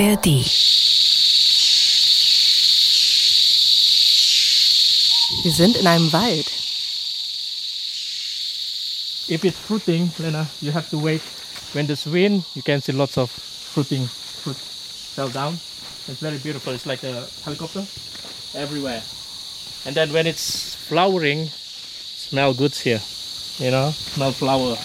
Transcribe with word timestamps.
ARD. 0.00 0.26
Wir 5.42 5.52
sind 5.52 5.76
in 5.76 5.86
einem 5.88 6.12
Wald. 6.12 6.46
If 9.28 9.44
it's 9.44 9.58
fruiting, 9.58 10.12
Lena, 10.18 10.46
you 10.60 10.72
have 10.72 10.88
to 10.90 10.98
wait. 10.98 11.20
When 11.72 11.86
there's 11.86 12.06
wind, 12.06 12.44
you 12.54 12.62
can 12.62 12.80
see 12.80 12.92
lots 12.92 13.18
of 13.18 13.28
fruiting 13.30 14.06
fruit 14.06 14.56
fell 14.56 15.30
down. 15.30 15.58
It's 16.06 16.20
very 16.20 16.38
beautiful. 16.38 16.72
It's 16.74 16.86
like 16.86 17.02
a 17.02 17.26
helicopter 17.44 17.84
everywhere. 18.54 19.02
And 19.84 19.96
then 19.96 20.12
when 20.12 20.28
it's 20.28 20.76
flowering, 20.76 21.48
smell 21.48 22.54
good 22.54 22.74
here. 22.74 23.00
You 23.58 23.72
know, 23.72 23.90
smell 23.90 24.32
flower. 24.32 24.78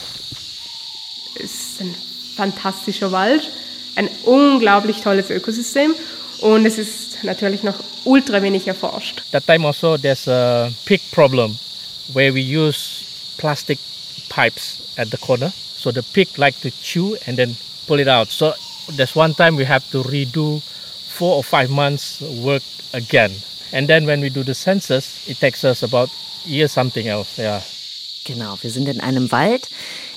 Es 1.36 1.52
ist 1.52 1.82
ein 1.82 1.96
fantastischer 2.36 3.12
Wald, 3.12 3.50
ein 3.96 4.10
unglaublich 4.26 5.02
tolles 5.02 5.30
Ökosystem 5.30 5.94
und 6.42 6.66
es 6.66 6.78
ist 6.78 7.24
natürlich 7.24 7.64
noch 7.64 7.76
ultra 8.06 8.42
wenig 8.42 8.68
erforscht. 8.68 9.24
That 9.32 9.46
time 9.46 9.66
also 9.66 9.98
there's 9.98 10.28
a 10.28 10.72
pig 10.86 11.02
problem 11.12 11.58
where 12.14 12.34
we 12.34 12.42
use 12.42 13.06
plastic 13.38 13.80
pipes 14.30 14.80
at 14.98 15.10
the 15.12 15.18
corner. 15.18 15.52
So 15.76 15.92
the 15.92 16.02
pig 16.02 16.38
like 16.38 16.60
to 16.62 16.70
chew 16.82 17.16
and 17.28 17.38
then 17.38 17.56
pull 17.88 18.00
it 18.00 18.08
out. 18.08 18.32
So 18.32 18.54
there's 18.96 19.16
one 19.16 19.34
time 19.34 19.58
we 19.58 19.66
have 19.66 19.84
to 19.92 20.04
redo 20.04 20.62
four 21.08 21.36
or 21.36 21.44
five 21.44 21.70
months 21.70 22.22
work 22.22 22.64
again. 22.94 23.32
And 23.72 23.88
then 23.88 24.06
when 24.06 24.22
we 24.22 24.30
do 24.30 24.44
the 24.44 24.54
census, 24.54 25.28
it 25.28 25.40
takes 25.40 25.64
us 25.64 25.84
about 25.84 26.10
year 26.46 26.68
something 26.68 27.08
else. 27.08 27.38
Yeah. 27.38 27.62
Genau, 28.26 28.58
wir 28.62 28.70
sind 28.70 28.88
in 28.88 29.02
einem 29.02 29.32
Wald, 29.32 29.68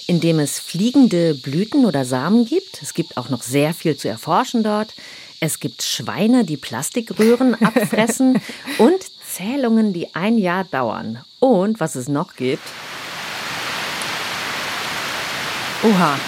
in 0.06 0.20
dem 0.20 0.38
es 0.38 0.58
fliegende 0.58 1.34
Blüten 1.34 1.84
oder 1.84 2.04
Samen 2.04 2.46
gibt. 2.46 2.80
Es 2.82 2.94
gibt 2.94 3.16
auch 3.16 3.28
noch 3.28 3.42
sehr 3.42 3.74
viel 3.74 3.96
zu 3.96 4.08
erforschen 4.08 4.62
dort. 4.62 4.94
Es 5.40 5.60
gibt 5.60 5.82
Schweine, 5.82 6.44
die 6.44 6.56
Plastikröhren 6.56 7.54
abfressen 7.62 8.40
und 8.78 8.98
Zählungen, 9.28 9.92
die 9.92 10.14
ein 10.14 10.38
Jahr 10.38 10.64
dauern. 10.64 11.22
Und 11.40 11.80
was 11.80 11.94
es 11.96 12.08
noch 12.08 12.34
gibt. 12.36 12.62
Oha, 15.82 16.18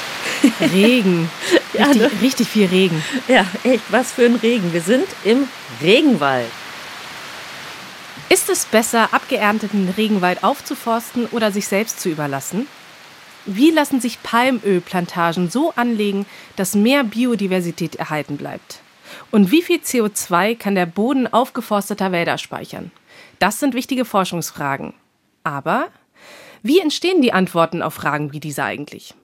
Regen. 0.73 1.31
Ja, 1.75 1.89
Richtig, 1.89 2.03
ne? 2.03 2.23
richtig 2.23 2.49
viel 2.49 2.67
Regen. 2.67 3.05
Ja, 3.29 3.47
echt, 3.63 3.85
was 3.91 4.11
für 4.11 4.25
ein 4.25 4.37
Regen. 4.37 4.73
Wir 4.73 4.81
sind 4.81 5.07
im 5.23 5.47
Regenwald. 5.83 6.49
Ist 8.31 8.49
es 8.49 8.65
besser, 8.65 9.13
abgeernteten 9.13 9.91
Regenwald 9.91 10.43
aufzuforsten 10.43 11.27
oder 11.27 11.53
sich 11.53 11.69
selbst 11.69 12.01
zu 12.01 12.09
überlassen? 12.09 12.67
Wie 13.51 13.71
lassen 13.71 13.99
sich 13.99 14.23
Palmölplantagen 14.23 15.49
so 15.49 15.73
anlegen, 15.75 16.27
dass 16.57 16.75
mehr 16.75 17.03
Biodiversität 17.03 17.97
erhalten 17.97 18.37
bleibt? 18.37 18.81
Und 19.31 19.51
wie 19.51 19.63
viel 19.63 19.79
CO2 19.79 20.55
kann 20.55 20.75
der 20.75 20.85
Boden 20.85 21.27
aufgeforsteter 21.27 22.13
Wälder 22.13 22.37
speichern? 22.37 22.91
Das 23.39 23.59
sind 23.59 23.73
wichtige 23.73 24.05
Forschungsfragen. 24.05 24.93
Aber 25.45 25.89
wie 26.63 26.79
entstehen 26.79 27.23
die 27.23 27.33
Antworten 27.33 27.81
auf 27.81 27.95
Fragen 27.95 28.35
wie 28.35 28.41
diese 28.41 28.65
eigentlich? 28.65 29.15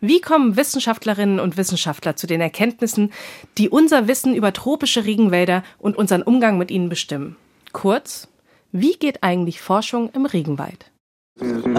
Wie 0.00 0.20
kommen 0.20 0.56
Wissenschaftlerinnen 0.56 1.38
und 1.38 1.56
Wissenschaftler 1.56 2.16
zu 2.16 2.26
den 2.26 2.40
Erkenntnissen, 2.40 3.12
die 3.56 3.68
unser 3.68 4.08
Wissen 4.08 4.34
über 4.34 4.52
tropische 4.52 5.04
Regenwälder 5.04 5.62
und 5.78 5.96
unseren 5.96 6.22
Umgang 6.22 6.58
mit 6.58 6.72
ihnen 6.72 6.88
bestimmen? 6.88 7.36
Kurz, 7.72 8.26
wie 8.72 8.94
geht 8.94 9.22
eigentlich 9.22 9.60
Forschung 9.60 10.10
im 10.10 10.26
Regenwald? 10.26 10.89
Synapsen. 11.40 11.72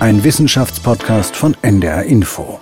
Ein 0.00 0.24
Wissenschaftspodcast 0.24 1.36
von 1.36 1.56
NDR 1.62 2.02
Info. 2.02 2.58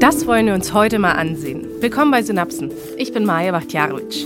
Das 0.00 0.26
wollen 0.26 0.46
wir 0.46 0.54
uns 0.54 0.72
heute 0.72 0.98
mal 0.98 1.12
ansehen. 1.12 1.66
Willkommen 1.80 2.10
bei 2.10 2.22
Synapsen. 2.22 2.70
Ich 2.96 3.12
bin 3.12 3.26
Maja 3.26 3.52
Bachtjarowitsch. 3.52 4.24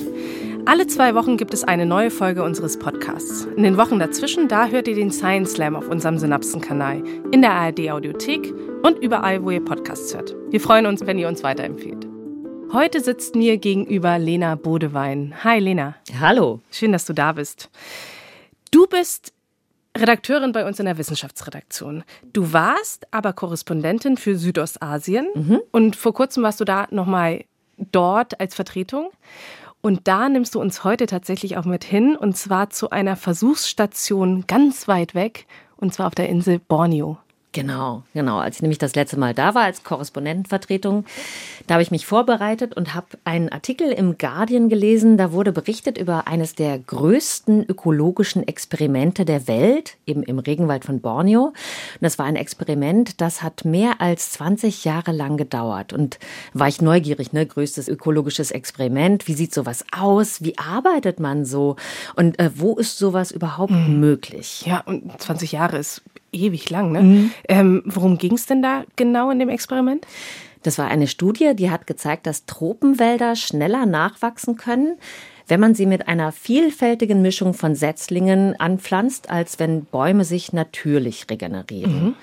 Alle 0.69 0.87
zwei 0.87 1.15
Wochen 1.15 1.39
gibt 1.39 1.55
es 1.55 1.65
eine 1.65 1.87
neue 1.87 2.11
Folge 2.11 2.43
unseres 2.43 2.79
Podcasts. 2.79 3.47
In 3.57 3.63
den 3.63 3.79
Wochen 3.79 3.99
dazwischen, 3.99 4.49
da 4.49 4.67
hört 4.67 4.87
ihr 4.87 4.95
den 4.95 5.11
Science 5.11 5.53
Slam 5.53 5.75
auf 5.75 5.89
unserem 5.89 6.19
Synapsen-Kanal, 6.19 7.03
in 7.33 7.41
der 7.41 7.53
ARD-Audiothek 7.53 8.53
und 8.83 8.99
überall, 8.99 9.43
wo 9.43 9.51
ihr 9.51 9.65
Podcasts 9.65 10.15
hört. 10.15 10.37
Wir 10.51 10.61
freuen 10.61 10.85
uns, 10.85 11.07
wenn 11.07 11.19
ihr 11.19 11.27
uns 11.27 11.43
weiterempfehlt. 11.43 12.07
Heute 12.71 13.01
sitzt 13.01 13.35
mir 13.35 13.57
gegenüber 13.57 14.19
Lena 14.19 14.57
Bodewein. 14.57 15.43
Hi 15.43 15.59
Lena, 15.59 15.95
Hallo. 16.21 16.61
schön, 16.71 16.93
dass 16.93 17.07
du 17.07 17.15
da 17.15 17.33
bist. 17.33 17.71
Du 18.71 18.87
bist 18.87 19.33
Redakteurin 19.97 20.53
bei 20.53 20.67
uns 20.67 20.79
in 20.79 20.85
der 20.85 20.99
Wissenschaftsredaktion. 20.99 22.05
Du 22.35 22.53
warst 22.53 23.07
aber 23.11 23.33
Korrespondentin 23.33 24.19
für 24.19 24.37
Südostasien 24.37 25.63
und 25.73 25.97
vor 25.97 26.13
kurzem 26.13 26.43
warst 26.43 26.61
du 26.61 26.67
da 26.67 26.89
nochmal 26.91 27.47
dort 27.79 28.39
als 28.39 28.55
Vertretung. 28.55 29.11
Und 29.89 30.07
da 30.07 30.29
nimmst 30.29 30.55
du 30.55 30.61
uns 30.61 30.85
heute 30.85 31.07
tatsächlich 31.07 31.57
auch 31.57 31.65
mit 31.65 31.83
hin 31.83 32.15
und 32.15 32.37
zwar 32.37 32.69
zu 32.69 32.91
einer 32.91 33.17
Versuchsstation 33.17 34.45
ganz 34.47 34.87
weit 34.87 35.15
weg 35.15 35.47
und 35.79 35.95
zwar 35.95 36.09
auf 36.09 36.15
der 36.15 36.29
Insel 36.29 36.59
Borneo. 36.59 37.17
Genau, 37.53 38.03
genau. 38.13 38.39
Als 38.39 38.57
ich 38.57 38.63
nämlich 38.63 38.79
das 38.79 38.95
letzte 38.95 39.19
Mal 39.19 39.33
da 39.33 39.55
war 39.55 39.63
als 39.63 39.83
Korrespondentenvertretung, 39.83 41.07
da 41.67 41.75
habe 41.75 41.83
ich 41.83 41.91
mich 41.91 42.05
vorbereitet 42.05 42.77
und 42.77 42.95
habe 42.95 43.07
einen 43.25 43.49
Artikel 43.49 43.91
im 43.91 44.19
Guardian 44.19 44.69
gelesen. 44.69 45.17
Da 45.17 45.33
wurde 45.33 45.53
berichtet 45.53 45.97
über 45.97 46.29
eines 46.29 46.55
der 46.55 46.79
größten 46.79 47.65
ökologischen 47.65 48.47
Experimente 48.47 49.25
der 49.25 49.49
Welt, 49.49 49.97
eben 50.05 50.23
im 50.25 50.39
Regenwald 50.39 50.85
von 50.85 51.01
Borneo. 51.01 51.47
Und 51.47 51.55
das 52.03 52.19
war 52.19 52.27
ein 52.27 52.37
Experiment, 52.37 53.21
das 53.23 53.43
hat 53.43 53.65
mehr 53.65 54.01
als 54.03 54.33
20 54.33 54.85
Jahre 54.85 55.13
lang 55.13 55.39
gedauert. 55.39 55.95
Und 55.95 56.19
war 56.53 56.69
ich 56.69 56.83
neugierig, 56.83 57.33
ne? 57.33 57.47
Größtes 57.47 57.89
ökologisches 57.89 58.51
Experiment. 58.51 59.27
Wie 59.27 59.35
sieht 59.35 59.55
sowas 59.55 59.87
aus? 59.91 60.45
Wie 60.45 60.59
arbeitet 60.59 61.19
man 61.19 61.47
so? 61.47 61.77
Und 62.15 62.39
äh, 62.39 62.51
wo 62.55 62.75
ist 62.75 62.99
sowas 62.99 63.31
überhaupt 63.31 63.73
möglich? 63.73 64.67
Ja, 64.67 64.81
und 64.81 65.19
20 65.19 65.53
Jahre 65.53 65.79
ist 65.79 66.03
ewig 66.33 66.71
lang, 66.71 66.93
ne? 66.93 67.31
Ähm, 67.49 67.83
worum 67.87 68.19
ging 68.19 68.35
es 68.35 68.47
denn 68.47 68.63
da 68.63 68.85
genau 68.97 69.31
in 69.31 69.39
dem 69.39 69.49
Experiment? 69.49 70.07
Das 70.63 70.79
war 70.79 70.89
eine 70.89 71.07
Studie, 71.07 71.55
die 71.55 71.71
hat 71.71 71.87
gezeigt, 71.87 72.27
dass 72.27 72.47
Tropenwälder 72.47 73.37
schneller 73.37 73.87
nachwachsen 73.87 74.57
können, 74.57 74.99
wenn 75.47 75.61
man 75.61 75.75
sie 75.75 75.87
mit 75.87 76.09
einer 76.09 76.31
vielfältigen 76.31 77.23
Mischung 77.23 77.55
von 77.55 77.75
Setzlingen 77.75 78.59
anpflanzt, 78.61 79.31
als 79.31 79.59
wenn 79.59 79.85
Bäume 79.85 80.25
sich 80.25 80.53
natürlich 80.53 81.27
regenerieren. 81.31 82.17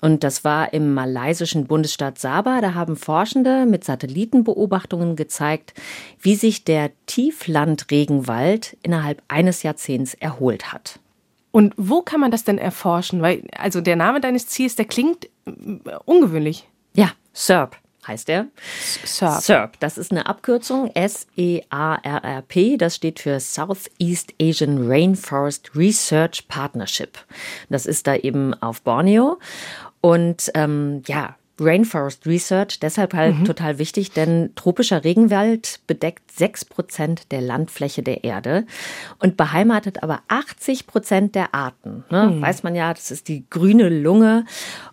Und 0.00 0.24
das 0.24 0.42
war 0.42 0.72
im 0.72 0.94
malaysischen 0.94 1.66
Bundesstaat 1.66 2.18
Sabah. 2.18 2.60
Da 2.60 2.74
haben 2.74 2.96
Forschende 2.96 3.66
mit 3.66 3.84
Satellitenbeobachtungen 3.84 5.16
gezeigt, 5.16 5.74
wie 6.20 6.34
sich 6.34 6.64
der 6.64 6.90
Tieflandregenwald 7.06 8.76
innerhalb 8.82 9.22
eines 9.28 9.62
Jahrzehnts 9.62 10.14
erholt 10.14 10.72
hat. 10.72 10.98
Und 11.52 11.74
wo 11.76 12.02
kann 12.02 12.20
man 12.20 12.30
das 12.30 12.44
denn 12.44 12.58
erforschen? 12.58 13.22
Weil, 13.22 13.44
also 13.56 13.80
der 13.80 13.96
Name 13.96 14.20
deines 14.20 14.48
Ziels, 14.48 14.74
der 14.74 14.86
klingt 14.86 15.26
äh, 15.46 15.50
ungewöhnlich. 16.04 16.68
Ja, 16.94 17.12
SERP 17.32 17.76
heißt 18.06 18.28
er. 18.30 18.48
SERP. 19.04 19.42
SERP, 19.42 19.80
das 19.80 19.96
ist 19.98 20.10
eine 20.10 20.26
Abkürzung, 20.26 20.90
S-E-A-R-R-P, 20.94 22.76
das 22.76 22.96
steht 22.96 23.20
für 23.20 23.38
Southeast 23.38 24.34
Asian 24.40 24.90
Rainforest 24.90 25.76
Research 25.76 26.48
Partnership. 26.48 27.18
Das 27.68 27.86
ist 27.86 28.06
da 28.06 28.16
eben 28.16 28.54
auf 28.60 28.82
Borneo. 28.82 29.38
Und 30.00 30.50
ähm, 30.54 31.02
ja, 31.06 31.36
Rainforest 31.60 32.26
Research, 32.26 32.80
deshalb 32.80 33.14
halt 33.14 33.46
total 33.46 33.78
wichtig, 33.78 34.12
denn 34.12 34.50
tropischer 34.54 35.04
Regenwald 35.04 35.80
bedeckt 35.86 36.32
6 36.32 36.64
Prozent 36.64 37.30
der 37.30 37.40
Landfläche 37.40 38.02
der 38.02 38.24
Erde 38.24 38.64
und 39.18 39.36
beheimatet 39.36 40.02
aber 40.02 40.20
80 40.28 40.86
Prozent 40.86 41.34
der 41.34 41.54
Arten. 41.54 42.04
Ne? 42.10 42.36
Weiß 42.40 42.62
man 42.62 42.74
ja, 42.74 42.92
das 42.94 43.10
ist 43.10 43.28
die 43.28 43.44
grüne 43.50 43.88
Lunge. 43.90 44.44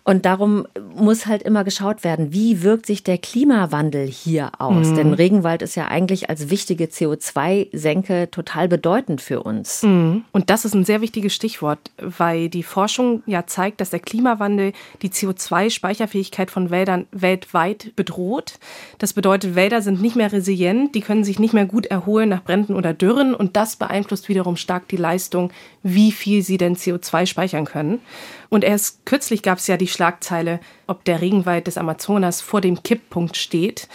Und 0.04 0.26
darum 0.26 0.66
muss 0.94 1.26
halt 1.26 1.42
immer 1.42 1.64
geschaut 1.64 2.04
werden, 2.04 2.32
wie 2.32 2.62
wirkt 2.62 2.86
sich 2.86 3.02
der 3.02 3.18
Klimawandel 3.18 4.06
hier 4.06 4.52
aus? 4.58 4.92
Denn 4.92 5.14
Regenwald 5.14 5.62
ist 5.62 5.76
ja 5.76 5.88
eigentlich 5.88 6.28
als 6.28 6.50
wichtige 6.50 6.84
CO2-Senke 6.84 8.30
total 8.30 8.68
bedeutend 8.68 9.20
für 9.20 9.42
uns. 9.42 9.82
Und 9.82 10.50
das 10.50 10.64
ist 10.64 10.74
ein 10.74 10.84
sehr 10.84 11.00
wichtiges 11.00 11.34
Stichwort, 11.34 11.90
weil 11.98 12.48
die 12.48 12.62
Forschung 12.62 13.22
ja 13.26 13.46
zeigt, 13.46 13.80
dass 13.80 13.90
der 13.90 14.00
Klimawandel 14.00 14.72
die 15.02 15.08
CO2-Speicherfähigkeit 15.10 16.49
von 16.50 16.70
Wäldern 16.70 17.06
weltweit 17.12 17.94
bedroht. 17.96 18.58
Das 18.98 19.12
bedeutet, 19.12 19.54
Wälder 19.54 19.82
sind 19.82 20.02
nicht 20.02 20.16
mehr 20.16 20.32
resilient, 20.32 20.94
die 20.94 21.00
können 21.00 21.24
sich 21.24 21.38
nicht 21.38 21.54
mehr 21.54 21.66
gut 21.66 21.86
erholen 21.86 22.28
nach 22.28 22.42
Bränden 22.42 22.74
oder 22.74 22.92
Dürren 22.92 23.34
und 23.34 23.56
das 23.56 23.76
beeinflusst 23.76 24.28
wiederum 24.28 24.56
stark 24.56 24.88
die 24.88 24.96
Leistung, 24.96 25.52
wie 25.82 26.12
viel 26.12 26.42
sie 26.42 26.58
denn 26.58 26.76
CO2 26.76 27.26
speichern 27.26 27.64
können. 27.64 28.00
Und 28.48 28.64
erst 28.64 29.06
kürzlich 29.06 29.42
gab 29.42 29.58
es 29.58 29.66
ja 29.66 29.76
die 29.76 29.88
Schlagzeile, 29.88 30.60
ob 30.86 31.04
der 31.04 31.20
Regenwald 31.20 31.66
des 31.66 31.78
Amazonas 31.78 32.40
vor 32.40 32.60
dem 32.60 32.82
Kipppunkt 32.82 33.36
steht 33.36 33.88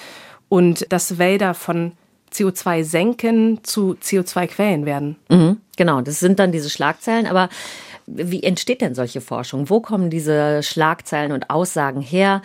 und 0.49 0.91
dass 0.91 1.17
Wälder 1.17 1.53
von 1.53 1.91
CO2 2.35 2.83
senken 2.83 3.63
zu 3.63 3.95
CO2-Quellen 4.01 4.85
werden. 4.85 5.15
Mhm, 5.29 5.57
genau, 5.77 6.01
das 6.01 6.19
sind 6.19 6.39
dann 6.39 6.51
diese 6.51 6.69
Schlagzeilen, 6.69 7.27
aber 7.27 7.49
wie 8.07 8.43
entsteht 8.43 8.81
denn 8.81 8.95
solche 8.95 9.21
Forschung? 9.21 9.69
Wo 9.69 9.79
kommen 9.79 10.09
diese 10.09 10.61
Schlagzeilen 10.61 11.31
und 11.31 11.49
Aussagen 11.49 12.01
her? 12.01 12.41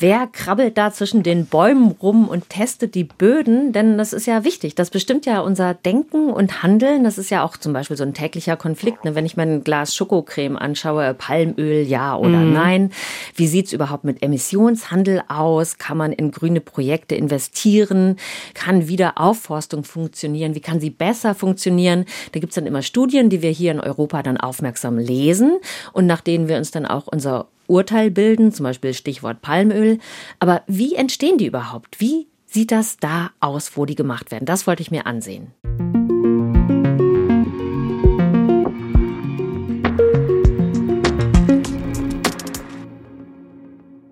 Wer 0.00 0.28
krabbelt 0.28 0.78
da 0.78 0.92
zwischen 0.92 1.24
den 1.24 1.46
Bäumen 1.46 1.90
rum 1.90 2.28
und 2.28 2.50
testet 2.50 2.94
die 2.94 3.02
Böden? 3.02 3.72
Denn 3.72 3.98
das 3.98 4.12
ist 4.12 4.26
ja 4.26 4.44
wichtig. 4.44 4.76
Das 4.76 4.90
bestimmt 4.90 5.26
ja 5.26 5.40
unser 5.40 5.74
Denken 5.74 6.30
und 6.30 6.62
Handeln. 6.62 7.02
Das 7.02 7.18
ist 7.18 7.30
ja 7.30 7.42
auch 7.42 7.56
zum 7.56 7.72
Beispiel 7.72 7.96
so 7.96 8.04
ein 8.04 8.14
täglicher 8.14 8.56
Konflikt. 8.56 9.04
Ne? 9.04 9.16
Wenn 9.16 9.26
ich 9.26 9.36
mein 9.36 9.64
Glas 9.64 9.96
Schokocreme 9.96 10.56
anschaue, 10.56 11.14
Palmöl, 11.14 11.82
ja 11.82 12.16
oder 12.16 12.38
mhm. 12.38 12.52
nein. 12.52 12.92
Wie 13.34 13.48
sieht's 13.48 13.72
überhaupt 13.72 14.04
mit 14.04 14.22
Emissionshandel 14.22 15.22
aus? 15.26 15.78
Kann 15.78 15.96
man 15.96 16.12
in 16.12 16.30
grüne 16.30 16.60
Projekte 16.60 17.16
investieren? 17.16 18.18
Kann 18.54 18.86
Wiederaufforstung 18.86 19.82
funktionieren? 19.82 20.54
Wie 20.54 20.60
kann 20.60 20.78
sie 20.78 20.90
besser 20.90 21.34
funktionieren? 21.34 22.04
Da 22.30 22.38
gibt's 22.38 22.54
dann 22.54 22.66
immer 22.66 22.82
Studien, 22.82 23.30
die 23.30 23.42
wir 23.42 23.50
hier 23.50 23.72
in 23.72 23.80
Europa 23.80 24.22
dann 24.22 24.36
aufmerksam 24.36 24.96
lesen 24.96 25.58
und 25.92 26.06
nach 26.06 26.20
denen 26.20 26.46
wir 26.46 26.56
uns 26.56 26.70
dann 26.70 26.86
auch 26.86 27.08
unser 27.08 27.48
Urteil 27.68 28.10
bilden, 28.10 28.52
zum 28.52 28.64
Beispiel 28.64 28.94
Stichwort 28.94 29.40
Palmöl. 29.40 29.98
Aber 30.40 30.62
wie 30.66 30.94
entstehen 30.94 31.38
die 31.38 31.46
überhaupt? 31.46 32.00
Wie 32.00 32.26
sieht 32.46 32.72
das 32.72 32.96
da 32.96 33.30
aus, 33.38 33.76
wo 33.76 33.84
die 33.84 33.94
gemacht 33.94 34.30
werden? 34.30 34.46
Das 34.46 34.66
wollte 34.66 34.82
ich 34.82 34.90
mir 34.90 35.06
ansehen. 35.06 35.52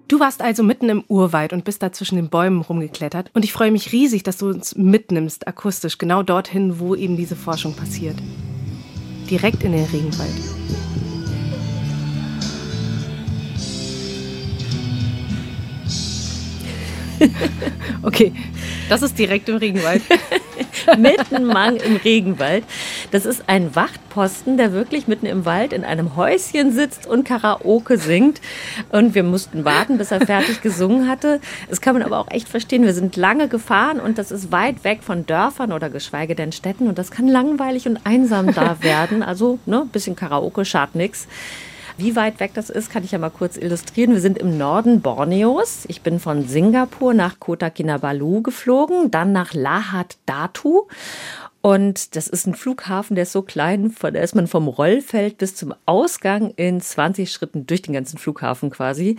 Du 0.08 0.20
warst 0.20 0.41
also 0.41 0.62
mitten 0.62 0.88
im 0.88 1.05
Urwald 1.08 1.53
und 1.53 1.64
bist 1.64 1.82
da 1.82 1.93
zwischen 1.93 2.17
den 2.17 2.31
Bäumen 2.31 2.62
rumgeklettert. 2.62 3.31
Und 3.35 3.44
ich 3.44 3.53
freue 3.53 3.70
mich 3.70 3.93
riesig, 3.93 4.23
dass 4.23 4.38
du 4.38 4.49
uns 4.49 4.75
mitnimmst, 4.75 5.49
akustisch, 5.49 5.99
genau 5.99 6.23
dorthin, 6.23 6.79
wo 6.79 6.94
eben 6.94 7.17
diese 7.17 7.37
Forschung 7.37 7.75
passiert. 7.75 8.17
Direkt 9.29 9.62
in 9.64 9.73
den 9.73 9.85
Regenwald. 9.85 10.32
okay, 18.03 18.33
das 18.89 19.03
ist 19.03 19.19
direkt 19.19 19.49
im 19.49 19.57
Regenwald. 19.57 20.03
mitten 20.99 21.45
Mang 21.45 21.77
im 21.77 21.97
Regenwald. 21.97 22.65
Das 23.11 23.27
ist 23.27 23.45
ein 23.49 23.75
Wachtposten, 23.75 24.57
der 24.57 24.73
wirklich 24.73 25.09
mitten 25.09 25.27
im 25.27 25.45
Wald 25.45 25.73
in 25.73 25.85
einem 25.85 26.17
Häuschen 26.17 26.73
sitzt 26.73 27.07
und 27.07 27.25
Karaoke 27.25 27.99
singt. 27.99 28.41
Und 28.91 29.15
wir 29.15 29.23
mussten 29.23 29.65
warten, 29.65 29.99
bis 29.99 30.13
er 30.13 30.25
fertig 30.25 30.63
gesungen 30.63 31.09
hatte. 31.09 31.41
Das 31.69 31.81
kann 31.81 31.95
man 31.95 32.03
aber 32.03 32.19
auch 32.19 32.31
echt 32.31 32.49
verstehen. 32.49 32.85
Wir 32.85 32.95
sind 32.95 33.17
lange 33.17 33.49
gefahren 33.49 34.01
und 34.01 34.19
das 34.19 34.31
ist 34.31 34.53
weit 34.53 34.85
weg 34.85 35.03
von 35.03 35.27
Dörfern 35.27 35.73
oder 35.73 35.91
geschweige 35.91 36.35
denn 36.35 36.53
Städten. 36.53 36.89
Und 36.89 36.99
das 36.99 37.11
kann 37.11 37.29
langweilig 37.29 37.87
und 37.87 38.01
einsam 38.05 38.53
da 38.55 38.77
werden. 38.83 39.23
Also, 39.23 39.59
ne, 39.67 39.87
bisschen 39.91 40.17
Karaoke 40.17 40.65
schadet 40.65 40.95
nichts. 40.95 41.27
Wie 41.98 42.14
weit 42.14 42.40
weg 42.40 42.50
das 42.52 42.69
ist, 42.69 42.90
kann 42.90 43.04
ich 43.04 43.12
ja 43.12 43.19
mal 43.19 43.31
kurz 43.31 43.56
illustrieren. 43.56 44.12
Wir 44.12 44.20
sind 44.20 44.37
im 44.37 44.58
Norden 44.58 45.00
Borneos. 45.00 45.87
Ich 45.88 46.02
bin 46.02 46.20
von 46.20 46.46
Singapur 46.46 47.14
nach 47.14 47.40
Kota 47.40 47.70
Kinabalu 47.70 48.43
geflogen, 48.43 49.10
dann 49.10 49.32
nach 49.32 49.54
Lahat 49.54 50.19
Datu. 50.26 50.88
Und 51.62 52.14
das 52.14 52.28
ist 52.28 52.46
ein 52.46 52.54
Flughafen, 52.54 53.14
der 53.14 53.22
ist 53.22 53.32
so 53.32 53.40
klein, 53.40 53.94
da 53.98 54.08
ist 54.08 54.34
man 54.34 54.46
vom 54.46 54.69
Rollfeld 54.69 55.38
bis 55.38 55.54
zum 55.56 55.75
Ausgang 55.87 56.50
in 56.56 56.82
20 56.82 57.32
Schritten 57.32 57.66
durch 57.66 57.81
den 57.81 57.94
ganzen 57.94 58.19
Flughafen 58.19 58.69
quasi. 58.69 59.16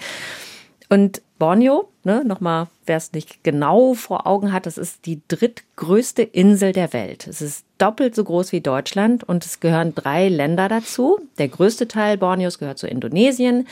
Und 0.89 1.21
Borneo, 1.37 1.89
ne, 2.03 2.23
nochmal, 2.25 2.67
wer 2.85 2.97
es 2.97 3.11
nicht 3.13 3.43
genau 3.43 3.93
vor 3.93 4.25
Augen 4.25 4.53
hat, 4.53 4.65
das 4.65 4.77
ist 4.77 5.05
die 5.05 5.21
drittgrößte 5.27 6.23
Insel 6.23 6.71
der 6.71 6.93
Welt. 6.93 7.27
Es 7.27 7.41
ist 7.41 7.65
doppelt 7.77 8.15
so 8.15 8.23
groß 8.23 8.51
wie 8.53 8.61
Deutschland 8.61 9.23
und 9.23 9.45
es 9.45 9.59
gehören 9.59 9.93
drei 9.93 10.29
Länder 10.29 10.67
dazu. 10.67 11.19
Der 11.37 11.49
größte 11.49 11.87
Teil 11.87 12.17
Borneos 12.17 12.57
gehört 12.57 12.79
zu 12.79 12.87
Indonesien 12.87 13.67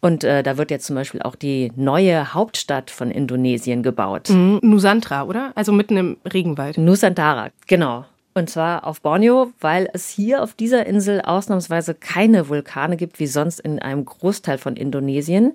und 0.00 0.24
äh, 0.24 0.42
da 0.42 0.58
wird 0.58 0.70
jetzt 0.70 0.86
zum 0.86 0.96
Beispiel 0.96 1.22
auch 1.22 1.36
die 1.36 1.72
neue 1.76 2.34
Hauptstadt 2.34 2.90
von 2.90 3.10
Indonesien 3.10 3.82
gebaut. 3.82 4.28
Mhm, 4.28 4.58
Nusantara, 4.62 5.24
oder? 5.24 5.52
Also 5.54 5.72
mitten 5.72 5.96
im 5.96 6.16
Regenwald. 6.30 6.76
Nusantara, 6.76 7.50
genau. 7.66 8.04
Und 8.34 8.48
zwar 8.48 8.86
auf 8.86 9.00
Borneo, 9.00 9.52
weil 9.60 9.88
es 9.92 10.08
hier 10.08 10.42
auf 10.42 10.54
dieser 10.54 10.86
Insel 10.86 11.20
ausnahmsweise 11.22 11.94
keine 11.94 12.48
Vulkane 12.48 12.96
gibt, 12.96 13.18
wie 13.18 13.26
sonst 13.26 13.58
in 13.58 13.80
einem 13.80 14.04
Großteil 14.04 14.58
von 14.58 14.76
Indonesien. 14.76 15.54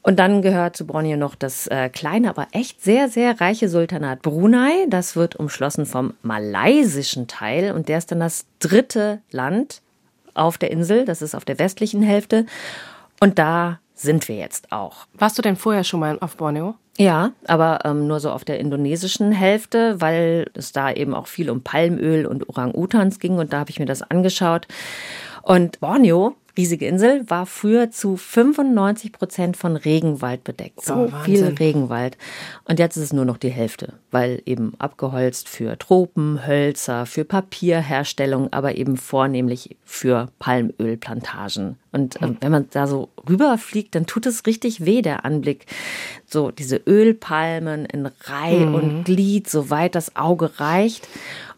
Und 0.00 0.18
dann 0.18 0.42
gehört 0.42 0.76
zu 0.76 0.86
Borneo 0.86 1.16
noch 1.16 1.34
das 1.34 1.66
äh, 1.66 1.88
kleine, 1.88 2.30
aber 2.30 2.46
echt 2.52 2.82
sehr, 2.82 3.08
sehr 3.08 3.40
reiche 3.40 3.68
Sultanat 3.68 4.22
Brunei. 4.22 4.86
Das 4.88 5.16
wird 5.16 5.36
umschlossen 5.36 5.86
vom 5.86 6.14
malaysischen 6.22 7.26
Teil 7.26 7.72
und 7.72 7.88
der 7.88 7.98
ist 7.98 8.10
dann 8.10 8.20
das 8.20 8.46
dritte 8.58 9.20
Land 9.30 9.82
auf 10.34 10.58
der 10.58 10.70
Insel. 10.70 11.04
Das 11.04 11.22
ist 11.22 11.34
auf 11.34 11.44
der 11.44 11.58
westlichen 11.58 12.02
Hälfte. 12.02 12.46
Und 13.20 13.38
da 13.38 13.80
sind 13.94 14.28
wir 14.28 14.36
jetzt 14.36 14.72
auch. 14.72 15.06
Warst 15.14 15.38
du 15.38 15.42
denn 15.42 15.56
vorher 15.56 15.84
schon 15.84 16.00
mal 16.00 16.18
auf 16.20 16.36
Borneo? 16.36 16.74
Ja, 16.96 17.32
aber 17.46 17.80
ähm, 17.84 18.06
nur 18.06 18.20
so 18.20 18.30
auf 18.30 18.44
der 18.44 18.60
indonesischen 18.60 19.32
Hälfte, 19.32 20.00
weil 20.00 20.50
es 20.54 20.70
da 20.70 20.92
eben 20.92 21.12
auch 21.12 21.26
viel 21.26 21.50
um 21.50 21.62
Palmöl 21.62 22.24
und 22.24 22.48
Orang-Utans 22.48 23.18
ging 23.18 23.38
und 23.38 23.52
da 23.52 23.60
habe 23.60 23.70
ich 23.70 23.80
mir 23.80 23.86
das 23.86 24.02
angeschaut. 24.02 24.68
Und 25.42 25.80
Borneo 25.80 26.36
riesige 26.56 26.86
Insel, 26.86 27.28
war 27.28 27.46
früher 27.46 27.90
zu 27.90 28.16
95 28.16 29.12
Prozent 29.12 29.56
von 29.56 29.76
Regenwald 29.76 30.44
bedeckt. 30.44 30.84
So 30.84 30.94
oh, 30.94 31.12
viel 31.24 31.44
Regenwald. 31.58 32.16
Und 32.64 32.78
jetzt 32.78 32.96
ist 32.96 33.04
es 33.04 33.12
nur 33.12 33.24
noch 33.24 33.38
die 33.38 33.50
Hälfte, 33.50 33.94
weil 34.10 34.42
eben 34.46 34.74
abgeholzt 34.78 35.48
für 35.48 35.78
Tropen, 35.78 36.46
Hölzer, 36.46 37.06
für 37.06 37.24
Papierherstellung, 37.24 38.52
aber 38.52 38.76
eben 38.76 38.96
vornehmlich 38.96 39.76
für 39.84 40.28
Palmölplantagen. 40.38 41.76
Und 41.92 42.20
äh, 42.20 42.34
wenn 42.40 42.52
man 42.52 42.66
da 42.70 42.86
so 42.86 43.08
rüberfliegt, 43.28 43.94
dann 43.94 44.06
tut 44.06 44.26
es 44.26 44.46
richtig 44.46 44.84
weh, 44.84 45.02
der 45.02 45.24
Anblick. 45.24 45.66
So 46.26 46.50
diese 46.50 46.76
Ölpalmen 46.76 47.86
in 47.86 48.06
Reih 48.06 48.66
mhm. 48.66 48.74
und 48.74 49.04
Glied, 49.04 49.48
soweit 49.48 49.94
das 49.94 50.16
Auge 50.16 50.58
reicht. 50.58 51.08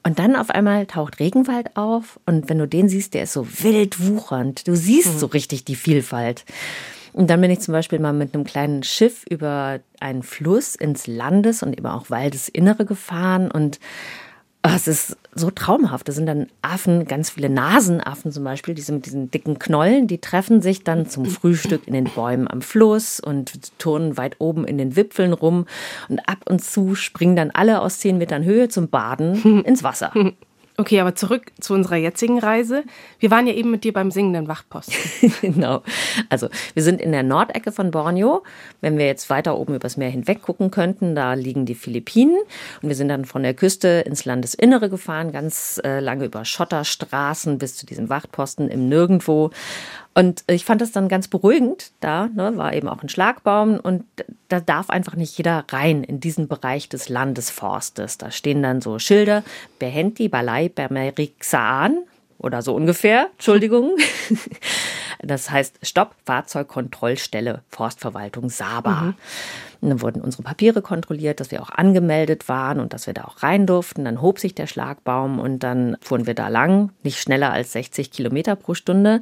Und 0.06 0.20
dann 0.20 0.36
auf 0.36 0.50
einmal 0.50 0.86
taucht 0.86 1.18
Regenwald 1.18 1.76
auf 1.76 2.20
und 2.26 2.48
wenn 2.48 2.58
du 2.58 2.68
den 2.68 2.88
siehst, 2.88 3.12
der 3.14 3.24
ist 3.24 3.32
so 3.32 3.44
wild 3.64 4.06
wuchernd. 4.06 4.68
Du 4.68 4.76
siehst 4.76 5.14
mhm. 5.14 5.18
so 5.18 5.26
richtig 5.26 5.64
die 5.64 5.74
Vielfalt. 5.74 6.44
Und 7.12 7.28
dann 7.28 7.40
bin 7.40 7.50
ich 7.50 7.58
zum 7.58 7.72
Beispiel 7.72 7.98
mal 7.98 8.12
mit 8.12 8.32
einem 8.32 8.44
kleinen 8.44 8.84
Schiff 8.84 9.24
über 9.28 9.80
einen 9.98 10.22
Fluss 10.22 10.76
ins 10.76 11.08
Landes- 11.08 11.64
und 11.64 11.76
eben 11.76 11.88
auch 11.88 12.08
Waldesinnere 12.08 12.84
gefahren 12.84 13.50
und 13.50 13.80
es 14.74 14.88
ist 14.88 15.16
so 15.34 15.50
traumhaft. 15.50 16.08
Da 16.08 16.12
sind 16.12 16.26
dann 16.26 16.46
Affen, 16.62 17.04
ganz 17.06 17.30
viele 17.30 17.50
Nasenaffen 17.50 18.32
zum 18.32 18.44
Beispiel, 18.44 18.74
diese 18.74 18.92
mit 18.92 19.06
diesen 19.06 19.30
dicken 19.30 19.58
Knollen, 19.58 20.06
die 20.06 20.20
treffen 20.20 20.62
sich 20.62 20.82
dann 20.82 21.06
zum 21.06 21.26
Frühstück 21.26 21.86
in 21.86 21.94
den 21.94 22.04
Bäumen 22.04 22.48
am 22.48 22.62
Fluss 22.62 23.20
und 23.20 23.78
turnen 23.78 24.16
weit 24.16 24.36
oben 24.38 24.66
in 24.66 24.78
den 24.78 24.96
Wipfeln 24.96 25.32
rum. 25.32 25.66
Und 26.08 26.20
ab 26.20 26.38
und 26.48 26.64
zu 26.64 26.94
springen 26.94 27.36
dann 27.36 27.50
alle 27.50 27.80
aus 27.80 27.98
zehn 27.98 28.18
Metern 28.18 28.44
Höhe 28.44 28.68
zum 28.68 28.88
Baden 28.88 29.64
ins 29.64 29.82
Wasser. 29.82 30.12
Okay, 30.78 31.00
aber 31.00 31.14
zurück 31.14 31.52
zu 31.58 31.72
unserer 31.72 31.96
jetzigen 31.96 32.38
Reise. 32.38 32.84
Wir 33.18 33.30
waren 33.30 33.46
ja 33.46 33.54
eben 33.54 33.70
mit 33.70 33.82
dir 33.84 33.94
beim 33.94 34.10
singenden 34.10 34.46
Wachposten. 34.46 35.32
genau. 35.40 35.82
Also 36.28 36.48
wir 36.74 36.82
sind 36.82 37.00
in 37.00 37.12
der 37.12 37.22
Nordecke 37.22 37.72
von 37.72 37.90
Borneo. 37.90 38.42
Wenn 38.82 38.98
wir 38.98 39.06
jetzt 39.06 39.30
weiter 39.30 39.56
oben 39.56 39.74
übers 39.74 39.96
Meer 39.96 40.10
hinweg 40.10 40.42
gucken 40.42 40.70
könnten, 40.70 41.14
da 41.14 41.32
liegen 41.32 41.64
die 41.64 41.74
Philippinen. 41.74 42.36
Und 42.82 42.90
wir 42.90 42.96
sind 42.96 43.08
dann 43.08 43.24
von 43.24 43.42
der 43.42 43.54
Küste 43.54 44.04
ins 44.06 44.26
Landesinnere 44.26 44.90
gefahren, 44.90 45.32
ganz 45.32 45.80
äh, 45.82 46.00
lange 46.00 46.26
über 46.26 46.44
Schotterstraßen 46.44 47.56
bis 47.56 47.76
zu 47.76 47.86
diesem 47.86 48.10
Wachtposten 48.10 48.68
im 48.68 48.90
Nirgendwo. 48.90 49.50
Und 50.16 50.44
ich 50.46 50.64
fand 50.64 50.80
das 50.80 50.92
dann 50.92 51.08
ganz 51.10 51.28
beruhigend. 51.28 51.92
Da 52.00 52.28
ne, 52.28 52.56
war 52.56 52.72
eben 52.72 52.88
auch 52.88 53.02
ein 53.02 53.10
Schlagbaum 53.10 53.78
und 53.78 54.02
da 54.48 54.60
darf 54.60 54.88
einfach 54.88 55.14
nicht 55.14 55.36
jeder 55.36 55.66
rein 55.68 56.04
in 56.04 56.20
diesen 56.20 56.48
Bereich 56.48 56.88
des 56.88 57.10
Landesforstes. 57.10 58.16
Da 58.16 58.30
stehen 58.30 58.62
dann 58.62 58.80
so 58.80 58.98
Schilder, 58.98 59.42
Behenti 59.78 60.28
Balai 60.28 60.70
Bermeriksaan 60.70 61.98
oder 62.38 62.62
so 62.62 62.74
ungefähr, 62.74 63.28
Entschuldigung. 63.32 63.90
Das 65.22 65.50
heißt 65.50 65.78
Stopp, 65.82 66.14
Fahrzeugkontrollstelle, 66.24 67.62
Forstverwaltung 67.70 68.50
Saba. 68.50 69.00
Mhm. 69.00 69.14
Und 69.80 69.90
dann 69.90 70.02
wurden 70.02 70.20
unsere 70.22 70.42
Papiere 70.42 70.82
kontrolliert, 70.82 71.38
dass 71.40 71.50
wir 71.50 71.62
auch 71.62 71.70
angemeldet 71.70 72.48
waren 72.48 72.80
und 72.80 72.92
dass 72.92 73.06
wir 73.06 73.14
da 73.14 73.24
auch 73.24 73.42
rein 73.42 73.66
durften. 73.66 74.04
Dann 74.04 74.22
hob 74.22 74.38
sich 74.38 74.54
der 74.54 74.66
Schlagbaum 74.66 75.38
und 75.38 75.60
dann 75.60 75.96
fuhren 76.00 76.26
wir 76.26 76.34
da 76.34 76.48
lang, 76.48 76.90
nicht 77.02 77.20
schneller 77.20 77.52
als 77.52 77.72
60 77.72 78.10
Kilometer 78.10 78.56
pro 78.56 78.74
Stunde. 78.74 79.20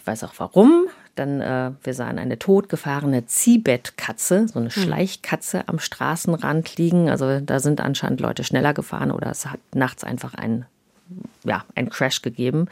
Ich 0.00 0.06
weiß 0.06 0.24
auch 0.24 0.32
warum. 0.38 0.86
Dann, 1.14 1.42
äh, 1.42 1.72
wir 1.82 1.92
sahen 1.92 2.18
eine 2.18 2.38
totgefahrene 2.38 3.26
Ziehbettkatze, 3.26 4.48
so 4.48 4.58
eine 4.58 4.70
hm. 4.70 4.82
Schleichkatze 4.82 5.68
am 5.68 5.78
Straßenrand 5.78 6.78
liegen. 6.78 7.10
Also 7.10 7.40
da 7.40 7.60
sind 7.60 7.82
anscheinend 7.82 8.20
Leute 8.20 8.42
schneller 8.42 8.72
gefahren 8.72 9.10
oder 9.10 9.30
es 9.30 9.44
hat 9.44 9.60
nachts 9.74 10.02
einfach 10.02 10.34
ein 10.34 10.64
ja, 11.44 11.64
einen 11.74 11.90
Crash 11.90 12.22
gegeben. 12.22 12.66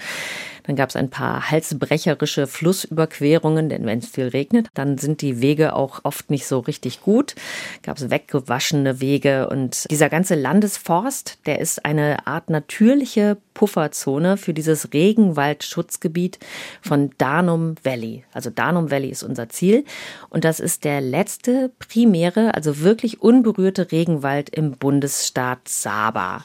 Dann 0.65 0.77
gab 0.77 0.91
es 0.91 0.97
ein 0.97 1.09
paar 1.09 1.51
halsbrecherische 1.51 2.47
Flussüberquerungen, 2.47 3.71
denn 3.71 3.87
wenn 3.87 4.01
es 4.01 4.09
viel 4.09 4.29
regnet, 4.29 4.69
dann 4.75 4.99
sind 4.99 5.23
die 5.23 5.41
Wege 5.41 5.75
auch 5.75 6.01
oft 6.03 6.31
nicht 6.31 6.47
so 6.47 6.59
richtig 6.59 7.01
gut. 7.01 7.35
Gab 7.83 7.97
es 7.97 8.11
weggewaschene 8.11 9.01
Wege 9.01 9.49
und 9.49 9.91
dieser 9.91 10.11
ganze 10.11 10.35
Landesforst, 10.35 11.39
der 11.47 11.61
ist 11.61 11.87
eine 11.87 12.27
Art 12.27 12.51
natürliche 12.51 13.39
Pufferzone 13.55 14.37
für 14.37 14.53
dieses 14.53 14.93
Regenwaldschutzgebiet 14.93 16.39
von 16.83 17.13
Danum 17.17 17.75
Valley. 17.83 18.25
Also 18.35 18.51
Danum 18.51 18.91
Valley 18.91 19.09
ist 19.09 19.23
unser 19.23 19.49
Ziel 19.49 19.87
und 20.29 20.45
das 20.45 20.61
ist 20.61 20.85
der 20.85 21.01
letzte 21.01 21.73
primäre, 21.79 22.55
also 22.55 22.81
wirklich 22.81 23.23
unberührte 23.23 23.91
Regenwald 23.91 24.51
im 24.51 24.73
Bundesstaat 24.73 25.67
Saba. 25.67 26.45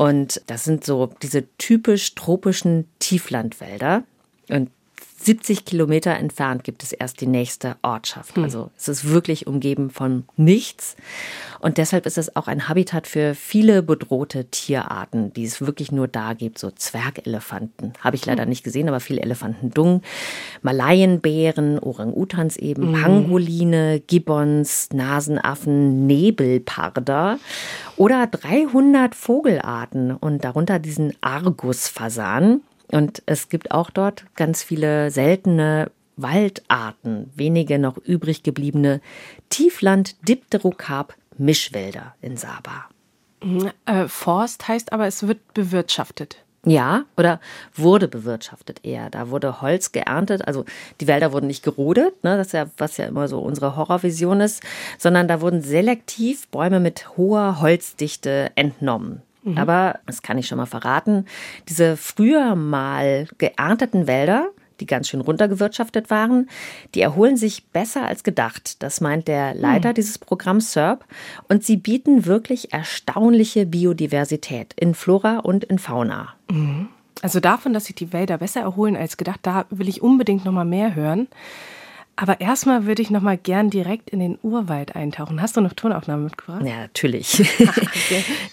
Und 0.00 0.40
das 0.46 0.64
sind 0.64 0.82
so 0.82 1.10
diese 1.20 1.46
typisch 1.58 2.14
tropischen 2.14 2.88
Tieflandwälder. 3.00 4.04
Und 4.48 4.70
70 5.22 5.66
Kilometer 5.66 6.16
entfernt 6.16 6.64
gibt 6.64 6.82
es 6.82 6.92
erst 6.92 7.20
die 7.20 7.26
nächste 7.26 7.76
Ortschaft. 7.82 8.36
Hm. 8.36 8.44
Also 8.44 8.70
es 8.76 8.88
ist 8.88 9.10
wirklich 9.10 9.46
umgeben 9.46 9.90
von 9.90 10.24
nichts. 10.36 10.96
Und 11.60 11.76
deshalb 11.76 12.06
ist 12.06 12.16
es 12.16 12.36
auch 12.36 12.48
ein 12.48 12.68
Habitat 12.68 13.06
für 13.06 13.34
viele 13.34 13.82
bedrohte 13.82 14.46
Tierarten, 14.46 15.32
die 15.34 15.44
es 15.44 15.60
wirklich 15.60 15.92
nur 15.92 16.08
da 16.08 16.32
gibt. 16.32 16.58
So 16.58 16.70
Zwergelefanten 16.70 17.92
habe 18.00 18.16
ich 18.16 18.24
leider 18.24 18.42
hm. 18.42 18.48
nicht 18.48 18.64
gesehen, 18.64 18.88
aber 18.88 19.00
viele 19.00 19.20
Elefantendung, 19.20 20.00
Malayenbären, 20.62 21.78
Orang-Utans 21.78 22.56
eben, 22.56 22.92
mhm. 22.92 23.02
Pangoline, 23.02 24.00
Gibbons, 24.00 24.88
Nasenaffen, 24.92 26.06
Nebelparder 26.06 27.38
oder 27.96 28.26
300 28.26 29.14
Vogelarten 29.14 30.12
und 30.12 30.44
darunter 30.44 30.78
diesen 30.78 31.12
Argusfasan. 31.20 32.62
Und 32.92 33.22
es 33.26 33.48
gibt 33.48 33.70
auch 33.70 33.90
dort 33.90 34.24
ganz 34.34 34.62
viele 34.62 35.10
seltene 35.10 35.90
Waldarten, 36.16 37.30
wenige 37.34 37.78
noch 37.78 37.96
übrig 37.98 38.42
gebliebene 38.42 39.00
Tiefland-Dipterokarp-Mischwälder 39.48 42.14
in 42.20 42.36
Saba. 42.36 42.86
Mhm, 43.42 43.70
äh, 43.86 44.08
Forst 44.08 44.68
heißt 44.68 44.92
aber, 44.92 45.06
es 45.06 45.26
wird 45.26 45.54
bewirtschaftet. 45.54 46.44
Ja, 46.66 47.04
oder 47.16 47.40
wurde 47.74 48.06
bewirtschaftet 48.06 48.84
eher. 48.84 49.08
Da 49.08 49.30
wurde 49.30 49.62
Holz 49.62 49.92
geerntet, 49.92 50.46
also 50.46 50.66
die 51.00 51.06
Wälder 51.06 51.32
wurden 51.32 51.46
nicht 51.46 51.62
gerodet, 51.62 52.22
ne, 52.22 52.36
das 52.36 52.48
ist 52.48 52.52
ja, 52.52 52.66
was 52.76 52.98
ja 52.98 53.06
immer 53.06 53.28
so 53.28 53.38
unsere 53.38 53.76
Horrorvision 53.76 54.42
ist, 54.42 54.62
sondern 54.98 55.26
da 55.26 55.40
wurden 55.40 55.62
selektiv 55.62 56.48
Bäume 56.48 56.78
mit 56.78 57.16
hoher 57.16 57.62
Holzdichte 57.62 58.50
entnommen. 58.56 59.22
Mhm. 59.42 59.58
Aber, 59.58 60.00
das 60.06 60.22
kann 60.22 60.38
ich 60.38 60.46
schon 60.46 60.58
mal 60.58 60.66
verraten, 60.66 61.26
diese 61.68 61.96
früher 61.96 62.54
mal 62.54 63.28
geernteten 63.38 64.06
Wälder, 64.06 64.50
die 64.80 64.86
ganz 64.86 65.08
schön 65.08 65.20
runtergewirtschaftet 65.20 66.10
waren, 66.10 66.48
die 66.94 67.02
erholen 67.02 67.36
sich 67.36 67.66
besser 67.68 68.06
als 68.06 68.24
gedacht. 68.24 68.82
Das 68.82 69.00
meint 69.00 69.28
der 69.28 69.54
Leiter 69.54 69.90
mhm. 69.90 69.94
dieses 69.94 70.18
Programms 70.18 70.72
SERP. 70.72 71.04
Und 71.48 71.64
sie 71.64 71.76
bieten 71.76 72.26
wirklich 72.26 72.72
erstaunliche 72.72 73.66
Biodiversität 73.66 74.74
in 74.78 74.94
Flora 74.94 75.38
und 75.38 75.64
in 75.64 75.78
Fauna. 75.78 76.34
Mhm. 76.50 76.88
Also 77.22 77.40
davon, 77.40 77.74
dass 77.74 77.84
sich 77.84 77.94
die 77.94 78.12
Wälder 78.12 78.38
besser 78.38 78.60
erholen 78.62 78.96
als 78.96 79.18
gedacht, 79.18 79.40
da 79.42 79.66
will 79.68 79.88
ich 79.88 80.00
unbedingt 80.00 80.44
noch 80.44 80.52
mal 80.52 80.64
mehr 80.64 80.94
hören. 80.94 81.28
Aber 82.20 82.38
erstmal 82.38 82.84
würde 82.84 83.00
ich 83.00 83.08
noch 83.08 83.22
mal 83.22 83.38
gern 83.38 83.70
direkt 83.70 84.10
in 84.10 84.20
den 84.20 84.38
Urwald 84.42 84.94
eintauchen. 84.94 85.40
Hast 85.40 85.56
du 85.56 85.62
noch 85.62 85.72
Tonaufnahmen 85.72 86.24
mitgebracht? 86.24 86.62
Ja, 86.66 86.80
natürlich. 86.80 87.42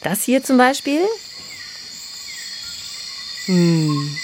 Das 0.01 0.23
hier 0.23 0.41
zum 0.41 0.57
Beispiel. 0.57 1.01
Hm. 3.47 4.17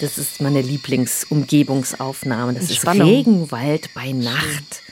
Das 0.00 0.18
ist 0.18 0.42
meine 0.42 0.60
Lieblingsumgebungsaufnahme. 0.60 2.52
Das 2.52 2.70
ist 2.70 2.86
Regenwald 2.86 3.94
bei 3.94 4.12
Nacht. 4.12 4.82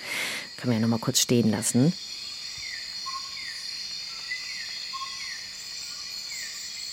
Können 0.57 0.73
wir 0.73 0.75
ja 0.75 0.81
noch 0.81 0.89
mal 0.89 0.99
kurz 0.99 1.21
stehen 1.21 1.51
lassen. 1.51 1.93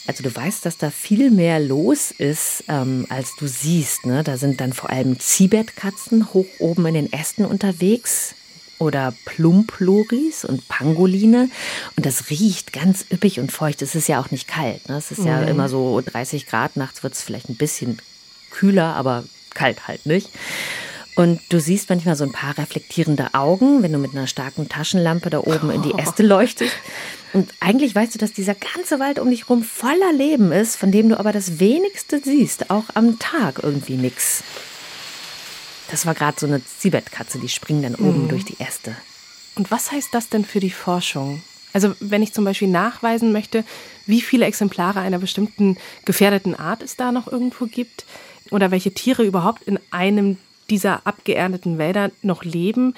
Also 0.05 0.23
du 0.23 0.35
weißt, 0.35 0.65
dass 0.65 0.77
da 0.77 0.89
viel 0.89 1.31
mehr 1.31 1.59
los 1.59 2.11
ist, 2.11 2.65
ähm, 2.67 3.05
als 3.09 3.35
du 3.37 3.47
siehst. 3.47 4.05
Ne? 4.05 4.23
Da 4.23 4.37
sind 4.37 4.59
dann 4.59 4.73
vor 4.73 4.89
allem 4.89 5.19
Zibetkatzen 5.19 6.33
hoch 6.33 6.47
oben 6.59 6.85
in 6.87 6.93
den 6.93 7.13
Ästen 7.13 7.45
unterwegs 7.45 8.35
oder 8.79 9.13
Plumploris 9.25 10.43
und 10.43 10.67
Pangoline. 10.67 11.49
Und 11.95 12.05
das 12.05 12.29
riecht 12.29 12.73
ganz 12.73 13.05
üppig 13.11 13.39
und 13.39 13.51
feucht. 13.51 13.81
Es 13.81 13.95
ist 13.95 14.09
ja 14.09 14.19
auch 14.19 14.31
nicht 14.31 14.47
kalt. 14.47 14.89
Ne? 14.89 14.97
Es 14.97 15.11
ist 15.11 15.23
ja 15.23 15.41
mhm. 15.41 15.47
immer 15.47 15.69
so 15.69 16.01
30 16.01 16.47
Grad. 16.47 16.75
Nachts 16.75 17.01
wird 17.03 17.13
es 17.13 17.21
vielleicht 17.21 17.49
ein 17.49 17.55
bisschen 17.55 17.99
kühler, 18.51 18.95
aber 18.95 19.23
kalt 19.53 19.87
halt 19.87 20.05
nicht. 20.05 20.29
Und 21.15 21.39
du 21.49 21.59
siehst 21.59 21.89
manchmal 21.89 22.15
so 22.15 22.23
ein 22.23 22.31
paar 22.31 22.57
reflektierende 22.57 23.33
Augen, 23.33 23.83
wenn 23.83 23.93
du 23.93 23.99
mit 23.99 24.15
einer 24.15 24.27
starken 24.27 24.67
Taschenlampe 24.67 25.29
da 25.29 25.39
oben 25.39 25.69
in 25.69 25.81
die 25.81 25.93
Äste 25.97 26.23
leuchtest. 26.23 26.75
Und 27.33 27.51
eigentlich 27.59 27.95
weißt 27.95 28.13
du, 28.13 28.19
dass 28.19 28.31
dieser 28.31 28.53
ganze 28.53 28.99
Wald 28.99 29.17
um 29.17 29.29
dich 29.29 29.49
rum 29.49 29.63
voller 29.63 30.13
Leben 30.13 30.51
ist, 30.51 30.75
von 30.75 30.91
dem 30.91 31.09
du 31.09 31.19
aber 31.19 31.31
das 31.31 31.59
wenigste 31.59 32.19
siehst, 32.19 32.69
auch 32.69 32.85
am 32.93 33.17
Tag 33.17 33.59
irgendwie 33.63 33.95
nix. 33.95 34.43
Das 35.89 36.05
war 36.05 36.13
gerade 36.13 36.39
so 36.39 36.45
eine 36.45 36.61
Ziebertkatze, 36.63 37.39
die 37.39 37.49
springt 37.49 37.83
dann 37.83 37.95
oben 37.95 38.23
mhm. 38.23 38.29
durch 38.29 38.45
die 38.45 38.59
Äste. 38.59 38.95
Und 39.55 39.71
was 39.71 39.91
heißt 39.91 40.13
das 40.13 40.29
denn 40.29 40.45
für 40.45 40.59
die 40.59 40.69
Forschung? 40.69 41.41
Also 41.73 41.95
wenn 41.99 42.21
ich 42.21 42.33
zum 42.33 42.45
Beispiel 42.45 42.67
nachweisen 42.67 43.31
möchte, 43.31 43.63
wie 44.05 44.21
viele 44.21 44.45
Exemplare 44.45 44.99
einer 44.99 45.17
bestimmten 45.17 45.77
gefährdeten 46.05 46.55
Art 46.55 46.83
es 46.83 46.95
da 46.95 47.11
noch 47.11 47.27
irgendwo 47.31 47.65
gibt 47.65 48.05
oder 48.51 48.69
welche 48.69 48.93
Tiere 48.93 49.23
überhaupt 49.23 49.63
in 49.63 49.79
einem 49.89 50.37
dieser 50.69 51.05
abgeernteten 51.05 51.79
Wälder 51.79 52.11
noch 52.21 52.43
leben, 52.43 52.93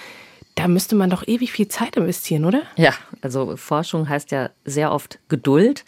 da 0.56 0.68
müsste 0.68 0.96
man 0.96 1.10
doch 1.10 1.28
ewig 1.28 1.52
viel 1.52 1.68
Zeit 1.68 1.98
investieren, 1.98 2.46
oder? 2.46 2.64
Ja, 2.78 2.94
also 3.22 3.58
Forschung 3.58 4.08
heißt 4.08 4.32
ja 4.32 4.50
sehr 4.64 4.92
oft 4.92 5.20
Geduld. 5.28 5.86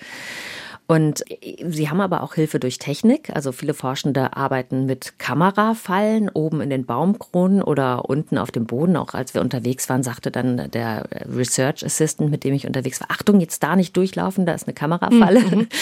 Und 0.88 1.26
sie 1.68 1.90
haben 1.90 2.00
aber 2.00 2.24
auch 2.24 2.36
Hilfe 2.36 2.60
durch 2.60 2.80
Technik. 2.80 3.30
Also 3.36 3.52
viele 3.52 3.74
Forschende 3.74 4.38
arbeiten 4.38 4.86
mit 4.86 5.20
Kamerafallen 5.20 6.30
oben 6.30 6.62
in 6.62 6.70
den 6.70 6.86
Baumkronen 6.86 7.62
oder 7.62 8.10
unten 8.10 8.38
auf 8.38 8.52
dem 8.52 8.66
Boden. 8.66 8.96
Auch 8.96 9.14
als 9.14 9.34
wir 9.34 9.42
unterwegs 9.42 9.90
waren, 9.90 10.02
sagte 10.02 10.32
dann 10.32 10.72
der 10.72 11.06
Research 11.30 11.86
Assistant, 11.86 12.32
mit 12.32 12.46
dem 12.46 12.54
ich 12.54 12.66
unterwegs 12.66 13.02
war, 13.02 13.12
Achtung, 13.12 13.42
jetzt 13.42 13.64
da 13.64 13.76
nicht 13.76 13.98
durchlaufen, 13.98 14.46
da 14.46 14.54
ist 14.54 14.66
eine 14.66 14.74
Kamerafalle. 14.74 15.42
Mhm. 15.42 15.68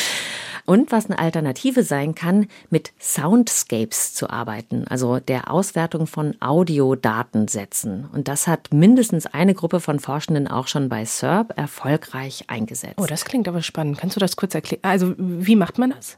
Und 0.66 0.92
was 0.92 1.06
eine 1.06 1.20
Alternative 1.20 1.84
sein 1.84 2.16
kann, 2.16 2.48
mit 2.72 2.92
Soundscapes 3.00 4.16
zu 4.16 4.32
arbeiten, 4.32 4.86
also 4.90 5.20
der 5.20 5.52
Auswertung 5.52 6.08
von 6.08 6.36
Audiodatensätzen. 6.42 8.10
Und 8.12 8.28
das 8.28 8.48
hat 8.48 8.74
mindestens 8.74 9.28
eine 9.28 9.54
Gruppe 9.54 9.80
von 9.80 10.00
Forschenden 10.00 10.48
auch 10.48 10.68
schon 10.68 10.90
bei 10.90 11.06
SERP 11.06 11.56
erfolgreich 11.56 12.46
eingesetzt. 12.48 12.96
Oh, 12.98 13.06
das 13.06 13.26
klingt 13.26 13.48
aber 13.48 13.62
spannend. 13.62 14.00
Kannst 14.00 14.16
du 14.16 14.20
das 14.20 14.36
kurz 14.36 14.56
erklären? 14.56 14.82
Also, 14.96 15.14
wie 15.18 15.58
macht 15.58 15.78
man 15.78 15.90
das? 15.90 16.18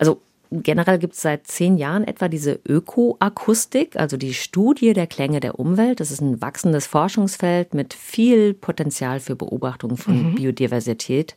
Also, 0.00 0.20
Generell 0.50 0.98
gibt 1.00 1.14
es 1.14 1.22
seit 1.22 1.46
zehn 1.48 1.76
Jahren 1.76 2.04
etwa 2.04 2.28
diese 2.28 2.60
Ökoakustik, 2.68 3.96
also 3.96 4.16
die 4.16 4.32
Studie 4.32 4.92
der 4.92 5.08
Klänge 5.08 5.40
der 5.40 5.58
Umwelt. 5.58 5.98
Das 5.98 6.12
ist 6.12 6.20
ein 6.20 6.40
wachsendes 6.40 6.86
Forschungsfeld 6.86 7.74
mit 7.74 7.94
viel 7.94 8.54
Potenzial 8.54 9.18
für 9.18 9.34
Beobachtung 9.34 9.96
von 9.96 10.30
mhm. 10.30 10.34
Biodiversität. 10.36 11.34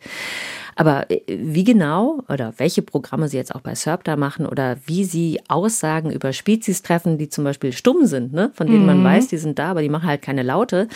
Aber 0.76 1.10
äh, 1.10 1.22
wie 1.28 1.64
genau 1.64 2.24
oder 2.28 2.54
welche 2.58 2.82
Programme 2.82 3.28
Sie 3.28 3.38
jetzt 3.38 3.54
auch 3.54 3.62
bei 3.62 3.76
SERP 3.76 4.04
da 4.04 4.16
machen 4.16 4.46
oder 4.46 4.78
wie 4.86 5.04
Sie 5.04 5.40
Aussagen 5.48 6.12
über 6.12 6.34
Spezies 6.34 6.82
treffen, 6.82 7.18
die 7.18 7.30
zum 7.30 7.44
Beispiel 7.44 7.72
stumm 7.72 8.06
sind, 8.06 8.34
ne? 8.34 8.52
von 8.54 8.68
denen 8.68 8.82
mhm. 8.82 8.86
man 8.86 9.04
weiß, 9.04 9.28
die 9.28 9.38
sind 9.38 9.60
da, 9.60 9.72
aber 9.72 9.82
die 9.82 9.90
machen 9.90 10.08
halt 10.08 10.22
keine 10.22 10.44
Laute, 10.44 10.88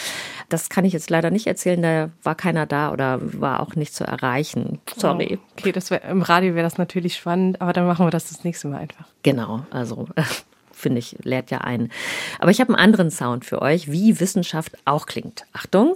das 0.49 0.69
kann 0.69 0.85
ich 0.85 0.93
jetzt 0.93 1.09
leider 1.09 1.31
nicht 1.31 1.47
erzählen. 1.47 1.81
Da 1.81 2.09
war 2.23 2.35
keiner 2.35 2.65
da 2.65 2.91
oder 2.91 3.19
war 3.21 3.59
auch 3.59 3.75
nicht 3.75 3.93
zu 3.93 4.03
erreichen. 4.03 4.79
Sorry. 4.95 5.39
Oh, 5.39 5.57
okay, 5.59 5.71
das 5.71 5.91
wär, 5.91 6.03
im 6.05 6.21
Radio 6.21 6.55
wäre 6.55 6.63
das 6.63 6.77
natürlich 6.77 7.15
spannend, 7.15 7.61
aber 7.61 7.73
dann 7.73 7.85
machen 7.85 8.05
wir 8.05 8.11
das 8.11 8.29
das 8.29 8.43
nächste 8.43 8.67
Mal 8.67 8.79
einfach. 8.79 9.05
Genau, 9.23 9.65
also 9.71 10.07
finde 10.71 10.99
ich, 10.99 11.17
lehrt 11.23 11.51
ja 11.51 11.59
ein. 11.59 11.89
Aber 12.39 12.51
ich 12.51 12.59
habe 12.59 12.69
einen 12.69 12.83
anderen 12.83 13.11
Sound 13.11 13.45
für 13.45 13.61
euch, 13.61 13.91
wie 13.91 14.19
Wissenschaft 14.19 14.73
auch 14.85 15.05
klingt. 15.05 15.45
Achtung. 15.53 15.95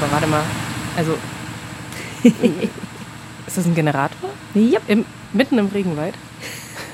Aber 0.00 0.12
warte 0.12 0.26
mal, 0.26 0.42
also. 0.96 1.16
ist 2.22 3.56
das 3.56 3.66
ein 3.66 3.74
Generator? 3.74 4.30
Ja. 4.54 4.80
Im, 4.88 5.04
mitten 5.32 5.58
im 5.58 5.68
Regenwald? 5.68 6.14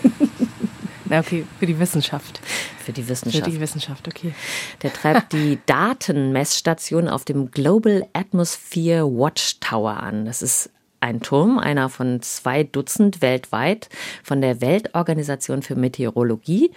Na, 1.07 1.21
okay, 1.21 1.45
für 1.59 1.67
die 1.67 1.79
Wissenschaft. 1.79 2.41
Für 2.85 2.93
die 2.93 3.07
Wissenschaft. 3.09 3.45
Für 3.45 3.51
die 3.51 3.61
Wissenschaft, 3.61 4.09
okay. 4.09 4.35
Der 4.83 4.93
treibt 4.93 5.33
die 5.33 5.59
Datenmessstation 5.67 7.09
auf 7.09 7.25
dem 7.25 7.51
Global 7.51 8.07
Atmosphere 8.13 9.05
Watchtower 9.07 9.99
an. 9.99 10.25
Das 10.25 10.43
ist 10.43 10.71
ein 11.03 11.21
Turm, 11.21 11.59
einer 11.59 11.89
von 11.89 12.23
zwei 12.23 12.63
Dutzend 12.63 13.21
weltweit 13.23 13.89
von 14.23 14.41
der 14.41 14.61
Weltorganisation 14.61 15.63
für 15.63 15.75
Meteorologie. 15.75 16.71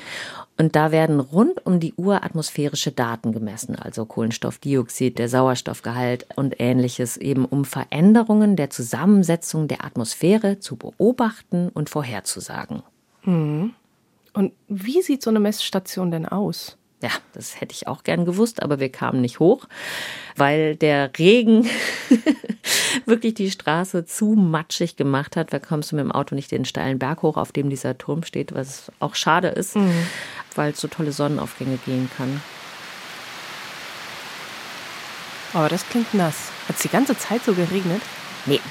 Und 0.58 0.76
da 0.76 0.92
werden 0.92 1.20
rund 1.20 1.66
um 1.66 1.80
die 1.80 1.94
Uhr 1.96 2.24
atmosphärische 2.24 2.92
Daten 2.92 3.32
gemessen, 3.32 3.76
also 3.76 4.06
Kohlenstoffdioxid, 4.06 5.20
der 5.20 5.30
Sauerstoffgehalt 5.30 6.28
und 6.36 6.56
ähnliches, 6.60 7.18
eben 7.18 7.46
um 7.46 7.66
Veränderungen 7.66 8.56
der 8.56 8.70
Zusammensetzung 8.70 9.68
der 9.68 9.86
Atmosphäre 9.86 10.60
zu 10.60 10.76
beobachten 10.76 11.70
und 11.70 11.90
vorherzusagen. 11.90 12.84
Mhm. 13.24 13.74
Und 14.34 14.54
wie 14.68 15.02
sieht 15.02 15.24
so 15.24 15.30
eine 15.30 15.40
Messstation 15.40 16.12
denn 16.12 16.26
aus? 16.26 16.78
Ja, 17.06 17.12
das 17.34 17.62
hätte 17.62 17.76
ich 17.76 17.86
auch 17.86 18.04
gern 18.04 18.26
gewusst, 18.26 18.64
aber 18.64 18.80
wir 18.80 18.90
kamen 18.92 19.22
nicht 19.22 19.38
hoch, 19.38 19.68
weil 20.38 20.76
der 20.76 21.12
Regen 21.20 21.70
wirklich 23.06 23.36
die 23.36 23.52
Straße 23.52 24.06
zu 24.06 24.34
matschig 24.34 24.96
gemacht 24.96 25.36
hat. 25.36 25.54
Da 25.54 25.60
kommst 25.60 25.92
du 25.92 25.98
mit 25.98 26.04
dem 26.04 26.12
Auto 26.12 26.34
nicht 26.34 26.50
den 26.50 26.66
steilen 26.66 26.98
Berg 26.98 27.22
hoch, 27.22 27.38
auf 27.38 27.52
dem 27.52 27.70
dieser 27.70 27.96
Turm 28.00 28.24
steht, 28.24 28.56
was 28.56 28.92
auch 29.00 29.14
schade 29.14 29.50
ist, 29.50 29.76
mhm. 29.76 29.94
weil 30.56 30.72
es 30.72 30.82
so 30.82 30.88
tolle 30.88 31.12
Sonnenaufgänge 31.12 31.78
gehen 31.86 32.10
kann. 32.18 32.42
Aber 35.54 35.70
das 35.70 35.88
klingt 35.88 36.12
nass. 36.16 36.50
Hat 36.68 36.78
es 36.78 36.82
die 36.82 36.90
ganze 36.90 37.16
Zeit 37.16 37.46
so 37.46 37.54
geregnet? 37.54 38.02
Nee. 38.48 38.62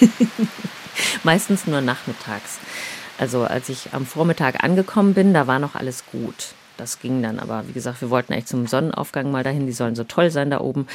Meistens 1.22 1.66
nur 1.66 1.80
nachmittags. 1.80 2.58
Also 3.16 3.44
als 3.44 3.70
ich 3.70 3.94
am 3.94 4.04
Vormittag 4.04 4.62
angekommen 4.62 5.14
bin, 5.14 5.32
da 5.32 5.46
war 5.46 5.58
noch 5.58 5.76
alles 5.76 6.04
gut. 6.12 6.53
Das 6.76 7.00
ging 7.00 7.22
dann, 7.22 7.38
aber 7.38 7.66
wie 7.68 7.72
gesagt, 7.72 8.00
wir 8.00 8.10
wollten 8.10 8.32
eigentlich 8.32 8.46
zum 8.46 8.66
Sonnenaufgang 8.66 9.30
mal 9.30 9.44
dahin. 9.44 9.66
Die 9.66 9.72
sollen 9.72 9.94
so 9.94 10.04
toll 10.04 10.30
sein 10.30 10.50
da 10.50 10.60
oben. 10.60 10.86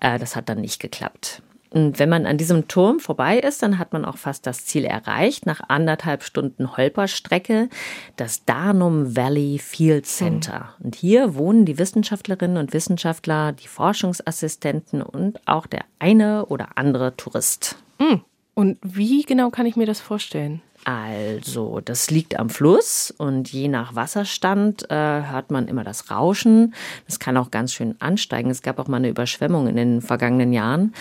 Äh, 0.00 0.18
das 0.18 0.36
hat 0.36 0.48
dann 0.48 0.60
nicht 0.60 0.80
geklappt. 0.80 1.42
Und 1.70 1.98
wenn 1.98 2.08
man 2.08 2.26
an 2.26 2.38
diesem 2.38 2.68
Turm 2.68 3.00
vorbei 3.00 3.38
ist, 3.38 3.62
dann 3.62 3.78
hat 3.78 3.92
man 3.92 4.04
auch 4.04 4.16
fast 4.16 4.46
das 4.46 4.64
Ziel 4.64 4.84
erreicht. 4.84 5.46
Nach 5.46 5.60
anderthalb 5.68 6.22
Stunden 6.22 6.76
Holperstrecke, 6.76 7.68
das 8.16 8.44
Darnum 8.44 9.16
Valley 9.16 9.58
Field 9.58 10.06
Center. 10.06 10.74
Mhm. 10.78 10.84
Und 10.84 10.94
hier 10.94 11.34
wohnen 11.34 11.64
die 11.64 11.78
Wissenschaftlerinnen 11.78 12.56
und 12.56 12.72
Wissenschaftler, 12.72 13.52
die 13.52 13.68
Forschungsassistenten 13.68 15.02
und 15.02 15.46
auch 15.46 15.66
der 15.66 15.84
eine 15.98 16.46
oder 16.46 16.68
andere 16.76 17.16
Tourist. 17.16 17.76
Mhm. 17.98 18.22
Und 18.54 18.78
wie 18.82 19.22
genau 19.24 19.50
kann 19.50 19.66
ich 19.66 19.76
mir 19.76 19.86
das 19.86 20.00
vorstellen? 20.00 20.62
Also, 20.86 21.80
das 21.84 22.12
liegt 22.12 22.38
am 22.38 22.48
Fluss 22.48 23.12
und 23.18 23.52
je 23.52 23.66
nach 23.66 23.96
Wasserstand 23.96 24.88
äh, 24.88 24.94
hört 24.94 25.50
man 25.50 25.66
immer 25.66 25.82
das 25.82 26.12
Rauschen. 26.12 26.74
Das 27.06 27.18
kann 27.18 27.36
auch 27.36 27.50
ganz 27.50 27.72
schön 27.72 27.96
ansteigen. 27.98 28.50
Es 28.50 28.62
gab 28.62 28.78
auch 28.78 28.86
mal 28.86 28.98
eine 28.98 29.08
Überschwemmung 29.08 29.66
in 29.66 29.74
den 29.74 30.00
vergangenen 30.00 30.52
Jahren. 30.52 30.94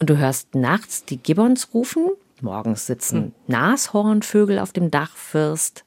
Und 0.00 0.10
du 0.10 0.16
hörst 0.16 0.56
nachts 0.56 1.04
die 1.04 1.18
Gibbons 1.18 1.72
rufen. 1.72 2.06
Morgens 2.40 2.86
sitzen 2.86 3.16
hm. 3.16 3.32
Nashornvögel 3.46 4.58
auf 4.58 4.72
dem 4.72 4.90
Dachfirst. 4.90 5.84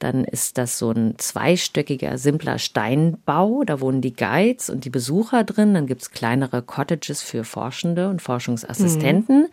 Dann 0.00 0.24
ist 0.24 0.58
das 0.58 0.76
so 0.80 0.90
ein 0.90 1.14
zweistöckiger, 1.18 2.18
simpler 2.18 2.58
Steinbau. 2.58 3.62
Da 3.64 3.80
wohnen 3.80 4.00
die 4.00 4.14
Guides 4.14 4.70
und 4.70 4.84
die 4.84 4.90
Besucher 4.90 5.44
drin. 5.44 5.74
Dann 5.74 5.86
gibt's 5.86 6.10
kleinere 6.10 6.62
Cottages 6.62 7.22
für 7.22 7.44
Forschende 7.44 8.08
und 8.08 8.22
Forschungsassistenten. 8.22 9.42
Mhm 9.42 9.48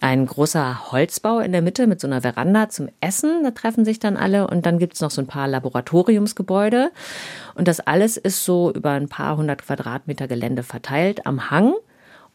ein 0.00 0.26
großer 0.26 0.92
Holzbau 0.92 1.40
in 1.40 1.52
der 1.52 1.62
Mitte 1.62 1.86
mit 1.86 2.00
so 2.00 2.06
einer 2.06 2.20
Veranda 2.20 2.68
zum 2.68 2.88
Essen. 3.00 3.42
Da 3.44 3.50
treffen 3.50 3.84
sich 3.84 3.98
dann 3.98 4.16
alle 4.16 4.46
und 4.46 4.66
dann 4.66 4.78
gibt 4.78 4.94
es 4.94 5.00
noch 5.00 5.10
so 5.10 5.22
ein 5.22 5.26
paar 5.26 5.48
Laboratoriumsgebäude. 5.48 6.90
Und 7.54 7.68
das 7.68 7.80
alles 7.80 8.16
ist 8.16 8.44
so 8.44 8.72
über 8.72 8.90
ein 8.90 9.08
paar 9.08 9.36
hundert 9.36 9.62
Quadratmeter 9.64 10.28
Gelände 10.28 10.62
verteilt 10.62 11.26
am 11.26 11.50
Hang. 11.50 11.74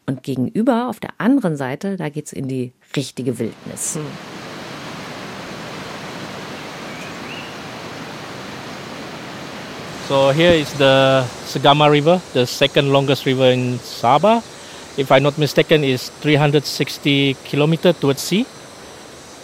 Und 0.04 0.24
gegenüber 0.24 0.88
auf 0.88 0.98
der 0.98 1.10
anderen 1.18 1.56
Seite, 1.56 1.96
da 1.96 2.08
geht 2.08 2.26
es 2.26 2.32
in 2.32 2.48
die 2.48 2.72
richtige 2.96 3.38
Wildnis. 3.38 3.94
Hm. 3.94 4.02
So 10.08 10.32
here 10.32 10.54
is 10.54 10.68
the 10.76 11.22
Sagama 11.46 11.86
River, 11.86 12.20
the 12.34 12.44
second 12.44 12.90
longest 12.90 13.24
river 13.24 13.52
in 13.52 13.78
Sabah. 13.78 14.42
If 14.96 15.10
I'm 15.10 15.22
not 15.22 15.38
mistaken, 15.38 15.84
is 15.84 16.10
360 16.20 17.34
kilometer 17.44 17.92
towards 17.92 18.20
sea. 18.20 18.46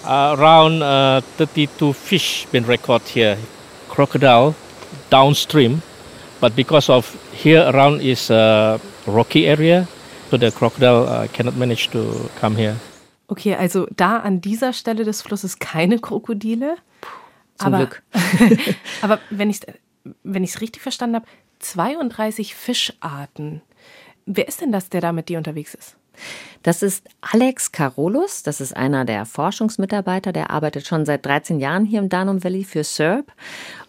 Uh, 0.05 0.37
around 0.39 0.83
uh, 0.83 1.21
32 1.37 1.93
fish 1.93 2.47
been 2.47 2.65
recorded 2.65 3.09
here. 3.09 3.39
Crocodile 3.89 4.55
downstream, 5.11 5.83
but 6.41 6.55
because 6.55 6.89
of 6.89 7.17
here 7.33 7.63
around 7.69 8.01
is 8.01 8.31
a 8.31 8.81
rocky 9.07 9.47
area, 9.47 9.89
so 10.31 10.37
the 10.37 10.51
crocodile 10.51 11.07
uh, 11.09 11.27
cannot 11.29 11.57
manage 11.57 11.91
to 11.91 12.31
come 12.41 12.57
here. 12.57 12.77
Okay, 13.31 13.55
also 13.55 13.87
da 13.97 14.19
an 14.19 14.41
dieser 14.41 14.73
Stelle 14.73 15.05
des 15.05 15.21
Flusses 15.21 15.59
keine 15.59 15.99
Krokodile. 15.99 16.77
Zum 17.57 17.75
aber, 17.75 17.79
Glück. 17.79 18.03
aber 19.03 19.19
wenn 19.31 19.51
ich 19.51 19.61
es 19.61 19.75
wenn 20.23 20.45
richtig 20.45 20.81
verstanden 20.81 21.17
habe, 21.17 21.27
32 21.59 22.55
Fischarten. 22.55 23.63
Wer 24.31 24.47
ist 24.47 24.61
denn 24.61 24.73
das, 24.73 24.91
der 24.91 25.01
da 25.01 25.13
mit 25.13 25.31
dir 25.31 25.39
unterwegs 25.39 25.75
ist? 25.75 25.97
Das 26.63 26.83
ist 26.83 27.07
Alex 27.23 27.73
Carolus, 27.73 28.43
das 28.43 28.61
ist 28.61 28.77
einer 28.77 29.07
der 29.07 29.25
Forschungsmitarbeiter, 29.25 30.33
der 30.33 30.51
arbeitet 30.51 30.87
schon 30.87 31.07
seit 31.07 31.25
13 31.25 31.61
Jahren 31.61 31.87
hier 31.87 32.01
im 32.01 32.11
Danum 32.11 32.45
Valley 32.45 32.65
für 32.65 32.85
SERP 32.85 33.33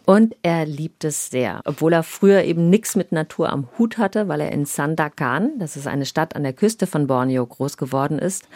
und 0.06 0.38
er 0.42 0.66
liebt 0.66 1.04
es 1.04 1.30
sehr, 1.30 1.60
obwohl 1.66 1.92
er 1.92 2.04
früher 2.04 2.44
eben 2.44 2.70
nichts 2.70 2.96
mit 2.96 3.12
Natur 3.12 3.50
am 3.50 3.68
Hut 3.78 3.98
hatte, 3.98 4.30
weil 4.30 4.40
er 4.40 4.54
in 4.54 4.64
Sandakan, 4.66 5.60
das 5.60 5.76
ist 5.76 5.88
eine 5.88 6.06
Stadt 6.06 6.38
an 6.38 6.44
der 6.44 6.54
Küste 6.54 6.88
von 6.88 7.06
Borneo, 7.06 7.46
groß 7.46 7.76
geworden 7.76 8.18
ist. 8.18 8.48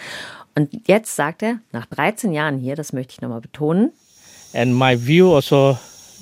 Und 0.56 0.88
jetzt 0.88 1.14
sagt 1.18 1.44
er, 1.44 1.60
nach 1.74 1.88
13 1.88 2.32
Jahren 2.32 2.60
hier, 2.60 2.78
das 2.78 2.94
möchte 2.94 3.14
ich 3.14 3.22
nochmal 3.22 3.42
betonen. 3.42 3.92
And 4.54 4.74
my 4.74 4.96
view 4.96 5.36
also 5.36 5.78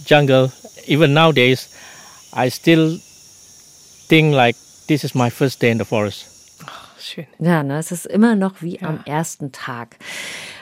jungle, 0.08 0.52
even 0.88 1.14
nowadays, 1.14 1.70
I 2.36 2.50
still 2.50 3.00
think 4.08 4.34
like 4.34 4.56
this 4.92 5.06
is 5.06 5.16
my 5.16 5.30
first 5.30 5.62
day 5.62 5.72
in 5.72 5.80
the 5.80 5.86
forest. 5.86 6.28
schön. 7.00 7.26
Ja, 7.40 7.64
ne, 7.64 7.78
es 7.78 7.92
ist 7.92 8.06
immer 8.06 8.36
noch 8.36 8.62
wie 8.62 8.78
ja. 8.78 8.90
am 8.90 9.00
ersten 9.06 9.54
Tag, 9.54 9.96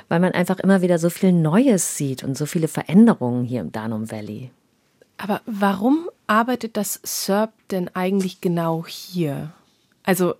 weil 0.08 0.20
man 0.20 0.34
einfach 0.34 0.60
immer 0.60 0.84
wieder 0.84 1.00
so 1.00 1.10
viel 1.10 1.32
Neues 1.32 1.98
sieht 1.98 2.24
und 2.24 2.38
so 2.38 2.46
viele 2.46 2.68
Veränderungen 2.68 3.44
hier 3.44 3.62
im 3.62 3.72
Danum 3.72 4.12
Valley. 4.12 4.52
Aber 5.18 5.42
warum 5.48 6.10
arbeitet 6.28 6.78
das 6.78 7.00
SERP 7.04 7.52
denn 7.72 7.90
eigentlich 7.96 8.40
genau 8.40 8.86
hier? 8.88 9.52
Also, 10.04 10.36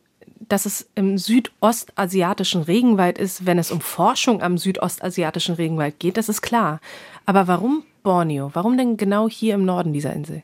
dass 0.48 0.68
es 0.68 0.88
im 0.94 1.18
südostasiatischen 1.18 2.62
Regenwald 2.62 3.18
ist, 3.18 3.48
wenn 3.48 3.58
es 3.58 3.72
um 3.72 3.82
Forschung 3.82 4.42
am 4.44 4.58
südostasiatischen 4.58 5.56
Regenwald 5.56 6.00
geht, 6.00 6.16
das 6.16 6.30
ist 6.30 6.42
klar. 6.42 6.80
Aber 7.26 7.48
warum 7.48 7.84
Borneo? 8.04 8.52
Warum 8.54 8.78
denn 8.78 8.98
genau 8.98 9.28
hier 9.28 9.56
im 9.56 9.66
Norden 9.66 9.94
dieser 9.94 10.14
Insel? 10.14 10.44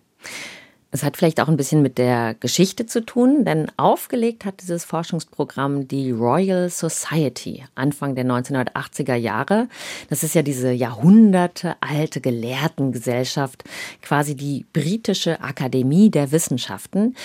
Es 0.95 1.03
hat 1.03 1.17
vielleicht 1.17 1.41
auch 1.41 1.49
ein 1.49 1.57
bisschen 1.57 1.81
mit 1.81 1.97
der 1.97 2.35
Geschichte 2.35 2.85
zu 2.85 3.05
tun, 3.05 3.43
denn 3.43 3.69
aufgelegt 3.75 4.45
hat 4.45 4.61
dieses 4.61 4.85
Forschungsprogramm 4.85 5.89
die 5.89 6.11
Royal 6.11 6.69
Society 6.69 7.65
Anfang 7.75 8.15
der 8.15 8.23
1980er 8.23 9.15
Jahre. 9.15 9.67
Das 10.09 10.23
ist 10.23 10.35
ja 10.35 10.41
diese 10.41 10.71
jahrhundertealte 10.71 12.21
Gelehrtengesellschaft, 12.21 13.65
quasi 14.01 14.35
die 14.35 14.65
britische 14.71 15.41
Akademie 15.41 16.09
der 16.09 16.31
Wissenschaften. 16.31 17.17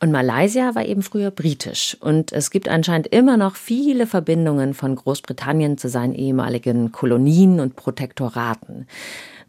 Und 0.00 0.10
Malaysia 0.10 0.74
war 0.74 0.86
eben 0.86 1.02
früher 1.02 1.30
britisch. 1.30 1.98
Und 2.00 2.32
es 2.32 2.50
gibt 2.50 2.66
anscheinend 2.66 3.08
immer 3.08 3.36
noch 3.36 3.56
viele 3.56 4.06
Verbindungen 4.06 4.72
von 4.72 4.96
Großbritannien 4.96 5.76
zu 5.76 5.90
seinen 5.90 6.14
ehemaligen 6.14 6.92
Kolonien 6.92 7.60
und 7.60 7.76
Protektoraten. 7.76 8.86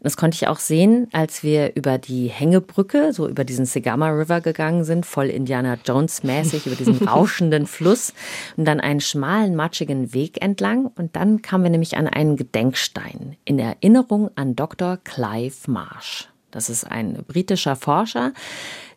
Das 0.02 0.16
konnte 0.16 0.36
ich 0.36 0.48
auch 0.48 0.58
sehen, 0.58 1.08
als 1.12 1.42
wir 1.42 1.76
über 1.76 1.98
die 1.98 2.28
Hängebrücke, 2.28 3.12
so 3.12 3.28
über 3.28 3.44
diesen 3.44 3.66
Segama 3.66 4.08
River 4.08 4.40
gegangen 4.40 4.84
sind, 4.84 5.04
voll 5.04 5.26
Indiana 5.26 5.78
Jones 5.84 6.22
mäßig, 6.22 6.66
über 6.66 6.76
diesen 6.76 6.96
rauschenden 7.08 7.66
Fluss 7.66 8.14
und 8.56 8.64
dann 8.64 8.80
einen 8.80 9.00
schmalen, 9.00 9.54
matschigen 9.54 10.14
Weg 10.14 10.42
entlang. 10.42 10.86
Und 10.86 11.16
dann 11.16 11.42
kamen 11.42 11.64
wir 11.64 11.70
nämlich 11.70 11.96
an 11.96 12.06
einen 12.06 12.36
Gedenkstein 12.36 13.36
in 13.44 13.58
Erinnerung 13.58 14.30
an 14.36 14.56
Dr. 14.56 14.96
Clive 15.04 15.70
Marsh. 15.70 16.28
Das 16.50 16.68
ist 16.68 16.84
ein 16.84 17.24
britischer 17.28 17.76
Forscher, 17.76 18.32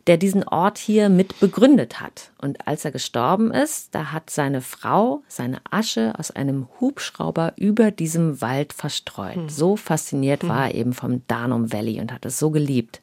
der 0.06 0.16
diesen 0.16 0.46
Ort 0.46 0.78
hier 0.78 1.08
mit 1.08 1.40
begründet 1.40 2.00
hat. 2.00 2.30
Und 2.38 2.66
als 2.66 2.84
er 2.84 2.90
gestorben 2.90 3.50
ist, 3.50 3.94
da 3.94 4.12
hat 4.12 4.30
seine 4.30 4.60
Frau 4.60 5.22
seine 5.28 5.60
Asche 5.70 6.14
aus 6.18 6.30
einem 6.30 6.68
Hubschrauber 6.80 7.54
über 7.56 7.90
diesem 7.90 8.40
Wald 8.40 8.72
verstreut. 8.72 9.36
Hm. 9.36 9.48
So 9.48 9.76
fasziniert 9.76 10.42
hm. 10.42 10.48
war 10.48 10.66
er 10.66 10.74
eben 10.74 10.92
vom 10.92 11.22
Danum 11.26 11.72
Valley 11.72 12.00
und 12.00 12.12
hat 12.12 12.26
es 12.26 12.38
so 12.38 12.50
geliebt. 12.50 13.00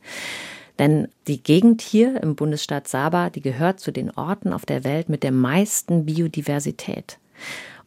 Denn 0.80 1.08
die 1.28 1.44
Gegend 1.44 1.82
hier 1.82 2.22
im 2.22 2.36
Bundesstaat 2.36 2.88
Sabah, 2.88 3.30
die 3.30 3.42
gehört 3.42 3.80
zu 3.80 3.92
den 3.92 4.12
Orten 4.12 4.54
auf 4.54 4.66
der 4.66 4.84
Welt 4.84 5.10
mit 5.10 5.24
der 5.24 5.32
meisten 5.32 6.06
Biodiversität. 6.06 7.18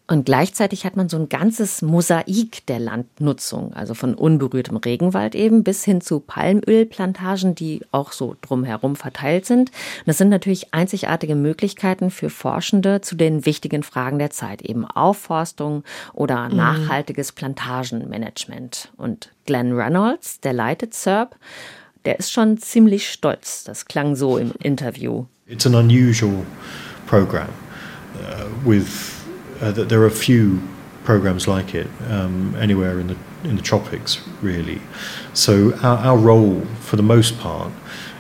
Und 0.07 0.27
gleichzeitig 0.27 0.85
hat 0.85 0.97
man 0.97 1.09
so 1.09 1.17
ein 1.17 1.31
ganzes 1.31 1.81
Mosaik 1.81 2.67
der 2.67 2.79
Landnutzung, 2.79 3.73
also 3.73 3.95
von 3.95 4.14
unberührtem 4.14 4.77
Regenwald 4.77 5.35
eben 5.35 5.64
bis 5.64 5.83
hin 5.83 6.03
zu 6.03 6.21
Palmölplantagen, 6.21 7.55
die 7.55 7.81
auch 7.90 8.12
so 8.12 8.37
drumherum 8.43 8.97
verteilt 8.97 9.47
sind. 9.47 9.71
Und 9.71 10.07
das 10.07 10.19
sind 10.19 10.29
natürlich 10.29 10.75
einzigartige 10.75 11.35
Möglichkeiten 11.35 12.11
für 12.11 12.29
Forschende 12.29 13.01
zu 13.01 13.14
den 13.14 13.47
wichtigen 13.47 13.83
Fragen 13.83 14.19
der 14.19 14.29
Zeit, 14.29 14.61
eben 14.61 14.85
Aufforstung 14.85 15.85
oder 16.12 16.51
mhm. 16.51 16.57
nachhaltiges 16.57 17.33
Plantagenmanagement. 17.33 18.93
Und 18.99 19.31
Glenn 19.47 19.73
Reynolds, 19.73 20.38
der 20.40 20.53
leitet 20.53 20.93
SERP, 20.93 21.35
der 22.05 22.19
ist 22.19 22.31
schon 22.31 22.59
ziemlich 22.59 23.11
stolz. 23.11 23.64
Das 23.64 23.87
klang 23.87 24.17
so 24.17 24.37
im 24.37 24.53
Interview. 24.62 25.25
It's 25.47 25.67
an 25.67 25.75
unusual 25.75 26.45
program 27.07 27.49
uh, 28.21 28.69
with 28.69 29.13
uh, 29.64 29.72
there 29.72 30.03
are 30.05 30.11
few 30.11 30.61
programs 31.05 31.46
like 31.46 31.74
it 31.74 31.88
um, 32.09 32.55
anywhere 32.57 33.00
in 33.00 33.09
the 33.09 33.16
in 33.44 33.57
the 33.57 33.62
tropics, 33.62 34.27
really. 34.42 34.81
So 35.35 35.74
our, 35.83 35.98
our 35.98 36.16
role, 36.16 36.62
for 36.81 36.96
the 36.96 37.03
most 37.03 37.38
part, 37.38 37.72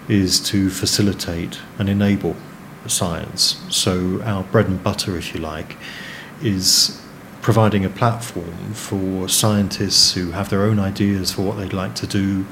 is 0.08 0.38
to 0.50 0.68
facilitate 0.68 1.58
and 1.78 1.88
enable 1.88 2.36
science. 2.86 3.62
So 3.70 4.20
our 4.22 4.42
bread 4.42 4.66
and 4.66 4.82
butter, 4.82 5.16
if 5.16 5.34
you 5.34 5.40
like, 5.40 5.76
is 6.42 7.00
providing 7.40 7.84
a 7.84 7.90
platform 7.90 8.74
for 8.74 9.28
scientists 9.28 10.14
who 10.14 10.32
have 10.32 10.50
their 10.50 10.62
own 10.62 10.78
ideas 10.78 11.32
for 11.32 11.42
what 11.42 11.56
they'd 11.56 11.72
like 11.72 11.94
to 11.96 12.06
do, 12.06 12.46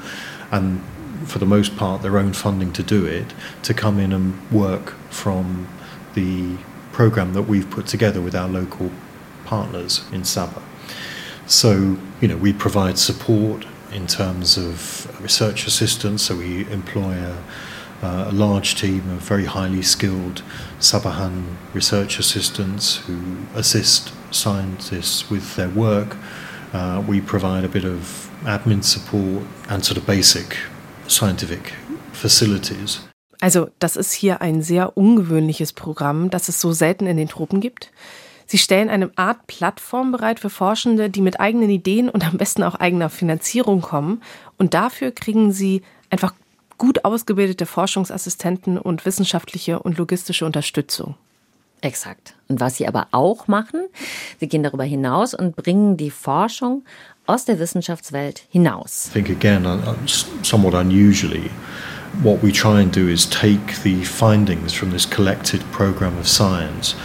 and 0.51 0.81
for 1.25 1.39
the 1.39 1.45
most 1.45 1.75
part, 1.77 2.01
their 2.01 2.17
own 2.17 2.33
funding 2.33 2.73
to 2.73 2.83
do 2.83 3.05
it, 3.05 3.33
to 3.61 3.73
come 3.73 3.99
in 3.99 4.11
and 4.11 4.51
work 4.51 4.95
from 5.09 5.67
the 6.15 6.57
program 6.93 7.33
that 7.33 7.43
we've 7.43 7.69
put 7.69 7.87
together 7.87 8.21
with 8.21 8.35
our 8.35 8.47
local 8.47 8.89
partners 9.43 10.05
in 10.13 10.21
Sabah. 10.21 10.61
So, 11.45 11.97
you 12.21 12.27
know, 12.29 12.37
we 12.37 12.53
provide 12.53 12.97
support 12.97 13.65
in 13.91 14.07
terms 14.07 14.57
of 14.57 15.21
research 15.21 15.67
assistance, 15.67 16.23
so 16.23 16.37
we 16.37 16.65
employ 16.71 17.13
a, 17.13 17.43
a 18.01 18.31
large 18.31 18.75
team 18.75 19.09
of 19.09 19.19
very 19.19 19.45
highly 19.45 19.81
skilled 19.81 20.41
Sabahan 20.79 21.55
research 21.73 22.19
assistants 22.19 22.97
who 23.05 23.19
assist 23.55 24.13
scientists 24.31 25.29
with 25.29 25.55
their 25.55 25.69
work. 25.69 26.15
Uh, 26.71 27.03
we 27.07 27.21
provide 27.21 27.63
a 27.63 27.69
bit 27.69 27.85
of 27.85 28.29
admin 28.43 28.83
support 28.83 29.43
and 29.69 29.85
sort 29.85 29.97
of 29.97 30.05
basic 30.07 30.57
scientific 31.07 31.73
facilities. 32.13 33.01
Also, 33.43 33.67
das 33.77 33.97
ist 33.97 34.13
hier 34.13 34.39
ein 34.39 34.61
sehr 34.61 34.95
ungewöhnliches 34.95 35.73
Programm, 35.73 36.29
das 36.29 36.47
es 36.47 36.61
so 36.61 36.71
selten 36.71 37.07
in 37.07 37.17
den 37.17 37.27
Tropen 37.27 37.59
gibt. 37.59 37.91
Sie 38.45 38.57
stellen 38.57 38.87
eine 38.87 39.11
Art 39.17 39.47
Plattform 39.47 40.13
bereit 40.13 40.39
für 40.39 40.49
Forschende, 40.49 41.09
die 41.09 41.19
mit 41.19 41.41
eigenen 41.41 41.69
Ideen 41.69 42.07
und 42.07 42.25
am 42.25 42.37
besten 42.37 42.63
auch 42.63 42.75
eigener 42.75 43.09
Finanzierung 43.09 43.81
kommen. 43.81 44.21
Und 44.57 44.73
dafür 44.73 45.11
kriegen 45.11 45.51
sie 45.51 45.81
einfach 46.09 46.33
gut 46.77 47.03
ausgebildete 47.03 47.65
Forschungsassistenten 47.65 48.77
und 48.77 49.05
wissenschaftliche 49.05 49.79
und 49.79 49.97
logistische 49.97 50.45
Unterstützung. 50.45 51.15
Exakt. 51.81 52.35
Und 52.47 52.61
was 52.61 52.77
sie 52.77 52.87
aber 52.87 53.07
auch 53.11 53.49
machen, 53.49 53.81
sie 54.39 54.47
gehen 54.47 54.63
darüber 54.63 54.85
hinaus 54.85 55.33
und 55.33 55.57
bringen 55.57 55.97
die 55.97 56.11
Forschung 56.11 56.85
aus 57.25 57.43
der 57.43 57.59
Wissenschaftswelt 57.59 58.43
hinaus. 58.49 59.09
I 59.09 59.21
think 59.21 59.29
again, 59.29 59.65
uh, 59.65 59.95
somewhat 60.43 60.75
unusually. 60.75 61.51
What 62.21 62.43
we 62.43 62.51
try 62.51 62.81
and 62.81 62.91
do 62.91 63.07
is 63.07 63.25
take 63.25 63.81
the 63.81 64.03
findings 64.03 64.73
from 64.73 64.91
this 64.91 65.05
collected 65.05 65.61
program 65.71 66.17
of 66.17 66.27
science 66.27 66.95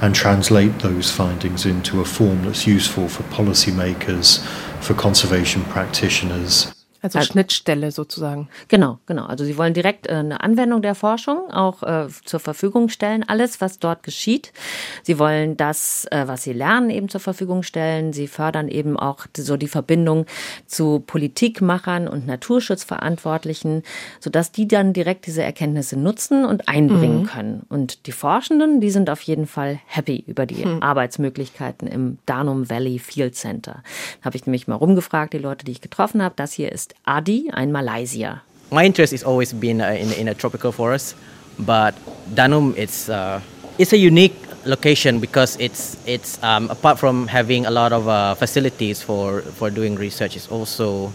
and 0.00 0.14
translate 0.14 0.78
those 0.80 1.10
findings 1.10 1.66
into 1.66 2.00
a 2.00 2.04
form 2.04 2.42
that's 2.44 2.66
useful 2.66 3.08
for 3.08 3.22
policymakers, 3.24 4.44
for 4.82 4.94
conservation 4.94 5.62
practitioners, 5.64 6.73
Also, 7.04 7.18
also 7.18 7.32
Schnittstelle 7.32 7.92
sozusagen. 7.92 8.48
Genau, 8.68 8.98
genau. 9.04 9.26
Also 9.26 9.44
Sie 9.44 9.58
wollen 9.58 9.74
direkt 9.74 10.06
äh, 10.06 10.12
eine 10.14 10.40
Anwendung 10.40 10.80
der 10.80 10.94
Forschung 10.94 11.50
auch 11.50 11.82
äh, 11.82 12.06
zur 12.24 12.40
Verfügung 12.40 12.88
stellen, 12.88 13.22
alles, 13.28 13.60
was 13.60 13.78
dort 13.78 14.02
geschieht. 14.02 14.54
Sie 15.02 15.18
wollen 15.18 15.58
das, 15.58 16.06
äh, 16.10 16.26
was 16.26 16.44
Sie 16.44 16.54
lernen, 16.54 16.88
eben 16.88 17.10
zur 17.10 17.20
Verfügung 17.20 17.62
stellen. 17.62 18.14
Sie 18.14 18.26
fördern 18.26 18.68
eben 18.68 18.98
auch 18.98 19.26
so 19.36 19.58
die 19.58 19.68
Verbindung 19.68 20.24
zu 20.64 21.00
Politikmachern 21.06 22.08
und 22.08 22.26
Naturschutzverantwortlichen, 22.26 23.82
sodass 24.18 24.50
die 24.50 24.66
dann 24.66 24.94
direkt 24.94 25.26
diese 25.26 25.42
Erkenntnisse 25.42 25.98
nutzen 25.98 26.46
und 26.46 26.70
einbringen 26.70 27.24
mhm. 27.24 27.26
können. 27.26 27.66
Und 27.68 28.06
die 28.06 28.12
Forschenden, 28.12 28.80
die 28.80 28.90
sind 28.90 29.10
auf 29.10 29.20
jeden 29.20 29.46
Fall 29.46 29.78
happy 29.84 30.24
über 30.26 30.46
die 30.46 30.64
mhm. 30.64 30.82
Arbeitsmöglichkeiten 30.82 31.86
im 31.86 32.16
Danum 32.24 32.70
Valley 32.70 32.98
Field 32.98 33.36
Center. 33.36 33.82
Da 34.20 34.24
habe 34.24 34.36
ich 34.36 34.46
nämlich 34.46 34.68
mal 34.68 34.76
rumgefragt, 34.76 35.34
die 35.34 35.38
Leute, 35.38 35.66
die 35.66 35.72
ich 35.72 35.82
getroffen 35.82 36.22
habe. 36.22 36.34
Das 36.38 36.54
hier 36.54 36.72
ist 36.72 36.93
Adi, 37.06 37.50
ein 37.52 37.72
Malaysier. 37.72 38.40
My 38.70 38.84
interest 38.84 39.12
has 39.12 39.22
always 39.22 39.52
been 39.52 39.80
uh, 39.80 39.90
in, 39.90 40.12
in 40.12 40.28
a 40.28 40.34
tropical 40.34 40.72
forest, 40.72 41.14
but 41.58 41.94
Danum 42.34 42.74
it's 42.76 43.08
uh, 43.08 43.40
it's 43.78 43.92
a 43.92 43.98
unique 43.98 44.34
location 44.64 45.20
because 45.20 45.56
it's 45.60 45.96
it's 46.06 46.42
um, 46.42 46.70
apart 46.70 46.98
from 46.98 47.26
having 47.28 47.66
a 47.66 47.70
lot 47.70 47.92
of 47.92 48.08
uh, 48.08 48.34
facilities 48.34 49.02
for 49.02 49.42
for 49.42 49.70
doing 49.70 49.94
research, 49.96 50.36
it's 50.36 50.48
also 50.50 51.12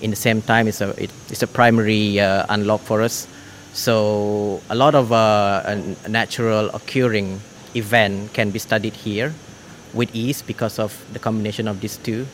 in 0.00 0.10
the 0.10 0.16
same 0.16 0.42
time 0.42 0.68
it's 0.68 0.80
a 0.80 0.90
it, 1.02 1.10
it's 1.28 1.42
a 1.42 1.46
primary 1.46 2.20
uh, 2.20 2.46
unlock 2.48 2.80
for 2.80 3.02
us. 3.02 3.26
So 3.72 4.60
a 4.70 4.74
lot 4.74 4.94
of 4.94 5.12
uh, 5.12 5.76
natural 6.08 6.70
occurring 6.72 7.40
event 7.74 8.32
can 8.32 8.50
be 8.50 8.58
studied 8.58 8.94
here 8.94 9.34
with 9.92 10.14
ease 10.14 10.40
because 10.40 10.78
of 10.78 10.96
the 11.12 11.18
combination 11.18 11.68
of 11.68 11.80
these 11.80 11.98
two. 11.98 12.26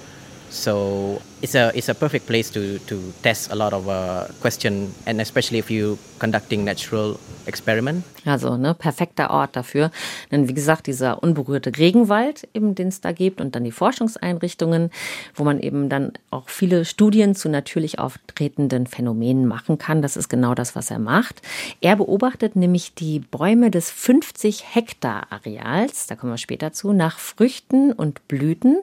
So 0.51 1.21
it's 1.43 1.55
a 1.55 1.73
it's 1.75 1.89
a 1.89 1.95
perfect 1.95 2.27
place 2.27 2.51
to 2.51 2.79
to 2.87 3.13
test 3.23 3.53
a 3.53 3.55
lot 3.55 3.73
of 3.73 3.89
uh, 3.89 4.25
question 4.41 4.95
and 5.07 5.21
especially 5.21 5.59
if 5.59 5.71
you 5.71 5.99
conducting 6.19 6.65
natural 6.65 7.19
experiment. 7.47 8.05
Also 8.25 8.57
ne 8.57 8.73
perfekter 8.75 9.31
Ort 9.31 9.57
dafür, 9.57 9.91
denn 10.31 10.49
wie 10.49 10.55
gesagt 10.55 10.87
dieser 10.87 11.25
unberührte 11.25 11.77
Regenwald, 11.77 12.49
eben 12.55 12.77
den 12.77 12.87
es 12.87 13.01
da 13.01 13.11
gibt 13.11 13.41
und 13.41 13.57
dann 13.57 13.65
die 13.65 13.73
Forschungseinrichtungen, 13.73 14.91
wo 15.35 15.43
man 15.43 15.59
eben 15.59 15.89
dann 15.89 16.13
auch 16.31 16.49
viele 16.49 16.85
Studien 16.85 17.35
zu 17.35 17.49
natürlich 17.49 17.99
auftretenden 17.99 18.87
Phänomenen 18.87 19.47
machen 19.47 19.79
kann. 19.79 20.03
Das 20.03 20.17
ist 20.17 20.29
genau 20.29 20.55
das, 20.55 20.77
was 20.77 20.93
er 20.93 21.01
macht. 21.01 21.43
Er 21.81 21.97
beobachtet 21.97 22.55
nämlich 22.55 22.95
die 22.95 23.19
Bäume 23.19 23.73
des 23.73 23.91
50 23.91 24.77
Hektar 24.77 25.27
Areals, 25.31 26.07
da 26.07 26.15
kommen 26.15 26.33
wir 26.33 26.39
später 26.39 26.73
zu, 26.73 26.93
nach 26.93 27.19
Früchten 27.19 27.93
und 27.93 28.29
Blüten 28.29 28.79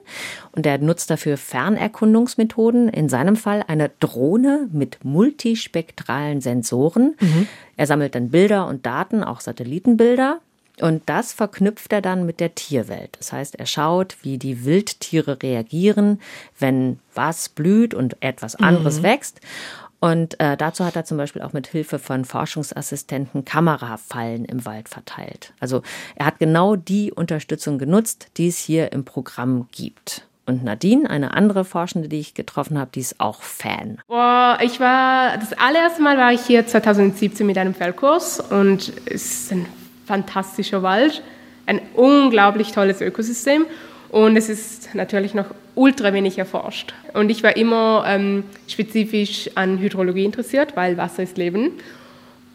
und 0.52 0.66
er 0.66 0.76
nutzt 0.76 1.10
dafür 1.10 1.38
Fernerkundungsmethoden 1.38 2.49
Methoden, 2.50 2.88
in 2.88 3.08
seinem 3.08 3.36
Fall 3.36 3.64
eine 3.68 3.90
Drohne 4.00 4.68
mit 4.72 5.04
multispektralen 5.04 6.40
Sensoren. 6.40 7.14
Mhm. 7.20 7.46
Er 7.76 7.86
sammelt 7.86 8.14
dann 8.16 8.30
Bilder 8.30 8.66
und 8.66 8.84
Daten, 8.86 9.22
auch 9.22 9.40
Satellitenbilder. 9.40 10.40
Und 10.80 11.02
das 11.06 11.32
verknüpft 11.32 11.92
er 11.92 12.00
dann 12.00 12.26
mit 12.26 12.40
der 12.40 12.54
Tierwelt. 12.54 13.16
Das 13.18 13.32
heißt, 13.32 13.54
er 13.56 13.66
schaut, 13.66 14.16
wie 14.22 14.38
die 14.38 14.64
Wildtiere 14.64 15.42
reagieren, 15.42 16.20
wenn 16.58 16.98
was 17.14 17.50
blüht 17.50 17.94
und 17.94 18.16
etwas 18.20 18.56
anderes 18.56 18.98
mhm. 18.98 19.02
wächst. 19.04 19.40
Und 20.00 20.40
äh, 20.40 20.56
dazu 20.56 20.84
hat 20.86 20.96
er 20.96 21.04
zum 21.04 21.18
Beispiel 21.18 21.42
auch 21.42 21.52
mit 21.52 21.66
Hilfe 21.66 21.98
von 21.98 22.24
Forschungsassistenten 22.24 23.44
Kamerafallen 23.44 24.46
im 24.46 24.64
Wald 24.64 24.88
verteilt. 24.88 25.52
Also 25.60 25.82
er 26.16 26.24
hat 26.24 26.38
genau 26.38 26.74
die 26.74 27.12
Unterstützung 27.12 27.78
genutzt, 27.78 28.28
die 28.38 28.48
es 28.48 28.58
hier 28.58 28.92
im 28.92 29.04
Programm 29.04 29.68
gibt. 29.70 30.26
Und 30.50 30.64
Nadine, 30.64 31.08
eine 31.08 31.32
andere 31.34 31.64
Forschende, 31.64 32.08
die 32.08 32.18
ich 32.18 32.34
getroffen 32.34 32.76
habe, 32.76 32.90
die 32.92 32.98
ist 32.98 33.20
auch 33.20 33.40
Fan. 33.40 33.98
Boah, 34.08 34.58
ich 34.60 34.80
war, 34.80 35.36
das 35.36 35.52
allererste 35.52 36.02
Mal 36.02 36.18
war 36.18 36.32
ich 36.32 36.40
hier 36.40 36.66
2017 36.66 37.46
mit 37.46 37.56
einem 37.56 37.72
Feldkurs 37.72 38.40
und 38.40 38.92
es 39.06 39.44
ist 39.44 39.52
ein 39.52 39.66
fantastischer 40.06 40.82
Wald, 40.82 41.22
ein 41.66 41.80
unglaublich 41.94 42.72
tolles 42.72 43.00
Ökosystem 43.00 43.64
und 44.08 44.36
es 44.36 44.48
ist 44.48 44.92
natürlich 44.96 45.34
noch 45.34 45.46
ultra 45.76 46.12
wenig 46.12 46.36
erforscht. 46.36 46.94
Und 47.14 47.30
ich 47.30 47.44
war 47.44 47.56
immer 47.56 48.02
ähm, 48.08 48.42
spezifisch 48.66 49.50
an 49.54 49.78
Hydrologie 49.78 50.24
interessiert, 50.24 50.74
weil 50.74 50.96
Wasser 50.96 51.22
ist 51.22 51.38
Leben. 51.38 51.74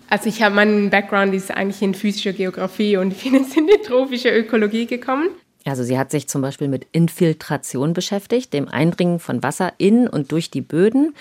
Also 0.09 0.27
ich 0.27 0.43
habe 0.43 0.53
meinen 0.53 0.89
Background 0.89 1.33
ist 1.33 1.49
eigentlich 1.49 1.81
in 1.81 1.95
physischer 1.95 2.33
Geografie 2.33 2.97
und 2.97 3.13
ich 3.13 3.23
bin 3.23 3.35
jetzt 3.35 3.55
in 3.55 3.67
die 3.67 3.87
trophische 3.87 4.37
Ökologie 4.37 4.85
gekommen. 4.85 5.29
Also 5.65 5.83
sie 5.83 5.97
hat 5.97 6.11
sich 6.11 6.27
zum 6.27 6.41
Beispiel 6.41 6.67
mit 6.67 6.87
Infiltration 6.91 7.93
beschäftigt, 7.93 8.53
dem 8.53 8.67
Eindringen 8.67 9.19
von 9.19 9.41
Wasser 9.41 9.73
in 9.77 10.07
und 10.07 10.31
durch 10.31 10.51
die 10.51 10.61
Böden. 10.61 11.15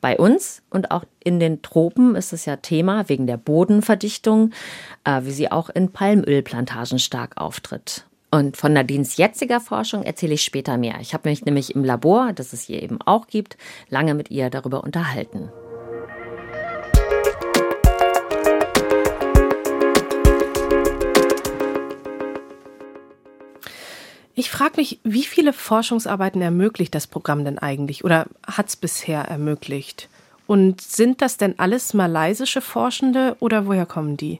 Bei 0.00 0.16
uns 0.16 0.62
und 0.70 0.90
auch 0.90 1.04
in 1.24 1.40
den 1.40 1.62
Tropen 1.62 2.14
ist 2.14 2.32
es 2.32 2.44
ja 2.44 2.56
Thema 2.56 3.08
wegen 3.08 3.26
der 3.26 3.36
Bodenverdichtung, 3.36 4.52
äh, 5.04 5.22
wie 5.24 5.32
sie 5.32 5.50
auch 5.50 5.70
in 5.70 5.90
Palmölplantagen 5.90 6.98
stark 6.98 7.40
auftritt. 7.40 8.04
Und 8.30 8.58
von 8.58 8.74
Nadines 8.74 9.16
jetziger 9.16 9.58
Forschung 9.58 10.02
erzähle 10.02 10.34
ich 10.34 10.42
später 10.42 10.76
mehr. 10.76 10.96
Ich 11.00 11.14
habe 11.14 11.28
mich 11.30 11.44
nämlich 11.46 11.74
im 11.74 11.82
Labor, 11.82 12.32
das 12.34 12.52
es 12.52 12.62
hier 12.62 12.82
eben 12.82 13.00
auch 13.02 13.26
gibt, 13.26 13.56
lange 13.88 14.14
mit 14.14 14.30
ihr 14.30 14.50
darüber 14.50 14.84
unterhalten. 14.84 15.50
Ich 24.38 24.52
frage 24.52 24.74
mich, 24.76 25.00
wie 25.02 25.24
viele 25.24 25.52
Forschungsarbeiten 25.52 26.40
ermöglicht 26.40 26.94
das 26.94 27.08
Programm 27.08 27.44
denn 27.44 27.58
eigentlich 27.58 28.04
oder 28.04 28.26
hat 28.46 28.68
es 28.68 28.76
bisher 28.76 29.22
ermöglicht? 29.22 30.08
Und 30.46 30.80
sind 30.80 31.22
das 31.22 31.38
denn 31.38 31.58
alles 31.58 31.92
malaysische 31.92 32.60
Forschende 32.60 33.36
oder 33.40 33.66
woher 33.66 33.84
kommen 33.84 34.16
die? 34.16 34.38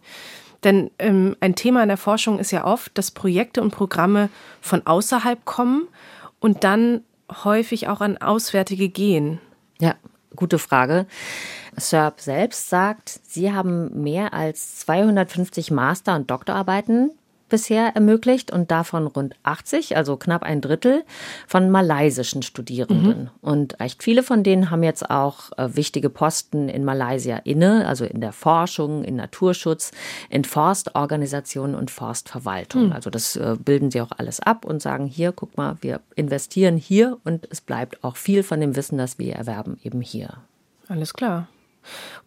Denn 0.62 0.92
ähm, 1.00 1.34
ein 1.40 1.56
Thema 1.56 1.82
in 1.82 1.88
der 1.88 1.96
Forschung 1.96 2.38
ist 2.38 2.52
ja 2.52 2.64
oft, 2.64 2.96
dass 2.96 3.10
Projekte 3.10 3.60
und 3.60 3.72
Programme 3.72 4.30
von 4.60 4.86
außerhalb 4.86 5.44
kommen 5.44 5.88
und 6.38 6.62
dann 6.62 7.00
häufig 7.42 7.88
auch 7.88 8.00
an 8.00 8.18
Auswärtige 8.18 8.90
gehen. 8.90 9.40
Ja, 9.80 9.96
gute 10.36 10.60
Frage. 10.60 11.08
SERP 11.76 12.20
selbst 12.20 12.68
sagt, 12.68 13.18
sie 13.24 13.52
haben 13.52 14.00
mehr 14.00 14.32
als 14.32 14.78
250 14.78 15.72
Master- 15.72 16.14
und 16.14 16.30
Doktorarbeiten 16.30 17.10
bisher 17.48 17.94
ermöglicht 17.94 18.50
und 18.50 18.70
davon 18.70 19.06
rund 19.06 19.34
80, 19.42 19.96
also 19.96 20.16
knapp 20.16 20.42
ein 20.42 20.60
Drittel, 20.60 21.04
von 21.46 21.70
malaysischen 21.70 22.42
Studierenden. 22.42 23.24
Mhm. 23.24 23.30
Und 23.40 23.80
echt 23.80 24.02
viele 24.02 24.22
von 24.22 24.42
denen 24.42 24.70
haben 24.70 24.82
jetzt 24.82 25.10
auch 25.10 25.50
äh, 25.56 25.68
wichtige 25.74 26.10
Posten 26.10 26.68
in 26.68 26.84
Malaysia 26.84 27.36
inne, 27.38 27.86
also 27.86 28.04
in 28.04 28.20
der 28.20 28.32
Forschung, 28.32 29.04
in 29.04 29.16
Naturschutz, 29.16 29.90
in 30.30 30.44
Forstorganisationen 30.44 31.74
und 31.74 31.90
Forstverwaltung. 31.90 32.86
Mhm. 32.86 32.92
Also 32.92 33.10
das 33.10 33.36
äh, 33.36 33.56
bilden 33.58 33.90
sie 33.90 34.00
auch 34.00 34.12
alles 34.16 34.40
ab 34.40 34.64
und 34.64 34.82
sagen, 34.82 35.06
hier, 35.06 35.32
guck 35.32 35.56
mal, 35.56 35.76
wir 35.80 36.00
investieren 36.14 36.76
hier 36.76 37.18
und 37.24 37.48
es 37.50 37.60
bleibt 37.60 38.02
auch 38.04 38.16
viel 38.16 38.42
von 38.42 38.60
dem 38.60 38.76
Wissen, 38.76 38.98
das 38.98 39.18
wir 39.18 39.34
erwerben, 39.34 39.78
eben 39.82 40.00
hier. 40.00 40.38
Alles 40.88 41.14
klar. 41.14 41.48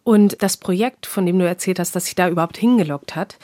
Und 0.04 0.42
das 0.42 0.56
Projekt, 0.56 1.06
von 1.06 1.26
dem 1.26 1.38
du 1.38 1.46
erzählt 1.46 1.78
hast, 1.78 1.94
das 1.94 2.06
sich 2.06 2.14
da 2.14 2.28
überhaupt 2.28 2.56
hingelockt 2.56 3.14
hat, 3.14 3.36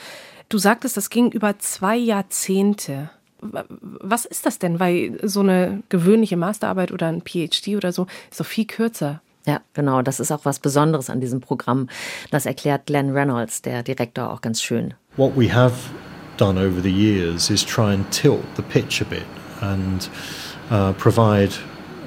Du 0.49 0.57
sagtest, 0.57 0.97
das 0.97 1.11
ging 1.11 1.31
über 1.31 1.59
zwei 1.59 1.95
Jahrzehnte. 1.95 3.11
Was 3.39 4.25
ist 4.25 4.47
das 4.47 4.57
denn? 4.57 4.79
Weil 4.79 5.19
so 5.21 5.41
eine 5.41 5.83
gewöhnliche 5.89 6.37
Masterarbeit 6.37 6.91
oder 6.91 7.07
ein 7.07 7.21
PhD 7.21 7.77
oder 7.77 7.93
so 7.93 8.07
ist 8.31 8.39
doch 8.39 8.45
viel 8.45 8.65
kürzer. 8.65 9.21
Ja, 9.45 9.61
genau. 9.73 10.01
Das 10.01 10.19
ist 10.19 10.31
auch 10.31 10.45
was 10.45 10.59
Besonderes 10.59 11.09
an 11.11 11.21
diesem 11.21 11.39
Programm. 11.39 11.87
Das 12.31 12.47
erklärt 12.47 12.87
Glenn 12.87 13.11
Reynolds, 13.11 13.61
der 13.61 13.83
Direktor, 13.83 14.31
auch 14.31 14.41
ganz 14.41 14.61
schön. 14.61 14.95
What 15.17 15.37
we 15.37 15.53
have 15.53 15.75
done 16.37 16.59
over 16.59 16.81
the 16.81 16.91
years 16.91 17.51
is 17.51 17.63
try 17.63 17.93
and 17.93 18.09
tilt 18.11 18.43
the 18.55 18.63
pitch 18.63 19.01
a 19.01 19.05
bit 19.05 19.25
and 19.61 20.09
uh, 20.71 20.93
provide 20.93 21.51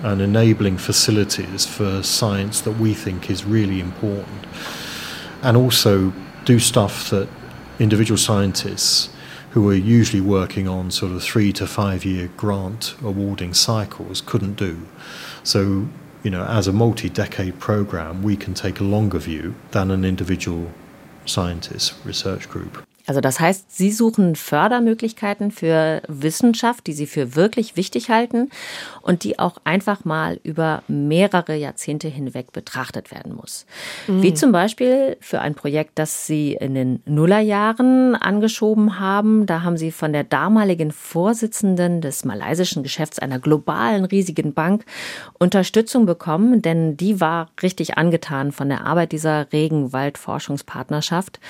an 0.03 0.21
enabling 0.21 0.79
facilities 0.79 1.65
for 1.65 2.03
science 2.03 2.61
that 2.65 2.75
we 2.81 2.93
think 2.93 3.31
is 3.31 3.47
really 3.47 3.79
important, 3.79 4.27
and 5.43 5.57
also 5.57 6.13
do 6.45 6.59
stuff 6.59 7.09
that 7.11 7.29
individual 7.83 8.19
scientists 8.19 9.11
who 9.51 9.63
were 9.63 9.75
usually 9.75 10.21
working 10.21 10.67
on 10.69 10.91
sort 10.91 11.13
of 11.13 11.23
three 11.23 11.53
to 11.53 11.67
five 11.67 12.05
year 12.05 12.31
grant 12.37 12.95
awarding 13.03 13.53
cycles 13.53 14.23
couldn't 14.23 14.55
do. 14.55 14.87
So, 15.43 15.89
you 16.23 16.31
know, 16.31 16.45
as 16.45 16.69
a 16.69 16.73
multi 16.73 17.11
decade 17.11 17.59
program, 17.59 18.23
we 18.23 18.37
can 18.37 18.55
take 18.55 18.81
a 18.81 18.85
longer 18.85 19.19
view 19.19 19.55
than 19.73 19.91
an 19.91 20.05
individual 20.05 20.71
scientist 21.27 21.95
research 22.05 22.49
group. 22.49 22.87
Also 23.07 23.21
das 23.21 23.41
heißt, 23.41 23.77
Sie 23.77 23.91
suchen 23.91 24.37
Fördermöglichkeiten 24.37 25.51
für 25.51 26.03
Wissenschaft, 26.09 26.87
die 26.87 26.93
Sie 26.93 27.07
für 27.07 27.35
wirklich 27.35 27.77
wichtig 27.77 28.11
halten 28.11 28.51
und 29.01 29.25
die 29.25 29.39
auch 29.39 29.59
einfach 29.65 30.05
mal 30.05 30.39
über 30.45 30.83
mehrere 30.89 31.57
Jahrzehnte 31.57 32.09
hinweg 32.09 32.53
betrachtet 32.53 33.11
werden 33.11 33.35
muss. 33.35 33.67
Mhm. 34.07 34.23
Wie 34.23 34.35
zum 34.35 34.53
Beispiel 34.53 35.17
für 35.21 35.41
ein 35.41 35.55
Projekt, 35.55 35.99
das 35.99 36.27
Sie 36.27 36.55
in 36.55 36.75
den 36.75 37.03
Nullerjahren 37.05 38.15
angeschoben 38.15 39.01
haben. 39.01 39.47
Da 39.47 39.63
haben 39.63 39.77
Sie 39.77 39.91
von 39.91 40.13
der 40.13 40.25
damaligen 40.25 40.93
Vorsitzenden 40.93 42.01
des 42.01 42.25
malaysischen 42.25 42.83
Geschäfts 42.83 43.19
einer 43.19 43.39
globalen 43.39 44.05
riesigen 44.05 44.55
Bank 44.55 44.85
Unterstützung 45.39 46.07
bekommen, 46.07 46.63
denn 46.63 46.97
die 46.97 47.21
war 47.21 47.51
richtig 47.63 47.99
angetan 47.99 48.53
von 48.53 48.69
der 48.69 48.87
Arbeit 48.87 49.13
dieser 49.13 49.53
Regenwaldforschungspartnerschaft. 49.53 51.41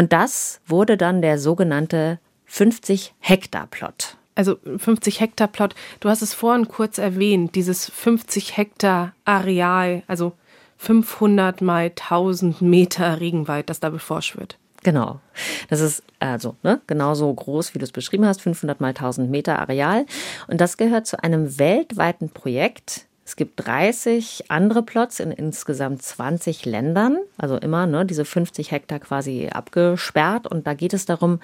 Und 0.00 0.14
das 0.14 0.62
wurde 0.66 0.96
dann 0.96 1.20
der 1.20 1.38
sogenannte 1.38 2.20
50 2.46 3.12
Hektar 3.18 3.66
Plot. 3.66 4.16
Also 4.34 4.56
50 4.78 5.20
Hektar 5.20 5.46
Plot, 5.46 5.74
du 6.00 6.08
hast 6.08 6.22
es 6.22 6.32
vorhin 6.32 6.68
kurz 6.68 6.96
erwähnt, 6.96 7.54
dieses 7.54 7.90
50 7.90 8.56
Hektar 8.56 9.12
Areal, 9.26 10.02
also 10.06 10.32
500 10.78 11.60
mal 11.60 11.90
1000 11.90 12.62
Meter 12.62 13.20
Regenwald, 13.20 13.68
das 13.68 13.80
da 13.80 13.90
beforscht 13.90 14.38
wird. 14.38 14.56
Genau. 14.84 15.20
Das 15.68 15.80
ist 15.80 16.02
also 16.18 16.56
ne, 16.62 16.80
genauso 16.86 17.30
groß, 17.34 17.74
wie 17.74 17.78
du 17.78 17.84
es 17.84 17.92
beschrieben 17.92 18.24
hast, 18.24 18.40
500 18.40 18.80
mal 18.80 18.94
1000 18.94 19.30
Meter 19.30 19.58
Areal. 19.58 20.06
Und 20.48 20.62
das 20.62 20.78
gehört 20.78 21.08
zu 21.08 21.22
einem 21.22 21.58
weltweiten 21.58 22.30
Projekt, 22.30 23.04
es 23.30 23.36
gibt 23.36 23.64
30 23.64 24.50
andere 24.50 24.82
Plots 24.82 25.20
in 25.20 25.30
insgesamt 25.30 26.02
20 26.02 26.66
Ländern, 26.66 27.16
also 27.38 27.56
immer 27.58 27.86
ne, 27.86 28.04
diese 28.04 28.24
50 28.24 28.72
Hektar 28.72 28.98
quasi 28.98 29.48
abgesperrt. 29.52 30.48
Und 30.48 30.66
da 30.66 30.74
geht 30.74 30.92
es 30.94 31.04
darum, 31.04 31.38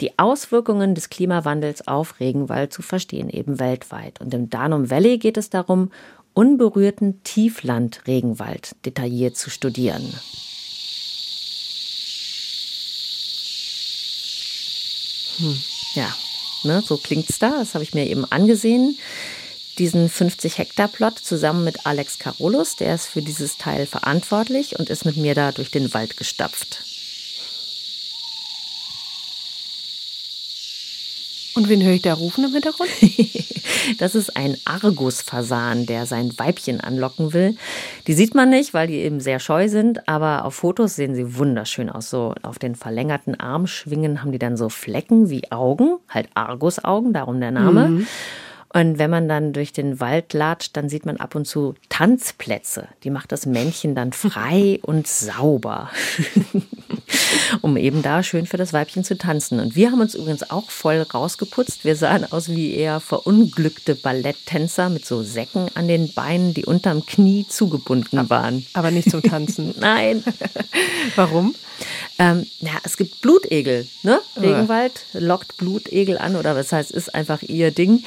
die 0.00 0.18
Auswirkungen 0.18 0.96
des 0.96 1.08
Klimawandels 1.08 1.86
auf 1.86 2.18
Regenwald 2.18 2.72
zu 2.72 2.82
verstehen, 2.82 3.30
eben 3.30 3.60
weltweit. 3.60 4.20
Und 4.20 4.34
im 4.34 4.50
Danum 4.50 4.90
Valley 4.90 5.18
geht 5.18 5.36
es 5.36 5.50
darum, 5.50 5.92
unberührten 6.34 7.22
Tiefland-Regenwald 7.22 8.74
detailliert 8.84 9.36
zu 9.36 9.50
studieren. 9.50 10.02
Hm, 15.36 15.62
ja, 15.94 16.12
ne, 16.64 16.82
so 16.84 16.96
klingt's 16.96 17.38
da. 17.38 17.50
Das 17.60 17.74
habe 17.74 17.84
ich 17.84 17.94
mir 17.94 18.08
eben 18.08 18.24
angesehen 18.32 18.98
diesen 19.80 20.10
50 20.10 20.58
Hektar 20.58 20.88
Plot 20.88 21.18
zusammen 21.18 21.64
mit 21.64 21.86
Alex 21.86 22.18
Carolus, 22.18 22.76
der 22.76 22.94
ist 22.94 23.06
für 23.06 23.22
dieses 23.22 23.56
Teil 23.56 23.86
verantwortlich 23.86 24.78
und 24.78 24.90
ist 24.90 25.06
mit 25.06 25.16
mir 25.16 25.34
da 25.34 25.52
durch 25.52 25.70
den 25.70 25.94
Wald 25.94 26.18
gestapft. 26.18 26.84
Und 31.54 31.68
wen 31.68 31.82
höre 31.82 31.94
ich 31.94 32.02
da 32.02 32.12
rufen 32.12 32.44
im 32.44 32.52
Hintergrund? 32.52 32.90
das 33.98 34.14
ist 34.14 34.36
ein 34.36 34.56
Argus-Fasan, 34.66 35.86
der 35.86 36.04
sein 36.06 36.38
Weibchen 36.38 36.80
anlocken 36.80 37.32
will. 37.32 37.56
Die 38.06 38.12
sieht 38.12 38.34
man 38.34 38.50
nicht, 38.50 38.74
weil 38.74 38.86
die 38.86 38.98
eben 38.98 39.18
sehr 39.18 39.40
scheu 39.40 39.68
sind, 39.68 40.06
aber 40.08 40.44
auf 40.44 40.56
Fotos 40.56 40.94
sehen 40.94 41.14
sie 41.14 41.38
wunderschön 41.38 41.88
aus. 41.88 42.10
So 42.10 42.34
auf 42.42 42.58
den 42.58 42.74
verlängerten 42.74 43.40
Armschwingen 43.40 44.22
haben 44.22 44.30
die 44.30 44.38
dann 44.38 44.58
so 44.58 44.68
Flecken 44.68 45.30
wie 45.30 45.50
Augen, 45.50 45.96
halt 46.08 46.28
Argus-Augen, 46.34 47.14
darum 47.14 47.40
der 47.40 47.50
Name. 47.50 47.88
Mhm. 47.88 48.06
Und 48.72 48.98
wenn 48.98 49.10
man 49.10 49.28
dann 49.28 49.52
durch 49.52 49.72
den 49.72 49.98
Wald 49.98 50.32
latscht, 50.32 50.76
dann 50.76 50.88
sieht 50.88 51.04
man 51.04 51.16
ab 51.16 51.34
und 51.34 51.44
zu 51.44 51.74
Tanzplätze. 51.88 52.86
Die 53.02 53.10
macht 53.10 53.32
das 53.32 53.44
Männchen 53.44 53.96
dann 53.96 54.12
frei 54.12 54.78
und 54.82 55.08
sauber, 55.08 55.90
um 57.62 57.76
eben 57.76 58.02
da 58.02 58.22
schön 58.22 58.46
für 58.46 58.56
das 58.56 58.72
Weibchen 58.72 59.02
zu 59.02 59.18
tanzen. 59.18 59.58
Und 59.58 59.74
wir 59.74 59.90
haben 59.90 60.00
uns 60.00 60.14
übrigens 60.14 60.50
auch 60.50 60.70
voll 60.70 61.02
rausgeputzt. 61.02 61.84
Wir 61.84 61.96
sahen 61.96 62.30
aus 62.30 62.48
wie 62.48 62.74
eher 62.74 63.00
verunglückte 63.00 63.96
Balletttänzer 63.96 64.88
mit 64.88 65.04
so 65.04 65.22
Säcken 65.22 65.68
an 65.74 65.88
den 65.88 66.12
Beinen, 66.12 66.54
die 66.54 66.64
unterm 66.64 67.04
Knie 67.04 67.46
zugebunden 67.48 68.30
waren. 68.30 68.64
Aber 68.74 68.92
nicht 68.92 69.10
zum 69.10 69.22
Tanzen. 69.22 69.74
Nein. 69.80 70.22
Warum? 71.16 71.56
Ähm, 72.18 72.46
ja, 72.60 72.72
es 72.84 72.96
gibt 72.96 73.20
Blutegel. 73.20 73.86
Ne? 74.02 74.20
Regenwald 74.40 75.04
lockt 75.12 75.56
Blutegel 75.56 76.18
an 76.18 76.36
oder 76.36 76.56
was 76.56 76.72
heißt, 76.72 76.90
ist 76.90 77.14
einfach 77.14 77.42
ihr 77.42 77.70
Ding. 77.70 78.04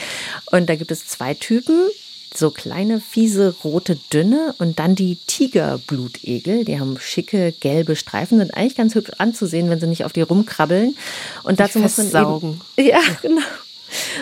Und 0.52 0.70
da 0.70 0.76
gibt 0.76 0.92
es 0.92 1.08
zwei 1.08 1.34
Typen. 1.34 1.88
So 2.36 2.50
kleine, 2.50 3.00
fiese, 3.00 3.54
rote, 3.64 3.96
dünne 4.12 4.56
und 4.58 4.80
dann 4.80 4.96
die 4.96 5.18
Tigerblutegel. 5.28 6.66
Die 6.66 6.80
haben 6.80 6.98
schicke, 7.00 7.52
gelbe 7.52 7.96
Streifen, 7.96 8.40
sind 8.40 8.56
eigentlich 8.56 8.76
ganz 8.76 8.96
hübsch 8.96 9.12
anzusehen, 9.20 9.70
wenn 9.70 9.80
sie 9.80 9.86
nicht 9.86 10.04
auf 10.04 10.14
die 10.14 10.22
rumkrabbeln. 10.22 10.96
Und 11.44 11.60
dazu 11.60 11.78
muss 11.78 11.98
man 11.98 12.10
saugen. 12.10 12.62
Ja, 12.76 13.00
genau. 13.22 13.42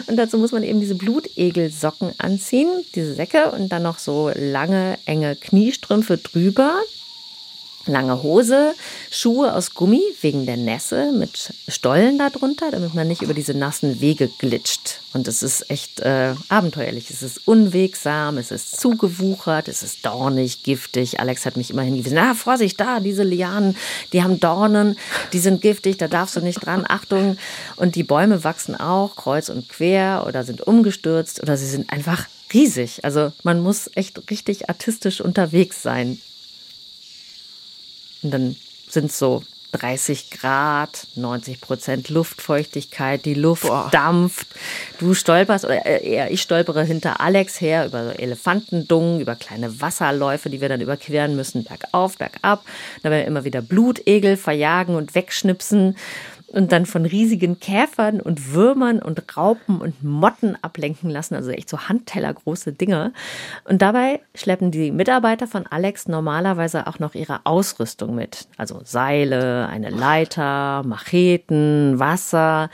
Und 0.08 0.18
dazu 0.18 0.38
muss 0.38 0.52
man 0.52 0.64
eben 0.64 0.82
diese 0.82 0.96
Blutegelsocken 0.96 2.14
anziehen, 2.18 2.70
diese 2.96 3.16
Säcke 3.16 3.52
und 3.52 3.70
dann 3.70 3.84
noch 3.84 4.00
so 4.00 4.30
lange, 4.36 4.98
enge 5.06 5.38
Kniestrümpfe 5.38 6.18
drüber. 6.18 6.82
Lange 7.88 8.22
Hose, 8.22 8.76
Schuhe 9.10 9.56
aus 9.56 9.74
Gummi 9.74 10.02
wegen 10.22 10.46
der 10.46 10.58
Nässe 10.58 11.12
mit 11.12 11.52
Stollen 11.68 12.20
darunter, 12.20 12.70
damit 12.70 12.94
man 12.94 13.08
nicht 13.08 13.24
über 13.24 13.34
diese 13.34 13.56
nassen 13.56 14.02
Wege 14.02 14.30
glitscht. 14.38 15.00
Und 15.14 15.28
es 15.28 15.42
ist 15.42 15.70
echt 15.70 16.00
äh, 16.00 16.36
abenteuerlich. 16.48 17.10
Es 17.10 17.24
ist 17.24 17.48
unwegsam, 17.48 18.38
es 18.38 18.52
ist 18.52 18.80
zugewuchert, 18.80 19.68
es 19.68 19.84
ist 19.84 20.06
dornig, 20.06 20.64
giftig. 20.64 21.20
Alex 21.20 21.46
hat 21.46 21.58
mich 21.58 21.72
immer 21.72 21.82
hingewiesen: 21.82 22.18
Ah, 22.18 22.36
Vorsicht, 22.36 22.80
da, 22.80 23.00
diese 23.00 23.24
Lianen, 23.24 23.76
die 24.14 24.24
haben 24.24 24.40
Dornen, 24.40 24.98
die 25.34 25.40
sind 25.40 25.62
giftig, 25.62 25.98
da 25.98 26.08
darfst 26.08 26.36
du 26.36 26.42
nicht 26.42 26.66
dran. 26.66 26.86
Achtung. 26.88 27.38
Und 27.76 27.96
die 27.96 28.04
Bäume 28.04 28.44
wachsen 28.44 28.76
auch 28.80 29.16
kreuz 29.16 29.50
und 29.50 29.68
quer 29.70 30.26
oder 30.28 30.44
sind 30.44 30.62
umgestürzt 30.62 31.42
oder 31.42 31.58
sie 31.58 31.68
sind 31.68 31.92
einfach 31.92 32.28
riesig. 32.54 33.04
Also 33.04 33.34
man 33.44 33.62
muss 33.62 33.90
echt 33.96 34.30
richtig 34.30 34.70
artistisch 34.70 35.20
unterwegs 35.20 35.82
sein. 35.82 36.20
Und 38.24 38.32
dann 38.32 38.56
sind 38.90 39.12
so 39.12 39.44
30 39.72 40.32
Grad, 40.32 41.08
90 41.16 41.62
Prozent 41.62 42.10
Luftfeuchtigkeit, 42.10 43.26
die 43.26 43.34
Luft 43.34 43.68
Boah. 43.68 43.90
dampft. 43.92 44.48
Du 45.00 45.14
stolperst, 45.14 45.66
oder 45.66 45.86
eher 45.86 46.32
ich 46.32 46.42
stolpere 46.42 46.84
hinter 46.84 47.22
Alex 47.22 47.62
her 47.62 47.86
über 47.86 48.06
so 48.06 48.12
Elefantendungen, 48.12 49.22
über 49.22 49.36
kleine 49.36 49.80
Wasserläufe, 49.82 50.50
die 50.50 50.62
wir 50.62 50.70
dann 50.70 50.82
überqueren 50.82 51.36
müssen, 51.36 51.64
bergauf, 51.64 52.18
bergab. 52.18 52.64
Dabei 53.04 53.24
immer 53.24 53.46
wieder 53.46 53.62
Blutegel 53.62 54.38
verjagen 54.38 54.96
und 54.96 55.16
wegschnipsen 55.16 55.96
und 56.52 56.72
dann 56.72 56.86
von 56.86 57.06
riesigen 57.06 57.60
Käfern 57.60 58.20
und 58.20 58.54
Würmern 58.54 59.00
und 59.00 59.38
Raupen 59.38 59.80
und 59.80 60.04
Motten 60.04 60.58
ablenken 60.62 61.10
lassen, 61.10 61.36
also 61.36 61.50
echt 61.52 61.70
so 61.70 61.88
handtellergroße 61.88 62.74
Dinge. 62.74 63.14
Und 63.64 63.82
dabei 63.82 64.20
schleppen 64.36 64.72
die 64.72 64.92
Mitarbeiter 64.92 65.48
von 65.48 65.66
Alex 65.68 66.08
normalerweise 66.08 66.88
auch 66.88 67.00
noch 67.00 67.16
ihre 67.16 67.46
Ausrüstung 67.46 68.16
mit, 68.16 68.48
also 68.58 68.82
Seile, 68.84 69.68
eine 69.68 69.90
Leiter, 69.90 70.84
Macheten, 70.84 72.00
Wasser, 72.00 72.70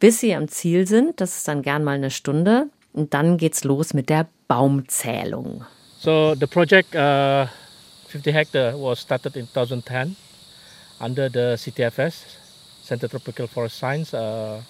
bis 0.00 0.20
sie 0.20 0.34
am 0.34 0.48
Ziel 0.48 0.86
sind. 0.86 1.20
Das 1.20 1.36
ist 1.36 1.48
dann 1.48 1.62
gern 1.62 1.84
mal 1.84 1.96
eine 1.96 2.10
Stunde. 2.10 2.68
Und 2.94 3.12
dann 3.12 3.36
geht's 3.36 3.64
los 3.64 3.92
mit 3.92 4.08
der 4.08 4.26
Baumzählung. 4.48 5.64
So 5.98 6.34
the 6.34 6.46
project 6.46 6.94
uh, 6.94 7.46
50 8.08 8.32
hectare 8.32 8.74
was 8.80 9.00
started 9.00 9.36
in 9.36 9.46
2010 9.46 10.16
under 11.00 11.28
the 11.28 11.56
CTFS 11.56 12.47
Center 12.88 13.08
Tropical 13.08 13.46
Forest 13.46 13.76
Science. 13.76 14.14
Uh, 14.14 14.60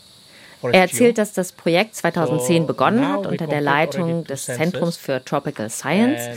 er 0.61 0.81
erzählt, 0.81 1.19
dass 1.19 1.33
das 1.33 1.53
Projekt 1.53 1.95
2010 1.95 2.67
begonnen 2.67 3.07
hat 3.07 3.27
unter 3.29 3.47
der 3.47 3.61
Leitung 3.61 4.25
des 4.25 4.45
Zentrums 4.45 4.97
für 4.97 5.25
Tropical 5.25 5.71
Science. 5.71 6.37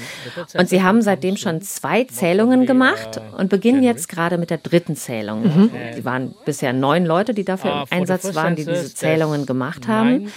Und 0.53 0.69
sie 0.69 0.83
haben 0.83 1.01
seitdem 1.01 1.37
schon 1.37 1.63
zwei 1.63 2.03
Zählungen 2.03 2.67
gemacht 2.67 3.17
uh, 3.17 3.37
und 3.37 3.49
beginnen 3.49 3.81
jetzt 3.81 4.09
gerade 4.09 4.37
mit 4.37 4.51
der 4.51 4.59
dritten 4.59 4.95
Zählung. 4.95 5.41
Mhm. 5.41 5.71
Sie 5.95 6.05
waren 6.05 6.35
bisher 6.45 6.71
neun 6.71 7.03
Leute, 7.03 7.33
die 7.33 7.43
dafür 7.43 7.71
uh, 7.71 7.81
im 7.89 8.01
Einsatz 8.01 8.35
waren, 8.35 8.55
die 8.55 8.65
diese 8.65 8.93
Zählungen 8.93 9.47
gemacht 9.47 9.87
haben. 9.87 10.31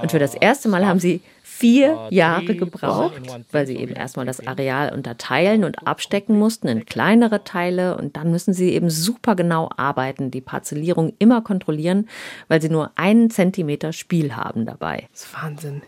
Und 0.00 0.12
für 0.12 0.20
das 0.20 0.36
erste 0.36 0.68
Mal 0.68 0.86
haben 0.86 1.00
sie 1.00 1.20
vier 1.64 2.08
Jahre 2.10 2.54
gebraucht, 2.54 3.22
weil 3.50 3.66
sie 3.66 3.76
eben 3.76 3.94
erstmal 3.94 4.26
das 4.26 4.46
Areal 4.46 4.92
unterteilen 4.92 5.64
und 5.64 5.86
abstecken 5.86 6.38
mussten 6.38 6.68
in 6.68 6.84
kleinere 6.84 7.42
Teile 7.42 7.96
und 7.96 8.18
dann 8.18 8.30
müssen 8.30 8.52
sie 8.52 8.74
eben 8.74 8.90
super 8.90 9.34
genau 9.34 9.70
arbeiten, 9.74 10.30
die 10.30 10.42
Parzellierung 10.42 11.14
immer 11.18 11.40
kontrollieren, 11.40 12.06
weil 12.48 12.60
sie 12.60 12.68
nur 12.68 12.90
einen 12.96 13.30
Zentimeter 13.30 13.94
Spiel 13.94 14.36
haben 14.36 14.66
dabei. 14.66 15.08
Das 15.12 15.22
ist 15.24 15.42
Wahnsinn. 15.42 15.80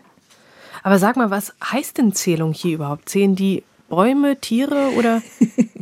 Aber 0.81 0.97
sag 0.97 1.15
mal, 1.15 1.29
was 1.29 1.53
heißt 1.63 1.99
denn 1.99 2.11
Zählung 2.11 2.53
hier 2.53 2.73
überhaupt? 2.73 3.07
Zählen 3.07 3.35
die 3.35 3.63
Bäume, 3.87 4.41
Tiere 4.41 4.93
oder? 4.97 5.21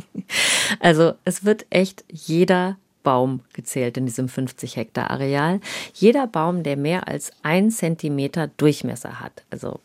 also 0.80 1.14
es 1.24 1.46
wird 1.46 1.64
echt 1.70 2.04
jeder 2.12 2.76
Baum 3.02 3.40
gezählt 3.54 3.96
in 3.96 4.04
diesem 4.04 4.28
50 4.28 4.76
Hektar 4.76 5.10
Areal. 5.10 5.60
Jeder 5.94 6.26
Baum, 6.26 6.64
der 6.64 6.76
mehr 6.76 7.08
als 7.08 7.30
ein 7.42 7.70
Zentimeter 7.70 8.48
Durchmesser 8.58 9.20
hat. 9.20 9.44
Also 9.48 9.80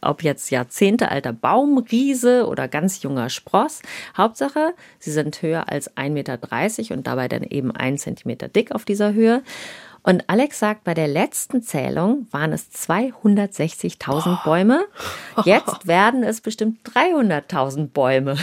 ob 0.00 0.22
jetzt 0.22 0.50
jahrzehntealter 0.50 1.32
Baumriese 1.32 2.46
oder 2.46 2.68
ganz 2.68 3.02
junger 3.02 3.30
Spross. 3.30 3.80
Hauptsache, 4.16 4.74
sie 4.98 5.10
sind 5.10 5.40
höher 5.42 5.70
als 5.70 5.96
1,30 5.96 6.10
Meter 6.10 6.94
und 6.94 7.06
dabei 7.06 7.28
dann 7.28 7.42
eben 7.42 7.70
ein 7.70 7.98
Zentimeter 7.98 8.48
dick 8.48 8.72
auf 8.72 8.84
dieser 8.84 9.14
Höhe. 9.14 9.42
Und 10.06 10.28
Alex 10.28 10.58
sagt, 10.58 10.84
bei 10.84 10.92
der 10.92 11.08
letzten 11.08 11.62
Zählung 11.62 12.26
waren 12.30 12.52
es 12.52 12.70
260.000 12.70 14.38
oh. 14.40 14.44
Bäume. 14.44 14.84
Jetzt 15.44 15.86
werden 15.86 16.22
es 16.22 16.42
bestimmt 16.42 16.86
300.000 16.90 17.88
Bäume. 17.88 18.36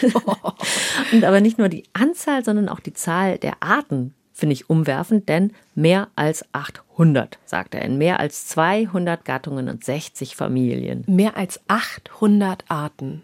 Und 1.12 1.24
aber 1.24 1.42
nicht 1.42 1.58
nur 1.58 1.68
die 1.68 1.84
Anzahl, 1.92 2.42
sondern 2.42 2.70
auch 2.70 2.80
die 2.80 2.94
Zahl 2.94 3.36
der 3.36 3.62
Arten 3.62 4.14
finde 4.42 4.54
ich 4.54 4.68
umwerfend, 4.68 5.28
denn 5.28 5.52
mehr 5.76 6.08
als 6.16 6.44
800, 6.50 7.38
sagt 7.46 7.76
er, 7.76 7.82
in 7.82 7.96
mehr 7.96 8.18
als 8.18 8.48
200 8.48 9.24
Gattungen 9.24 9.68
und 9.68 9.84
60 9.84 10.34
Familien. 10.34 11.04
Mehr 11.06 11.36
als 11.36 11.60
800 11.68 12.64
Arten. 12.66 13.22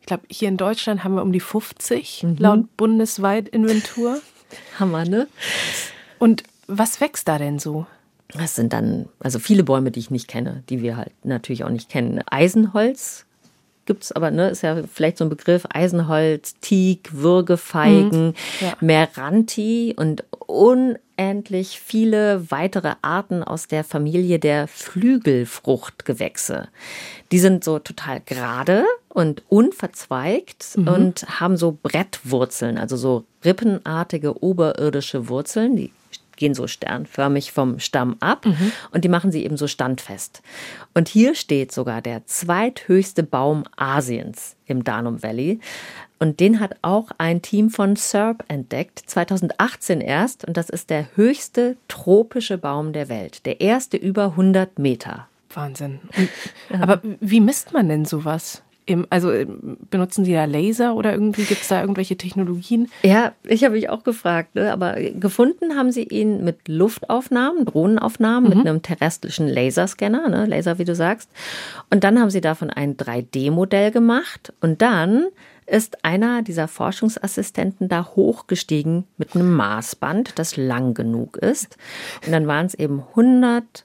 Ich 0.00 0.06
glaube, 0.06 0.24
hier 0.28 0.48
in 0.48 0.56
Deutschland 0.56 1.04
haben 1.04 1.14
wir 1.14 1.22
um 1.22 1.30
die 1.30 1.38
50 1.38 2.24
mhm. 2.24 2.36
laut 2.38 2.76
bundesweit 2.76 3.48
Inventur. 3.48 4.20
Hammer, 4.80 5.04
ne? 5.04 5.28
Und 6.18 6.42
was 6.66 7.00
wächst 7.00 7.28
da 7.28 7.38
denn 7.38 7.60
so? 7.60 7.86
Das 8.34 8.56
sind 8.56 8.72
dann, 8.72 9.08
also 9.20 9.38
viele 9.38 9.62
Bäume, 9.62 9.92
die 9.92 10.00
ich 10.00 10.10
nicht 10.10 10.26
kenne, 10.26 10.64
die 10.70 10.82
wir 10.82 10.96
halt 10.96 11.12
natürlich 11.22 11.62
auch 11.62 11.70
nicht 11.70 11.88
kennen. 11.88 12.20
Eisenholz 12.28 13.26
gibt 13.88 14.04
es 14.04 14.12
aber, 14.12 14.30
ne, 14.30 14.50
ist 14.50 14.62
ja 14.62 14.80
vielleicht 14.84 15.18
so 15.18 15.24
ein 15.24 15.30
Begriff, 15.30 15.66
Eisenholz, 15.70 16.54
Teak, 16.60 17.10
Würgefeigen, 17.12 18.26
mhm. 18.28 18.34
ja. 18.60 18.72
Meranti 18.80 19.94
und 19.96 20.22
unendlich 20.48 21.78
viele 21.78 22.50
weitere 22.50 22.94
Arten 23.02 23.44
aus 23.44 23.68
der 23.68 23.84
Familie 23.84 24.38
der 24.38 24.66
Flügelfruchtgewächse. 24.66 26.68
Die 27.30 27.38
sind 27.38 27.62
so 27.62 27.78
total 27.78 28.22
gerade 28.24 28.86
und 29.10 29.42
unverzweigt 29.48 30.78
mhm. 30.78 30.88
und 30.88 31.40
haben 31.40 31.58
so 31.58 31.76
Brettwurzeln, 31.80 32.78
also 32.78 32.96
so 32.96 33.24
rippenartige 33.44 34.42
oberirdische 34.42 35.28
Wurzeln, 35.28 35.76
die 35.76 35.92
gehen 36.38 36.54
so 36.54 36.66
sternförmig 36.66 37.52
vom 37.52 37.78
Stamm 37.78 38.16
ab 38.20 38.46
mhm. 38.46 38.72
und 38.90 39.04
die 39.04 39.08
machen 39.08 39.30
sie 39.30 39.44
eben 39.44 39.56
so 39.56 39.66
standfest. 39.66 40.42
Und 40.94 41.08
hier 41.08 41.34
steht 41.34 41.72
sogar 41.72 42.00
der 42.00 42.24
zweithöchste 42.26 43.22
Baum 43.22 43.64
Asiens 43.76 44.56
im 44.66 44.84
Danum 44.84 45.22
Valley. 45.22 45.60
Und 46.18 46.40
den 46.40 46.58
hat 46.58 46.76
auch 46.82 47.10
ein 47.18 47.42
Team 47.42 47.70
von 47.70 47.94
SERP 47.94 48.44
entdeckt, 48.48 49.02
2018 49.06 50.00
erst. 50.00 50.44
Und 50.44 50.56
das 50.56 50.68
ist 50.68 50.90
der 50.90 51.06
höchste 51.14 51.76
tropische 51.86 52.58
Baum 52.58 52.92
der 52.92 53.08
Welt. 53.08 53.46
Der 53.46 53.60
erste 53.60 53.96
über 53.96 54.24
100 54.24 54.78
Meter. 54.78 55.28
Wahnsinn. 55.54 56.00
Aber 56.80 57.00
wie 57.20 57.40
misst 57.40 57.72
man 57.72 57.88
denn 57.88 58.04
sowas? 58.04 58.62
Im, 58.88 59.06
also 59.10 59.30
ähm, 59.30 59.76
benutzen 59.90 60.24
Sie 60.24 60.32
da 60.32 60.46
Laser 60.46 60.94
oder 60.94 61.12
irgendwie 61.12 61.42
gibt 61.42 61.60
es 61.60 61.68
da 61.68 61.82
irgendwelche 61.82 62.16
Technologien? 62.16 62.90
Ja, 63.02 63.32
ich 63.44 63.62
habe 63.62 63.74
mich 63.74 63.90
auch 63.90 64.02
gefragt, 64.02 64.54
ne? 64.54 64.72
aber 64.72 64.94
gefunden 64.94 65.76
haben 65.76 65.92
Sie 65.92 66.04
ihn 66.04 66.42
mit 66.42 66.68
Luftaufnahmen, 66.68 67.66
Drohnenaufnahmen, 67.66 68.50
mhm. 68.50 68.56
mit 68.56 68.66
einem 68.66 68.80
terrestrischen 68.80 69.46
Laserscanner, 69.46 70.30
ne? 70.30 70.46
Laser, 70.46 70.78
wie 70.78 70.86
du 70.86 70.94
sagst. 70.94 71.30
Und 71.90 72.02
dann 72.02 72.18
haben 72.18 72.30
Sie 72.30 72.40
davon 72.40 72.70
ein 72.70 72.96
3D-Modell 72.96 73.90
gemacht 73.90 74.54
und 74.62 74.80
dann 74.80 75.26
ist 75.68 76.04
einer 76.04 76.42
dieser 76.42 76.68
Forschungsassistenten 76.68 77.88
da 77.88 78.06
hochgestiegen 78.16 79.04
mit 79.16 79.34
einem 79.34 79.54
Maßband, 79.54 80.38
das 80.38 80.56
lang 80.56 80.94
genug 80.94 81.36
ist. 81.36 81.76
Und 82.24 82.32
dann 82.32 82.46
waren 82.46 82.66
es 82.66 82.74
eben 82.74 83.02
100,8 83.14 83.82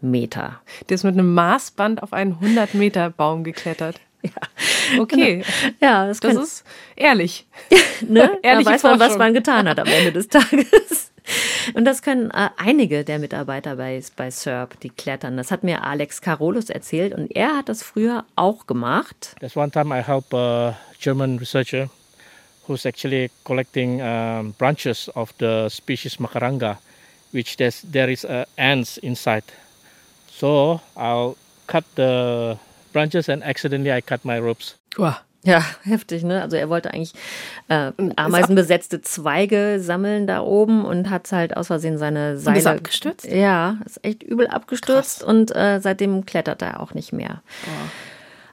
Meter. 0.00 0.60
Der 0.88 0.94
ist 0.96 1.04
mit 1.04 1.14
einem 1.14 1.32
Maßband 1.34 2.02
auf 2.02 2.12
einen 2.12 2.32
100 2.32 2.74
Meter 2.74 3.10
Baum 3.10 3.44
geklettert. 3.44 4.00
Ja. 4.22 5.00
Okay. 5.00 5.44
Ja, 5.80 6.06
das, 6.06 6.20
das 6.20 6.36
ist 6.36 6.64
ehrlich. 6.96 7.46
ne? 8.08 8.38
da 8.42 8.64
weiß 8.64 8.82
man, 8.82 9.00
was 9.00 9.18
man 9.18 9.34
getan 9.34 9.68
hat 9.68 9.78
am 9.78 9.86
Ende 9.86 10.12
des 10.12 10.28
Tages. 10.28 11.12
Und 11.74 11.84
das 11.84 12.02
können 12.02 12.30
äh, 12.30 12.50
einige 12.56 13.04
der 13.04 13.18
Mitarbeiter 13.18 13.76
bei, 13.76 14.00
bei 14.16 14.30
SERP, 14.30 14.78
die 14.80 14.90
klettern. 14.90 15.36
Das 15.36 15.50
hat 15.50 15.64
mir 15.64 15.82
Alex 15.84 16.20
Carolus 16.20 16.70
erzählt 16.70 17.14
und 17.14 17.34
er 17.34 17.56
hat 17.56 17.68
das 17.68 17.82
früher 17.82 18.24
auch 18.36 18.66
gemacht. 18.66 19.34
There's 19.40 19.56
one 19.56 19.70
time 19.70 19.96
I 19.98 20.02
help 20.02 20.32
a 20.34 20.76
German 21.00 21.38
researcher 21.38 21.88
who's 22.66 22.86
actually 22.86 23.30
collecting 23.44 24.00
um, 24.00 24.52
branches 24.58 25.08
of 25.14 25.32
the 25.38 25.68
species 25.68 26.18
Macaranga, 26.18 26.78
which 27.32 27.56
there's, 27.56 27.82
there 27.82 28.10
is 28.10 28.24
uh, 28.24 28.44
ants 28.56 28.98
inside. 28.98 29.44
So 30.30 30.80
I'll 30.96 31.36
cut 31.66 31.84
the 31.94 32.58
branches 32.92 33.28
and 33.28 33.42
accidentally 33.42 33.92
I 33.92 34.00
cut 34.00 34.24
my 34.24 34.38
ropes. 34.38 34.74
Wow. 34.98 35.16
Ja, 35.44 35.62
heftig, 35.82 36.24
ne? 36.24 36.42
Also 36.42 36.56
er 36.56 36.68
wollte 36.68 36.92
eigentlich 36.92 37.14
äh, 37.68 37.92
ameisenbesetzte 38.16 39.02
Zweige 39.02 39.78
sammeln 39.80 40.26
da 40.26 40.40
oben 40.40 40.84
und 40.84 41.10
hat 41.10 41.30
halt 41.32 41.56
aus 41.56 41.68
Versehen 41.68 41.98
seine 41.98 42.38
Seile. 42.38 42.56
Und 42.56 42.60
ist 42.60 42.66
abgestürzt? 42.66 43.26
Ja, 43.26 43.78
ist 43.84 44.04
echt 44.04 44.22
übel 44.22 44.48
abgestürzt 44.48 45.20
Krass. 45.20 45.28
und 45.28 45.54
äh, 45.54 45.80
seitdem 45.80 46.26
klettert 46.26 46.62
er 46.62 46.80
auch 46.80 46.94
nicht 46.94 47.12
mehr. 47.12 47.42
Oh. 47.66 47.88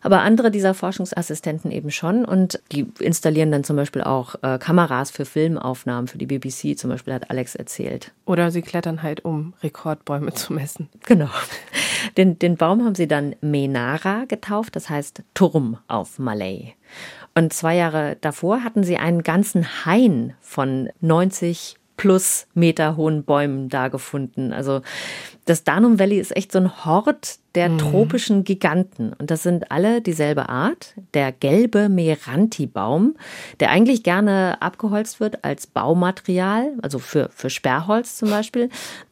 Aber 0.02 0.22
andere 0.22 0.52
dieser 0.52 0.74
Forschungsassistenten 0.74 1.72
eben 1.72 1.92
schon 1.92 2.26
und 2.26 2.62
die 2.72 2.88
installieren 3.00 3.52
dann 3.52 3.64
zum 3.64 3.76
Beispiel 3.76 4.02
auch 4.02 4.36
äh, 4.42 4.58
Kameras 4.58 5.12
für 5.12 5.26
Filmaufnahmen 5.26 6.08
für 6.08 6.18
die 6.18 6.26
BBC, 6.26 6.78
zum 6.78 6.90
Beispiel 6.90 7.14
hat 7.14 7.30
Alex 7.30 7.56
erzählt. 7.56 8.12
Oder 8.26 8.52
sie 8.52 8.62
klettern 8.62 9.04
halt, 9.04 9.24
um 9.24 9.54
Rekordbäume 9.62 10.34
zu 10.34 10.54
messen. 10.54 10.90
Genau. 11.06 11.30
Den, 12.18 12.40
den 12.40 12.58
Baum 12.58 12.84
haben 12.84 12.96
sie 12.96 13.08
dann 13.08 13.36
Menara 13.42 14.26
getauft, 14.26 14.76
das 14.76 14.90
heißt 14.90 15.22
Turm 15.34 15.78
auf 15.88 16.18
Malay. 16.18 16.74
Und 17.36 17.54
zwei 17.54 17.76
Jahre 17.76 18.18
davor 18.22 18.64
hatten 18.64 18.84
sie 18.84 18.98
einen 18.98 19.24
ganzen 19.24 19.86
Hain 19.86 20.34
von 20.42 20.90
90 21.00 21.78
plus 22.02 22.48
Meter 22.56 22.98
hohen 22.98 23.24
Bäumen 23.24 23.70
da 23.70 23.88
gefunden. 23.88 24.54
Also 24.54 24.82
das 25.46 25.64
Danum 25.64 26.00
Valley 26.00 26.18
ist 26.18 26.36
echt 26.36 26.52
so 26.52 26.58
ein 26.58 26.84
Hort 26.84 27.38
der 27.54 27.70
mhm. 27.70 27.78
tropischen 27.78 28.44
Giganten. 28.44 29.14
Und 29.14 29.30
das 29.30 29.44
sind 29.44 29.70
alle 29.70 30.02
dieselbe 30.02 30.50
Art. 30.50 30.96
Der 31.14 31.32
gelbe 31.32 31.90
Meranti-Baum, 31.90 33.18
der 33.60 33.70
eigentlich 33.70 34.02
gerne 34.02 34.60
abgeholzt 34.64 35.20
wird 35.20 35.43
als 35.43 35.68
Baumaterial, 35.68 36.72
also 36.82 36.97
für, 36.97 37.30
für 37.36 37.52
Sperrholz 37.52 38.18
zum 38.18 38.32
Beispiel. 38.32 38.70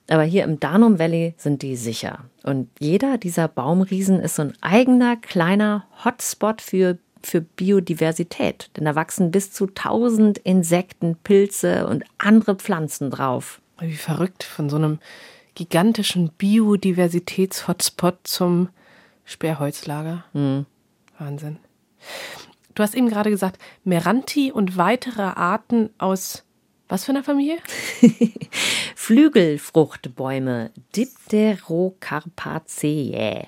Aber 0.09 0.23
hier 0.23 0.43
im 0.43 0.59
Danum 0.59 0.97
Valley 0.97 1.35
sind 1.37 1.61
die 1.61 1.75
sicher. 1.75 2.25
Und 2.41 2.69
jeder 2.79 3.19
dieser 3.19 3.47
Baumriesen 3.47 4.19
ist 4.19 4.33
so 4.33 4.41
ein 4.41 4.53
eigener 4.61 5.15
kleiner 5.15 5.85
Hotspot 6.03 6.63
für 6.63 6.97
für 7.23 7.41
Biodiversität, 7.41 8.71
denn 8.75 8.85
da 8.85 8.95
wachsen 8.95 9.31
bis 9.31 9.51
zu 9.51 9.67
1000 9.67 10.37
Insekten, 10.39 11.15
Pilze 11.23 11.87
und 11.87 12.03
andere 12.17 12.55
Pflanzen 12.55 13.11
drauf. 13.11 13.61
Wie 13.79 13.95
verrückt 13.95 14.43
von 14.43 14.69
so 14.69 14.77
einem 14.77 14.99
gigantischen 15.55 16.31
Biodiversitäts-Hotspot 16.37 18.15
zum 18.23 18.69
Sperrholzlager. 19.25 20.25
Mhm. 20.33 20.65
Wahnsinn. 21.17 21.57
Du 22.75 22.83
hast 22.83 22.95
eben 22.95 23.09
gerade 23.09 23.29
gesagt, 23.29 23.61
Meranti 23.83 24.51
und 24.51 24.77
weitere 24.77 25.21
Arten 25.21 25.89
aus 25.97 26.43
was 26.89 27.05
für 27.05 27.11
einer 27.11 27.23
Familie? 27.23 27.59
Flügelfruchtbäume, 28.95 30.71
Dipterocarpaceae. 30.95 33.47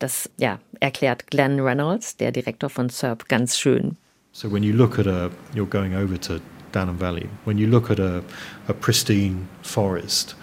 Das 0.00 0.30
ja, 0.38 0.58
erklärt 0.80 1.30
Glenn 1.30 1.60
Reynolds, 1.60 2.16
der 2.16 2.32
Direktor 2.32 2.70
von 2.70 2.88
SERP, 2.88 3.28
ganz 3.28 3.58
schön. 3.58 3.96
So 4.32 4.50
when 4.50 4.62
you 4.62 4.72
look 4.72 4.98
at 4.98 5.06
a, 5.06 5.30
you're 5.54 5.68
going 5.68 5.94
over 5.94 6.18
to 6.20 6.40
Danum 6.72 6.98
Valley, 6.98 7.28
when 7.44 7.58
you 7.58 7.66
look 7.66 7.90
at 7.90 8.00
a, 8.00 8.22
a 8.66 8.72
pristine 8.72 9.46
forest, 9.62 10.36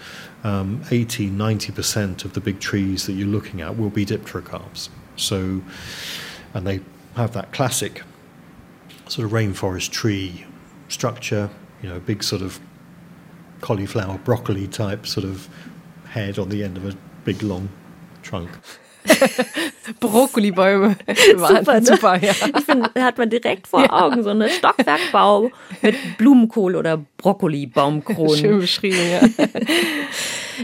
um, 0.43 0.81
80, 0.91 1.31
90% 1.31 2.23
of 2.23 2.33
the 2.33 2.39
big 2.39 2.59
trees 2.59 3.07
that 3.07 3.13
you're 3.13 3.27
looking 3.27 3.61
at 3.61 3.77
will 3.77 3.89
be 3.89 4.05
dipterocarps. 4.05 4.89
So, 5.15 5.61
and 6.53 6.67
they 6.67 6.81
have 7.15 7.33
that 7.33 7.51
classic 7.51 8.03
sort 9.07 9.25
of 9.25 9.31
rainforest 9.31 9.89
tree 9.89 10.45
structure, 10.87 11.49
you 11.81 11.89
know, 11.89 11.95
a 11.95 11.99
big 11.99 12.23
sort 12.23 12.43
of 12.43 12.59
cauliflower, 13.61 14.19
broccoli 14.19 14.67
type 14.67 15.07
sort 15.07 15.25
of 15.25 15.49
head 16.09 16.37
on 16.37 16.49
the 16.49 16.63
end 16.63 16.77
of 16.77 16.85
a 16.85 16.95
big 17.25 17.41
long 17.41 17.69
trunk. 18.21 18.51
Brokkolibäume. 19.99 20.95
Super, 21.37 21.79
ne? 21.79 21.85
super 21.85 22.15
ja. 22.17 22.31
Ich 22.31 22.65
finde, 22.65 22.89
da 22.93 23.03
hat 23.03 23.17
man 23.17 23.29
direkt 23.29 23.67
vor 23.67 23.91
Augen 23.91 24.23
so 24.23 24.29
eine 24.29 24.49
Stockwerkbau 24.49 25.51
mit 25.81 25.95
Blumenkohl 26.17 26.75
oder 26.75 27.03
Brokkoli-Baumkronen. 27.17 28.37
Schön 28.37 28.59
beschrieben, 28.59 28.99
ja. 29.11 29.45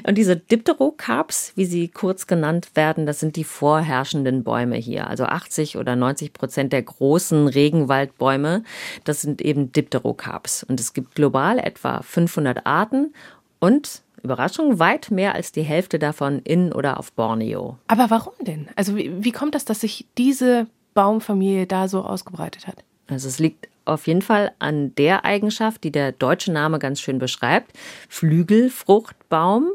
Und 0.08 0.18
diese 0.18 0.36
Dipterocarps, 0.36 1.54
wie 1.56 1.66
sie 1.66 1.88
kurz 1.88 2.26
genannt 2.26 2.70
werden, 2.74 3.06
das 3.06 3.20
sind 3.20 3.36
die 3.36 3.44
vorherrschenden 3.44 4.44
Bäume 4.44 4.76
hier. 4.76 5.08
Also 5.08 5.26
80 5.26 5.78
oder 5.78 5.96
90 5.96 6.34
Prozent 6.34 6.74
der 6.74 6.82
großen 6.82 7.48
Regenwaldbäume, 7.48 8.64
das 9.04 9.22
sind 9.22 9.41
eben 9.41 9.72
Dipterocarps. 9.72 10.64
Und 10.64 10.80
es 10.80 10.94
gibt 10.94 11.14
global 11.16 11.60
etwa 11.60 12.02
500 12.02 12.66
Arten 12.66 13.14
und 13.60 14.02
Überraschung, 14.24 14.80
weit 14.80 15.11
mehr 15.11 15.36
als 15.36 15.51
die 15.51 15.63
Hälfte 15.63 15.99
davon 15.99 16.39
in 16.39 16.71
oder 16.71 16.97
auf 16.99 17.11
Borneo. 17.11 17.78
Aber 17.88 18.09
warum 18.09 18.34
denn? 18.41 18.67
Also 18.76 18.95
wie, 18.95 19.11
wie 19.24 19.32
kommt 19.32 19.53
das, 19.53 19.65
dass 19.65 19.82
sich 19.82 20.07
diese 20.17 20.67
Baumfamilie 20.93 21.67
da 21.67 21.88
so 21.88 22.01
ausgebreitet 22.01 22.67
hat? 22.67 22.84
Also 23.07 23.28
es 23.28 23.39
liegt 23.39 23.67
auf 23.86 24.07
jeden 24.07 24.21
Fall 24.21 24.53
an 24.59 24.95
der 24.95 25.26
Eigenschaft, 25.26 25.84
die 25.84 25.91
der 25.91 26.13
deutsche 26.13 26.51
Name 26.51 26.80
ganz 26.80 27.01
schön 27.01 27.19
beschreibt. 27.19 27.78
Flügelfruchtbaum. 28.07 29.67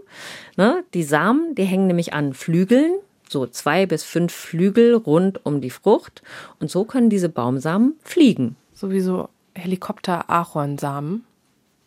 Ne? 0.56 0.82
Die 0.94 1.02
Samen, 1.02 1.54
die 1.54 1.64
hängen 1.64 1.86
nämlich 1.86 2.14
an 2.14 2.32
Flügeln, 2.32 2.98
so 3.28 3.46
zwei 3.46 3.84
bis 3.84 4.04
fünf 4.04 4.32
Flügel 4.32 4.94
rund 4.94 5.44
um 5.44 5.60
die 5.60 5.70
Frucht. 5.70 6.22
Und 6.58 6.70
so 6.70 6.84
können 6.84 7.10
diese 7.10 7.28
Baumsamen 7.28 7.96
fliegen. 8.02 8.56
Sowieso 8.72 9.28
Helikopter-Ahornsamen. 9.54 11.24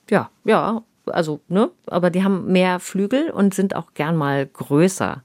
Ja, 0.09 0.29
ja, 0.43 0.83
also, 1.05 1.41
ne, 1.47 1.71
aber 1.87 2.09
die 2.09 2.23
haben 2.23 2.51
mehr 2.51 2.79
Flügel 2.79 3.29
und 3.29 3.53
sind 3.53 3.75
auch 3.75 3.93
gern 3.93 4.15
mal 4.15 4.45
größer. 4.45 5.23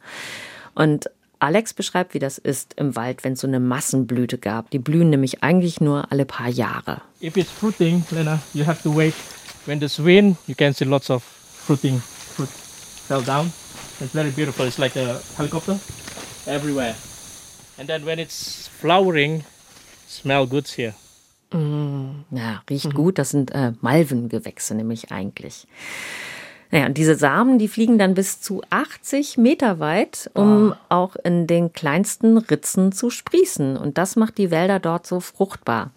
Und 0.74 1.10
Alex 1.38 1.74
beschreibt, 1.74 2.14
wie 2.14 2.18
das 2.18 2.38
ist 2.38 2.74
im 2.76 2.96
Wald, 2.96 3.22
wenn 3.22 3.34
es 3.34 3.40
so 3.40 3.46
eine 3.46 3.60
Massenblüte 3.60 4.38
gab. 4.38 4.70
Die 4.70 4.78
blühen 4.78 5.10
nämlich 5.10 5.42
eigentlich 5.42 5.80
nur 5.80 6.10
alle 6.10 6.24
paar 6.24 6.48
Jahre. 6.48 7.02
If 7.22 7.36
it's 7.36 7.50
fruiting, 7.50 8.04
Lena, 8.10 8.40
you 8.54 8.66
have 8.66 8.82
to 8.82 8.94
wait. 8.94 9.14
When 9.66 9.78
there's 9.78 10.02
wind, 10.02 10.36
you 10.46 10.54
can 10.54 10.72
see 10.72 10.84
lots 10.84 11.10
of 11.10 11.22
fruiting 11.22 12.00
fruit 12.00 12.48
fell 12.48 13.22
down. 13.22 13.52
It's 14.00 14.12
very 14.12 14.30
beautiful. 14.30 14.66
It's 14.66 14.78
like 14.78 14.96
a 14.96 15.20
helicopter 15.36 15.78
everywhere. 16.46 16.94
And 17.78 17.88
then 17.88 18.04
when 18.04 18.18
it's 18.18 18.68
flowering, 18.68 19.44
smell 20.06 20.46
goods 20.46 20.74
here. 20.74 20.94
Mm. 21.52 22.24
Ja, 22.30 22.62
riecht 22.68 22.86
mhm. 22.86 22.94
gut. 22.94 23.18
Das 23.18 23.30
sind 23.30 23.52
äh, 23.52 23.72
Malvengewächse 23.80 24.74
nämlich 24.74 25.12
eigentlich. 25.12 25.66
Naja, 26.70 26.86
und 26.86 26.98
diese 26.98 27.14
Samen, 27.14 27.58
die 27.58 27.68
fliegen 27.68 27.98
dann 27.98 28.14
bis 28.14 28.40
zu 28.40 28.62
80 28.70 29.38
Meter 29.38 29.78
weit, 29.78 30.30
um 30.34 30.72
oh. 30.72 30.76
auch 30.88 31.16
in 31.16 31.46
den 31.46 31.72
kleinsten 31.72 32.38
Ritzen 32.38 32.90
zu 32.90 33.10
sprießen. 33.10 33.76
Und 33.76 33.98
das 33.98 34.16
macht 34.16 34.38
die 34.38 34.50
Wälder 34.50 34.80
dort 34.80 35.06
so 35.06 35.20
fruchtbar. 35.20 35.92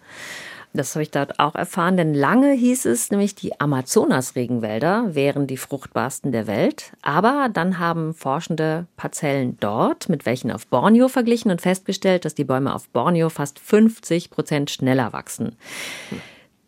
Das 0.72 0.94
habe 0.94 1.02
ich 1.02 1.10
dort 1.10 1.40
auch 1.40 1.56
erfahren, 1.56 1.96
denn 1.96 2.14
lange 2.14 2.52
hieß 2.52 2.84
es 2.84 3.10
nämlich, 3.10 3.34
die 3.34 3.60
Amazonas-Regenwälder 3.60 5.16
wären 5.16 5.48
die 5.48 5.56
fruchtbarsten 5.56 6.30
der 6.30 6.46
Welt. 6.46 6.92
Aber 7.02 7.48
dann 7.52 7.80
haben 7.80 8.14
Forschende 8.14 8.86
Parzellen 8.96 9.56
dort 9.58 10.08
mit 10.08 10.26
welchen 10.26 10.52
auf 10.52 10.68
Borneo 10.68 11.08
verglichen 11.08 11.50
und 11.50 11.60
festgestellt, 11.60 12.24
dass 12.24 12.36
die 12.36 12.44
Bäume 12.44 12.72
auf 12.72 12.88
Borneo 12.90 13.30
fast 13.30 13.58
50 13.58 14.30
Prozent 14.30 14.70
schneller 14.70 15.12
wachsen. 15.12 15.56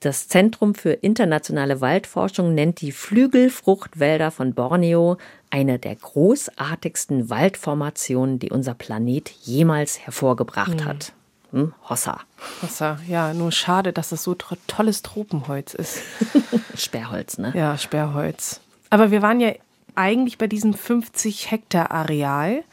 Das 0.01 0.27
Zentrum 0.27 0.75
für 0.75 0.95
internationale 0.95 1.81
Waldforschung 1.81 2.55
nennt 2.55 2.81
die 2.81 2.91
Flügelfruchtwälder 2.91 4.33
von 4.33 4.53
Borneo 4.53 5.17
eine 5.51 5.79
der 5.79 5.95
großartigsten 5.95 7.31
Waldformationen, 7.31 8.41
die 8.41 8.51
unser 8.51 8.75
Planet 8.75 9.31
jemals 9.43 10.01
hervorgebracht 10.01 10.81
mhm. 10.81 10.85
hat. 10.87 11.13
Hm, 11.53 11.75
Hossa. 11.89 12.21
Hossa, 12.63 12.99
ja, 13.07 13.35
nur 13.35 13.53
schade, 13.53 13.93
dass 13.93 14.13
es 14.13 14.23
so 14.23 14.35
tolles 14.35 15.03
Tropenholz 15.03 15.75
ist. 15.75 16.01
Sperrholz, 16.77 17.39
ne? 17.39 17.53
Ja, 17.55 17.77
Sperrholz. 17.77 18.61
Aber 18.91 19.11
wir 19.11 19.23
waren 19.23 19.41
ja 19.41 19.53
eigentlich 19.95 20.39
bei 20.39 20.47
diesem 20.47 20.75
50 20.75 21.51
Hektar 21.51 21.91
Areal, 21.91 22.65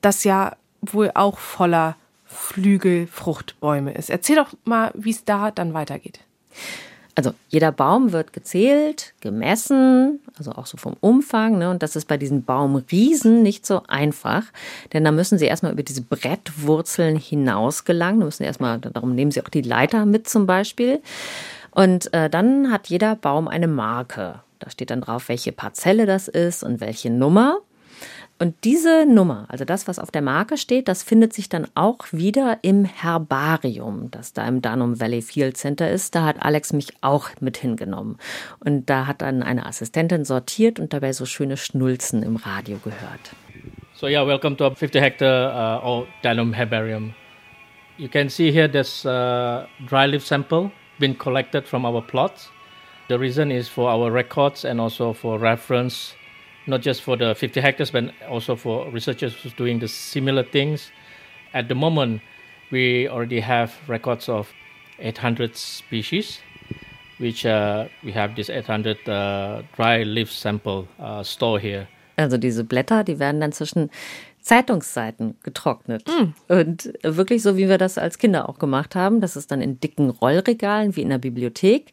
das 0.00 0.24
ja 0.24 0.56
wohl 0.80 1.10
auch 1.14 1.38
voller 1.38 1.96
Flügelfruchtbäume 2.26 3.92
ist. 3.92 4.10
Erzähl 4.10 4.36
doch 4.36 4.54
mal, 4.64 4.90
wie 4.94 5.10
es 5.10 5.24
da 5.24 5.50
dann 5.50 5.74
weitergeht. 5.74 6.20
Also 7.18 7.34
jeder 7.48 7.72
Baum 7.72 8.12
wird 8.12 8.32
gezählt, 8.32 9.12
gemessen, 9.20 10.20
also 10.38 10.52
auch 10.52 10.66
so 10.66 10.76
vom 10.76 10.94
Umfang. 11.00 11.58
Ne? 11.58 11.68
Und 11.68 11.82
das 11.82 11.96
ist 11.96 12.06
bei 12.06 12.16
diesen 12.16 12.44
Baumriesen 12.44 13.42
nicht 13.42 13.66
so 13.66 13.82
einfach, 13.88 14.44
denn 14.92 15.02
da 15.02 15.10
müssen 15.10 15.36
sie 15.36 15.46
erstmal 15.46 15.72
über 15.72 15.82
diese 15.82 16.02
Brettwurzeln 16.02 17.16
hinaus 17.16 17.84
gelangen. 17.84 18.20
Da 18.20 18.26
müssen 18.26 18.44
erstmal, 18.44 18.78
darum 18.78 19.16
nehmen 19.16 19.32
sie 19.32 19.42
auch 19.42 19.48
die 19.48 19.62
Leiter 19.62 20.06
mit 20.06 20.28
zum 20.28 20.46
Beispiel. 20.46 21.00
Und 21.72 22.14
äh, 22.14 22.30
dann 22.30 22.70
hat 22.70 22.86
jeder 22.86 23.16
Baum 23.16 23.48
eine 23.48 23.66
Marke. 23.66 24.38
Da 24.60 24.70
steht 24.70 24.90
dann 24.90 25.00
drauf, 25.00 25.28
welche 25.28 25.50
Parzelle 25.50 26.06
das 26.06 26.28
ist 26.28 26.62
und 26.62 26.80
welche 26.80 27.10
Nummer. 27.10 27.58
Und 28.40 28.54
diese 28.62 29.04
Nummer, 29.04 29.46
also 29.48 29.64
das, 29.64 29.88
was 29.88 29.98
auf 29.98 30.12
der 30.12 30.22
Marke 30.22 30.58
steht, 30.58 30.86
das 30.86 31.02
findet 31.02 31.32
sich 31.32 31.48
dann 31.48 31.66
auch 31.74 32.06
wieder 32.12 32.58
im 32.62 32.84
Herbarium, 32.84 34.12
das 34.12 34.32
da 34.32 34.46
im 34.46 34.62
Danum 34.62 35.00
Valley 35.00 35.22
Field 35.22 35.56
Center 35.56 35.90
ist. 35.90 36.14
Da 36.14 36.24
hat 36.24 36.40
Alex 36.40 36.72
mich 36.72 36.92
auch 37.00 37.30
mit 37.40 37.56
hingenommen. 37.56 38.16
Und 38.60 38.88
da 38.88 39.08
hat 39.08 39.22
dann 39.22 39.42
eine 39.42 39.66
Assistentin 39.66 40.24
sortiert 40.24 40.78
und 40.78 40.92
dabei 40.92 41.12
so 41.12 41.26
schöne 41.26 41.56
Schnulzen 41.56 42.22
im 42.22 42.36
Radio 42.36 42.78
gehört. 42.78 43.34
So 43.94 44.06
yeah, 44.06 44.24
welcome 44.24 44.56
to 44.56 44.66
our 44.66 44.76
50 44.76 45.00
hectare 45.00 45.82
uh, 45.82 46.06
Danum 46.22 46.52
Herbarium. 46.52 47.14
You 47.96 48.06
can 48.06 48.28
see 48.28 48.52
here 48.52 48.70
this 48.70 49.04
uh, 49.04 49.66
dry 49.88 50.06
leaf 50.06 50.24
sample 50.24 50.70
been 51.00 51.18
collected 51.18 51.66
from 51.66 51.84
our 51.84 52.00
plots. 52.00 52.50
The 53.08 53.18
reason 53.18 53.50
is 53.50 53.68
for 53.68 53.90
our 53.90 54.12
records 54.12 54.64
and 54.64 54.80
also 54.80 55.12
for 55.12 55.38
reference 55.38 56.14
not 56.68 56.82
just 56.82 57.02
for 57.02 57.16
the 57.16 57.34
50 57.34 57.60
hectares, 57.60 57.90
but 57.90 58.12
also 58.28 58.56
for 58.56 58.90
researchers 58.90 59.34
who's 59.34 59.54
doing 59.54 59.80
the 59.80 59.88
similar 59.88 60.42
things. 60.42 60.90
At 61.54 61.68
the 61.68 61.74
moment, 61.74 62.20
we 62.70 63.08
already 63.08 63.40
have 63.40 63.72
records 63.88 64.28
of 64.28 64.48
800 64.98 65.56
species, 65.56 66.40
which 67.18 67.46
uh, 67.46 67.88
we 68.04 68.12
have 68.12 68.34
this 68.36 68.50
800 68.50 69.08
uh, 69.08 69.62
dry 69.76 70.02
leaf 70.02 70.30
sample 70.30 70.86
uh, 70.98 71.22
store 71.22 71.58
here. 71.58 71.88
Also 72.16 72.36
diese 72.36 72.64
Blätter, 72.64 73.04
die 73.04 73.20
werden 73.20 73.40
dann 73.40 73.52
zwischen 73.52 73.90
Zeitungsseiten 74.40 75.36
getrocknet. 75.42 76.08
Mm. 76.08 76.52
Und 76.52 76.92
wirklich 77.02 77.42
so, 77.42 77.56
wie 77.56 77.68
wir 77.68 77.78
das 77.78 77.98
als 77.98 78.18
Kinder 78.18 78.48
auch 78.48 78.58
gemacht 78.58 78.94
haben. 78.94 79.20
Das 79.20 79.36
ist 79.36 79.50
dann 79.50 79.60
in 79.60 79.78
dicken 79.78 80.10
Rollregalen 80.10 80.96
wie 80.96 81.02
in 81.02 81.10
der 81.10 81.18
Bibliothek. 81.18 81.92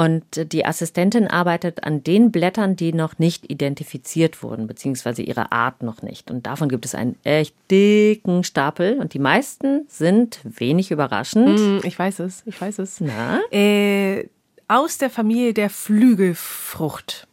Und 0.00 0.52
die 0.52 0.64
Assistentin 0.64 1.26
arbeitet 1.26 1.82
an 1.82 2.04
den 2.04 2.30
Blättern, 2.30 2.76
die 2.76 2.92
noch 2.92 3.18
nicht 3.18 3.50
identifiziert 3.50 4.44
wurden, 4.44 4.68
beziehungsweise 4.68 5.22
ihre 5.22 5.50
Art 5.50 5.82
noch 5.82 6.02
nicht. 6.02 6.30
Und 6.30 6.46
davon 6.46 6.68
gibt 6.68 6.84
es 6.84 6.94
einen 6.94 7.16
echt 7.24 7.52
dicken 7.68 8.44
Stapel. 8.44 9.00
Und 9.00 9.12
die 9.12 9.18
meisten 9.18 9.86
sind 9.88 10.38
wenig 10.44 10.92
überraschend. 10.92 11.58
Hm, 11.58 11.80
ich 11.82 11.98
weiß 11.98 12.20
es, 12.20 12.44
ich 12.46 12.60
weiß 12.60 12.78
es. 12.78 13.00
Na? 13.00 13.40
Äh, 13.50 14.28
aus 14.68 14.98
der 14.98 15.10
Familie 15.10 15.52
der 15.52 15.68
Flügelfrucht. 15.68 17.26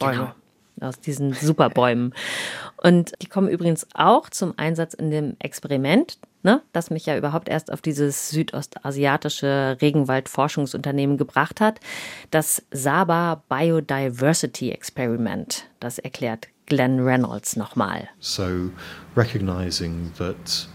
Genau. 0.00 0.32
Aus 0.80 0.98
diesen 0.98 1.34
Superbäumen. 1.34 2.14
Und 2.78 3.12
die 3.22 3.26
kommen 3.26 3.48
übrigens 3.48 3.86
auch 3.94 4.28
zum 4.28 4.54
Einsatz 4.56 4.94
in 4.94 5.12
dem 5.12 5.36
Experiment, 5.38 6.18
ne, 6.42 6.62
das 6.72 6.90
mich 6.90 7.06
ja 7.06 7.16
überhaupt 7.16 7.48
erst 7.48 7.72
auf 7.72 7.80
dieses 7.80 8.30
südostasiatische 8.30 9.76
Regenwaldforschungsunternehmen 9.80 11.16
gebracht 11.16 11.60
hat, 11.60 11.80
das 12.30 12.62
Saba 12.70 13.42
Biodiversity 13.48 14.70
Experiment. 14.70 15.66
Das 15.80 15.98
erklärt 15.98 16.48
Glenn 16.66 17.00
Reynolds 17.00 17.56
nochmal. 17.56 18.08
So, 18.20 18.70
recognizing 19.16 20.12
that 20.18 20.68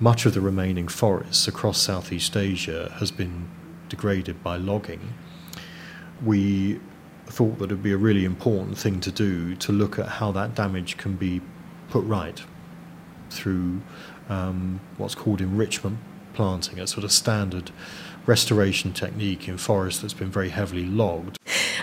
much 0.00 0.26
of 0.26 0.34
the 0.34 0.40
remaining 0.40 0.88
forests 0.88 1.48
across 1.48 1.78
Southeast 1.78 2.36
Asia 2.36 2.90
has 2.98 3.10
been 3.10 3.48
degraded 3.88 4.42
by 4.42 4.56
logging, 4.56 5.14
we 6.24 6.80
thought 7.26 7.58
that 7.58 7.72
it 7.72 7.82
be 7.82 7.92
a 7.92 7.96
really 7.96 8.24
important 8.24 8.78
thing 8.78 9.00
to 9.00 9.10
do 9.10 9.56
to 9.56 9.72
look 9.72 9.98
at 9.98 10.06
how 10.20 10.30
that 10.32 10.54
damage 10.54 10.96
can 10.96 11.16
be 11.16 11.40
put 11.90 12.04
right 12.04 12.44
through 13.30 13.80
um, 14.28 14.80
what's 14.98 15.16
called 15.16 15.40
enrichment 15.40 15.98
planting, 16.34 16.80
a 16.80 16.86
sort 16.86 17.04
of 17.04 17.12
standard 17.12 17.70
restoration 18.26 18.92
technique 18.92 19.48
in 19.48 19.58
forest 19.58 20.02
that's 20.02 20.14
been 20.14 20.30
very 20.30 20.50
heavily 20.50 20.84
logged. 20.84 21.36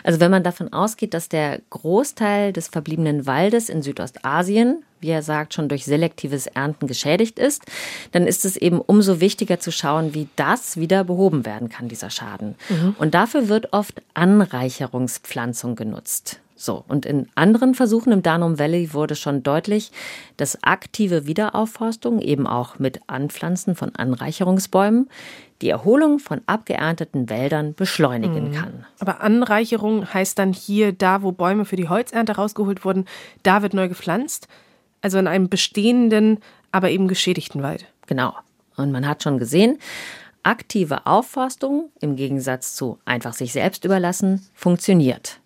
Also 0.04 0.20
wenn 0.20 0.32
man 0.32 0.44
davon 0.44 0.74
ausgeht, 0.74 1.14
dass 1.14 1.30
der 1.30 1.62
Großteil 1.70 2.54
des 2.54 2.68
verbliebenen 2.68 3.28
Waldes 3.28 3.70
in 3.70 3.84
Südostasien, 3.84 4.84
wie 5.00 5.10
er 5.10 5.22
sagt, 5.22 5.54
schon 5.54 5.70
durch 5.70 5.86
selektives 5.86 6.48
Ernten 6.48 6.88
geschädigt 6.88 7.40
ist, 7.40 7.64
dann 8.12 8.26
ist 8.26 8.46
es 8.46 8.58
eben 8.58 8.80
umso 8.80 9.20
wichtiger 9.20 9.60
zu 9.60 9.72
schauen, 9.72 10.14
wie 10.14 10.28
das 10.36 10.78
wieder 10.78 11.04
behoben 11.04 11.46
werden 11.46 11.70
kann, 11.70 11.88
dieser 11.88 12.10
Schaden. 12.10 12.56
Mhm. 12.70 12.96
Und 12.98 13.14
dafür 13.14 13.48
wird 13.48 13.74
oft 13.74 14.02
Anreicherungspflanzung 14.14 15.76
genutzt. 15.76 16.40
So, 16.64 16.84
und 16.88 17.08
in 17.08 17.28
anderen 17.34 17.74
Versuchen 17.74 18.12
im 18.14 18.22
Danum 18.22 18.60
Valley 18.60 18.94
wurde 18.94 19.16
schon 19.16 19.42
deutlich, 19.42 19.92
dass 20.38 20.62
aktive 20.62 21.26
Wiederaufforstung, 21.26 22.22
eben 22.22 22.46
auch 22.46 22.78
mit 22.78 23.00
Anpflanzen 23.08 23.74
von 23.74 23.96
Anreicherungsbäumen, 23.96 25.10
die 25.64 25.70
Erholung 25.70 26.20
von 26.20 26.42
abgeernteten 26.46 27.32
Wäldern 27.32 27.74
beschleunigen 27.74 28.50
mhm. 28.50 28.54
kann. 28.54 28.86
Aber 29.00 29.22
Anreicherung 29.22 30.14
heißt 30.14 30.38
dann 30.38 30.54
hier, 30.54 30.94
da 30.94 31.24
wo 31.24 31.32
Bäume 31.32 31.66
für 31.66 31.78
die 31.78 31.90
Holzernte 31.90 32.36
rausgeholt 32.36 32.86
wurden, 32.86 33.06
da 33.42 33.64
wird 33.64 33.74
neu 33.74 33.88
gepflanzt. 33.88 34.48
Also 35.02 35.18
in 35.18 35.26
einem 35.26 35.50
bestehenden, 35.50 36.42
aber 36.72 36.92
eben 36.92 37.08
geschädigten 37.08 37.64
Wald. 37.64 37.88
Genau. 38.06 38.36
Und 38.78 38.92
man 38.92 39.08
hat 39.08 39.24
schon 39.24 39.40
gesehen, 39.40 39.80
aktive 40.44 41.08
Aufforstung 41.08 41.90
im 42.02 42.16
Gegensatz 42.16 42.76
zu 42.76 43.00
einfach 43.04 43.34
sich 43.34 43.52
selbst 43.52 43.84
überlassen 43.84 44.48
funktioniert. 44.54 45.41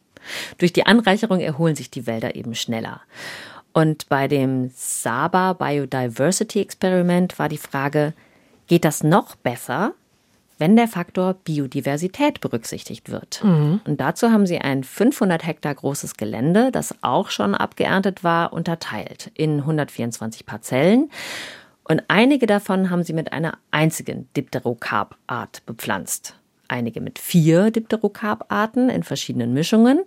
Durch 0.57 0.73
die 0.73 0.85
Anreicherung 0.85 1.39
erholen 1.39 1.75
sich 1.75 1.89
die 1.89 2.07
Wälder 2.07 2.35
eben 2.35 2.55
schneller. 2.55 3.01
Und 3.73 4.07
bei 4.07 4.27
dem 4.27 4.71
Saba 4.73 5.53
Biodiversity 5.53 6.61
Experiment 6.61 7.37
war 7.39 7.49
die 7.49 7.57
Frage, 7.57 8.13
geht 8.67 8.85
das 8.85 9.03
noch 9.03 9.35
besser, 9.35 9.93
wenn 10.57 10.77
der 10.77 10.87
Faktor 10.87 11.33
Biodiversität 11.33 12.39
berücksichtigt 12.39 13.11
wird. 13.11 13.43
Mhm. 13.43 13.81
Und 13.85 13.99
dazu 13.99 14.31
haben 14.31 14.45
sie 14.45 14.59
ein 14.59 14.83
500 14.83 15.45
Hektar 15.45 15.75
großes 15.75 16.15
Gelände, 16.15 16.71
das 16.71 16.95
auch 17.01 17.29
schon 17.29 17.53
abgeerntet 17.53 18.23
war, 18.23 18.53
unterteilt 18.53 19.31
in 19.33 19.59
124 19.59 20.45
Parzellen. 20.45 21.11
Und 21.83 22.03
einige 22.07 22.47
davon 22.47 22.89
haben 22.89 23.03
sie 23.03 23.13
mit 23.13 23.33
einer 23.33 23.57
einzigen 23.71 24.29
Dipterocarp-Art 24.35 25.65
bepflanzt 25.65 26.35
einige 26.67 27.01
mit 27.01 27.19
vier 27.19 27.71
Dipterocarp-Arten 27.71 28.89
in 28.89 29.03
verschiedenen 29.03 29.53
Mischungen 29.53 30.01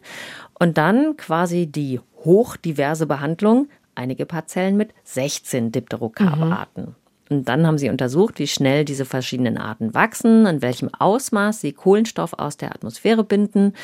und 0.59 0.78
dann 0.78 1.16
quasi 1.16 1.66
die 1.66 2.00
hochdiverse 2.24 3.06
Behandlung, 3.06 3.68
einige 3.94 4.26
Parzellen 4.26 4.76
mit 4.76 4.94
16 5.04 5.72
Dipterocarp-Arten. 5.72 6.82
Mhm. 6.82 6.94
Und 7.30 7.46
dann 7.48 7.66
haben 7.66 7.78
sie 7.78 7.90
untersucht, 7.90 8.38
wie 8.38 8.46
schnell 8.46 8.84
diese 8.84 9.04
verschiedenen 9.04 9.59
Arten 9.59 9.92
wachsen, 9.92 10.46
in 10.46 10.62
welchem 10.62 10.90
Ausmaß 10.98 11.61
sie 11.61 11.72
Kohlenstoff 11.72 12.32
aus 12.32 12.56
der 12.56 12.74
Atmosphäre 12.74 13.22
binden, 13.22 13.74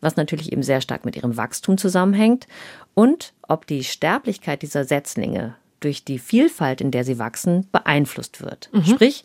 was 0.00 0.16
natürlich 0.16 0.52
eben 0.52 0.62
sehr 0.62 0.80
stark 0.80 1.04
mit 1.04 1.16
ihrem 1.16 1.36
Wachstum 1.36 1.76
zusammenhängt, 1.76 2.46
und 2.94 3.34
ob 3.42 3.66
die 3.66 3.84
Sterblichkeit 3.84 4.62
dieser 4.62 4.84
Setzlinge 4.84 5.56
durch 5.80 6.04
die 6.04 6.18
Vielfalt, 6.18 6.80
in 6.80 6.90
der 6.90 7.04
sie 7.04 7.18
wachsen, 7.18 7.66
beeinflusst 7.70 8.42
wird. 8.42 8.70
Mhm. 8.72 8.84
Sprich, 8.84 9.24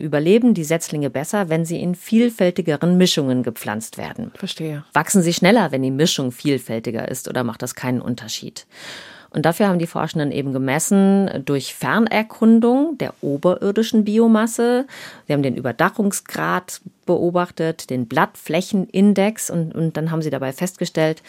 überleben 0.00 0.54
die 0.54 0.64
Setzlinge 0.64 1.10
besser, 1.10 1.48
wenn 1.48 1.64
sie 1.64 1.80
in 1.80 1.94
vielfältigeren 1.94 2.96
Mischungen 2.96 3.42
gepflanzt 3.42 3.98
werden. 3.98 4.32
Verstehe. 4.36 4.84
Wachsen 4.92 5.22
sie 5.22 5.32
schneller, 5.32 5.72
wenn 5.72 5.82
die 5.82 5.90
Mischung 5.90 6.32
vielfältiger 6.32 7.08
ist 7.08 7.28
oder 7.28 7.44
macht 7.44 7.62
das 7.62 7.74
keinen 7.74 8.00
Unterschied? 8.00 8.66
Und 9.32 9.46
dafür 9.46 9.68
haben 9.68 9.78
die 9.78 9.86
Forschenden 9.86 10.32
eben 10.32 10.52
gemessen 10.52 11.30
durch 11.44 11.74
Fernerkundung 11.74 12.98
der 12.98 13.14
oberirdischen 13.20 14.04
Biomasse. 14.04 14.86
Sie 15.26 15.32
haben 15.32 15.44
den 15.44 15.56
Überdachungsgrad 15.56 16.80
beobachtet, 17.06 17.90
den 17.90 18.08
Blattflächenindex 18.08 19.50
und, 19.50 19.72
und 19.74 19.96
dann 19.96 20.10
haben 20.10 20.22
sie 20.22 20.30
dabei 20.30 20.52
festgestellt, 20.52 21.22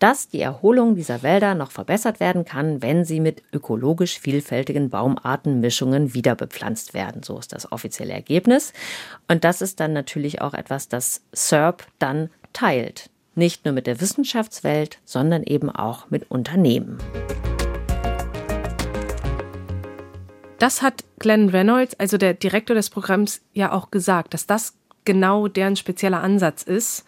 dass 0.00 0.28
die 0.28 0.40
Erholung 0.40 0.96
dieser 0.96 1.22
Wälder 1.22 1.54
noch 1.54 1.70
verbessert 1.70 2.20
werden 2.20 2.46
kann, 2.46 2.80
wenn 2.80 3.04
sie 3.04 3.20
mit 3.20 3.42
ökologisch 3.52 4.18
vielfältigen 4.18 4.88
Baumartenmischungen 4.88 6.14
wieder 6.14 6.34
bepflanzt 6.34 6.94
werden. 6.94 7.22
So 7.22 7.38
ist 7.38 7.52
das 7.52 7.70
offizielle 7.70 8.14
Ergebnis. 8.14 8.72
Und 9.28 9.44
das 9.44 9.60
ist 9.60 9.78
dann 9.78 9.92
natürlich 9.92 10.40
auch 10.40 10.54
etwas, 10.54 10.88
das 10.88 11.22
SERP 11.32 11.86
dann 11.98 12.30
teilt. 12.54 13.10
Nicht 13.34 13.66
nur 13.66 13.74
mit 13.74 13.86
der 13.86 14.00
Wissenschaftswelt, 14.00 14.98
sondern 15.04 15.42
eben 15.42 15.68
auch 15.68 16.08
mit 16.08 16.30
Unternehmen. 16.30 16.96
Das 20.58 20.80
hat 20.80 21.04
Glenn 21.18 21.50
Reynolds, 21.50 22.00
also 22.00 22.16
der 22.16 22.32
Direktor 22.32 22.74
des 22.74 22.88
Programms, 22.88 23.42
ja 23.52 23.72
auch 23.72 23.90
gesagt, 23.90 24.32
dass 24.32 24.46
das 24.46 24.74
genau 25.04 25.46
deren 25.46 25.76
spezieller 25.76 26.22
Ansatz 26.22 26.62
ist 26.62 27.04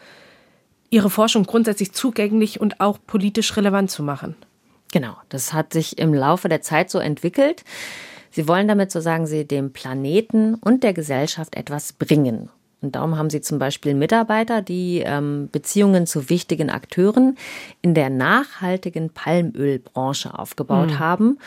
ihre 0.93 1.11
Forschung 1.11 1.45
grundsätzlich 1.45 1.93
zugänglich 1.93 2.61
und 2.61 2.81
auch 2.81 2.99
politisch 3.05 3.57
relevant 3.57 3.91
zu 3.91 4.03
machen. 4.03 4.37
Genau, 4.93 5.17
das 5.31 5.55
hat 5.55 5.73
sich 5.73 5.99
im 5.99 6.13
Laufe 6.13 6.51
der 6.51 6.61
Zeit 6.61 6.91
so 6.91 6.99
entwickelt. 6.99 7.65
Sie 8.31 8.47
wollen 8.47 8.69
damit, 8.69 8.93
so 8.93 9.01
sagen 9.01 9.27
Sie, 9.27 9.47
dem 9.47 9.73
Planeten 9.73 10.55
und 10.55 10.85
der 10.85 10.93
Gesellschaft 10.93 11.57
etwas 11.57 11.95
bringen. 11.95 12.51
Und 12.83 12.95
darum 12.97 13.17
haben 13.17 13.31
sie 13.31 13.41
zum 13.41 13.59
Beispiel 13.61 13.95
Mitarbeiter, 13.95 14.61
die 14.61 15.03
ähm, 15.07 15.49
Beziehungen 15.53 16.07
zu 16.07 16.29
wichtigen 16.29 16.69
Akteuren 16.69 17.39
in 17.81 17.95
der 17.95 18.11
nachhaltigen 18.11 19.11
Palmölbranche 19.11 20.37
aufgebaut 20.37 20.91
mhm. 20.91 20.99
haben, 20.99 21.39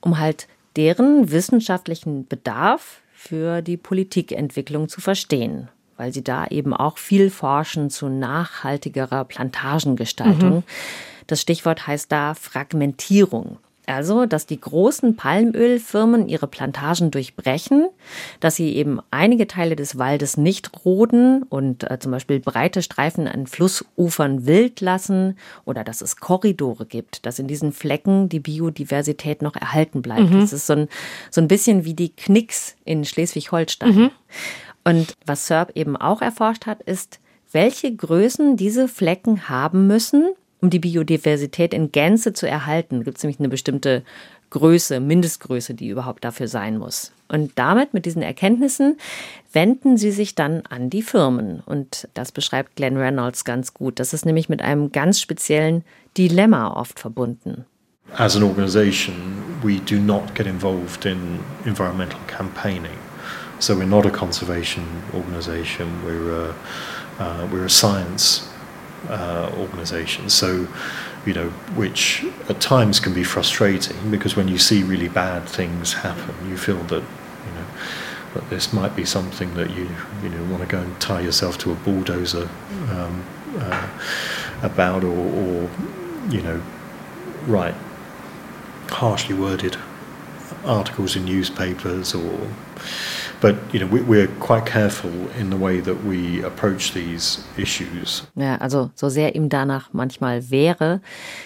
um 0.00 0.18
halt 0.18 0.46
deren 0.76 1.32
wissenschaftlichen 1.32 2.28
Bedarf 2.28 3.02
für 3.12 3.60
die 3.60 3.76
Politikentwicklung 3.76 4.88
zu 4.88 5.00
verstehen 5.00 5.68
weil 5.96 6.12
sie 6.12 6.24
da 6.24 6.46
eben 6.46 6.74
auch 6.74 6.98
viel 6.98 7.30
forschen 7.30 7.90
zu 7.90 8.08
nachhaltigerer 8.08 9.24
Plantagengestaltung. 9.24 10.56
Mhm. 10.56 10.62
Das 11.26 11.40
Stichwort 11.40 11.86
heißt 11.86 12.12
da 12.12 12.34
Fragmentierung. 12.34 13.58
Also, 13.86 14.24
dass 14.24 14.46
die 14.46 14.58
großen 14.58 15.14
Palmölfirmen 15.14 16.28
ihre 16.28 16.46
Plantagen 16.46 17.10
durchbrechen, 17.10 17.88
dass 18.40 18.56
sie 18.56 18.74
eben 18.76 19.00
einige 19.10 19.46
Teile 19.46 19.76
des 19.76 19.98
Waldes 19.98 20.38
nicht 20.38 20.70
roden 20.84 21.42
und 21.42 21.90
äh, 21.90 21.98
zum 21.98 22.12
Beispiel 22.12 22.40
breite 22.40 22.80
Streifen 22.80 23.28
an 23.28 23.46
Flussufern 23.46 24.46
wild 24.46 24.80
lassen 24.80 25.36
oder 25.66 25.84
dass 25.84 26.00
es 26.00 26.16
Korridore 26.16 26.86
gibt, 26.86 27.26
dass 27.26 27.38
in 27.38 27.46
diesen 27.46 27.72
Flecken 27.72 28.30
die 28.30 28.40
Biodiversität 28.40 29.42
noch 29.42 29.56
erhalten 29.56 30.00
bleibt. 30.00 30.30
Mhm. 30.30 30.40
Das 30.40 30.54
ist 30.54 30.66
so 30.66 30.72
ein, 30.72 30.88
so 31.30 31.42
ein 31.42 31.48
bisschen 31.48 31.84
wie 31.84 31.94
die 31.94 32.10
Knicks 32.10 32.76
in 32.86 33.04
Schleswig-Holstein. 33.04 33.94
Mhm. 33.94 34.10
Und 34.84 35.16
was 35.26 35.46
SERP 35.46 35.72
eben 35.74 35.96
auch 35.96 36.22
erforscht 36.22 36.66
hat, 36.66 36.82
ist, 36.82 37.18
welche 37.52 37.94
Größen 37.94 38.56
diese 38.56 38.88
Flecken 38.88 39.48
haben 39.48 39.86
müssen, 39.86 40.34
um 40.60 40.70
die 40.70 40.78
Biodiversität 40.78 41.74
in 41.74 41.92
Gänze 41.92 42.32
zu 42.32 42.48
erhalten. 42.48 43.04
Gibt 43.04 43.18
es 43.18 43.22
nämlich 43.22 43.38
eine 43.38 43.48
bestimmte 43.48 44.02
Größe, 44.50 45.00
Mindestgröße, 45.00 45.74
die 45.74 45.88
überhaupt 45.88 46.24
dafür 46.24 46.48
sein 46.48 46.78
muss. 46.78 47.12
Und 47.28 47.52
damit, 47.56 47.92
mit 47.92 48.06
diesen 48.06 48.22
Erkenntnissen, 48.22 48.98
wenden 49.52 49.96
sie 49.96 50.12
sich 50.12 50.36
dann 50.36 50.62
an 50.68 50.90
die 50.90 51.02
Firmen. 51.02 51.60
Und 51.66 52.08
das 52.14 52.30
beschreibt 52.30 52.76
Glenn 52.76 52.96
Reynolds 52.96 53.44
ganz 53.44 53.74
gut. 53.74 53.98
Das 53.98 54.12
ist 54.12 54.24
nämlich 54.24 54.48
mit 54.48 54.62
einem 54.62 54.92
ganz 54.92 55.20
speziellen 55.20 55.84
Dilemma 56.16 56.72
oft 56.72 57.00
verbunden. 57.00 57.64
As 58.16 58.36
an 58.36 58.44
organization, 58.44 59.16
we 59.62 59.80
do 59.80 59.96
not 59.96 60.34
get 60.36 60.46
involved 60.46 61.04
in 61.04 61.40
environmental 61.64 62.20
campaigning. 62.28 63.03
So 63.64 63.74
we're 63.74 63.86
not 63.86 64.04
a 64.04 64.10
conservation 64.10 64.84
organisation. 65.14 66.04
We're 66.04 66.50
a, 66.50 66.54
Uh, 67.18 67.46
we're 67.50 67.64
a 67.64 67.70
science 67.70 68.50
uh, 69.08 69.48
organisation, 69.56 70.28
so 70.28 70.66
you 71.24 71.32
know, 71.32 71.48
which 71.76 72.24
at 72.48 72.60
times 72.60 73.00
can 73.00 73.14
be 73.14 73.24
frustrating 73.24 74.10
because 74.10 74.36
when 74.36 74.48
you 74.48 74.58
see 74.58 74.82
really 74.82 75.08
bad 75.08 75.48
things 75.48 75.92
happen, 75.92 76.34
you 76.50 76.56
feel 76.56 76.82
that 76.88 77.04
you 77.46 77.52
know 77.56 77.66
that 78.34 78.50
this 78.50 78.72
might 78.72 78.94
be 78.96 79.04
something 79.04 79.54
that 79.54 79.70
you 79.70 79.88
you 80.22 80.28
know 80.28 80.42
want 80.50 80.60
to 80.68 80.68
go 80.76 80.82
and 80.82 81.00
tie 81.00 81.20
yourself 81.20 81.56
to 81.58 81.70
a 81.70 81.74
bulldozer 81.74 82.48
um, 82.90 83.24
uh, 83.58 83.88
about, 84.62 85.04
or, 85.04 85.22
or 85.42 85.70
you 86.28 86.42
know, 86.42 86.60
write 87.46 87.76
harshly 88.88 89.36
worded 89.36 89.76
articles 90.64 91.16
in 91.16 91.24
newspapers 91.24 92.14
or 92.14 92.48
but 93.40 93.54
you 93.72 93.80
know 93.80 93.90
we, 93.90 94.00
we're 94.02 94.28
quite 94.40 94.66
careful 94.66 95.10
in 95.38 95.50
the 95.50 95.60
way 95.60 95.80
that 95.80 95.96
we 96.04 96.44
approach 96.44 96.92
these 96.92 97.42
issues. 97.56 98.26
Ja, 98.34 98.56
also 98.56 98.90
so 98.94 99.08
sehr 99.08 99.34
ihm 99.34 99.48
danach 99.48 99.92
manchmal 99.92 100.50
wäre, 100.50 101.00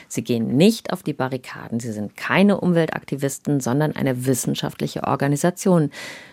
sie 0.08 0.22
gehen 0.22 0.56
nicht 0.56 0.92
auf 0.92 1.02
die 1.02 1.12
Barrikaden, 1.12 1.80
sie 1.80 1.92
sind 1.92 2.16
keine 2.16 2.60
Umweltaktivisten, 2.60 3.60
sondern 3.60 3.96
eine 3.96 4.26
wissenschaftliche 4.26 5.04
Organisation 5.04 5.90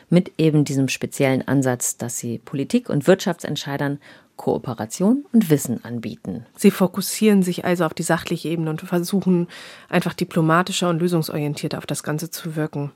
mit 0.09 0.33
eben 0.37 0.65
diesem 0.65 0.87
speziellen 0.87 1.47
Ansatz, 1.47 1.97
dass 1.97 2.17
sie 2.17 2.37
Politik 2.37 2.89
und 2.89 3.07
Wirtschaftsentscheidern 3.07 3.99
Kooperation 4.35 5.25
und 5.31 5.49
Wissen 5.49 5.83
anbieten. 5.83 6.45
Sie 6.55 6.71
fokussieren 6.71 7.41
sich 7.41 7.65
also 7.65 7.85
auf 7.85 7.93
die 7.93 8.03
sachliche 8.03 8.49
Ebene 8.49 8.69
und 8.69 8.81
versuchen 8.81 9.47
einfach 9.89 10.13
diplomatischer 10.13 10.89
und 10.89 10.99
lösungsorientierter 10.99 11.77
auf 11.77 11.85
das 11.85 12.03
Ganze 12.03 12.29
zu 12.29 12.55
wirken. 12.55 12.91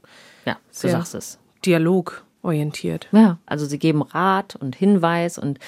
Ja, 0.45 0.53
du 0.53 0.60
Sehr 0.72 0.91
sagst 0.91 1.16
es. 1.16 1.39
Dialogorientiert. 2.41 3.07
Ja, 3.11 3.37
also 3.45 3.65
sie 3.65 3.79
geben 3.79 4.01
Rat 4.01 4.55
und 4.55 4.75
Hinweis 4.75 5.37
und 5.37 5.59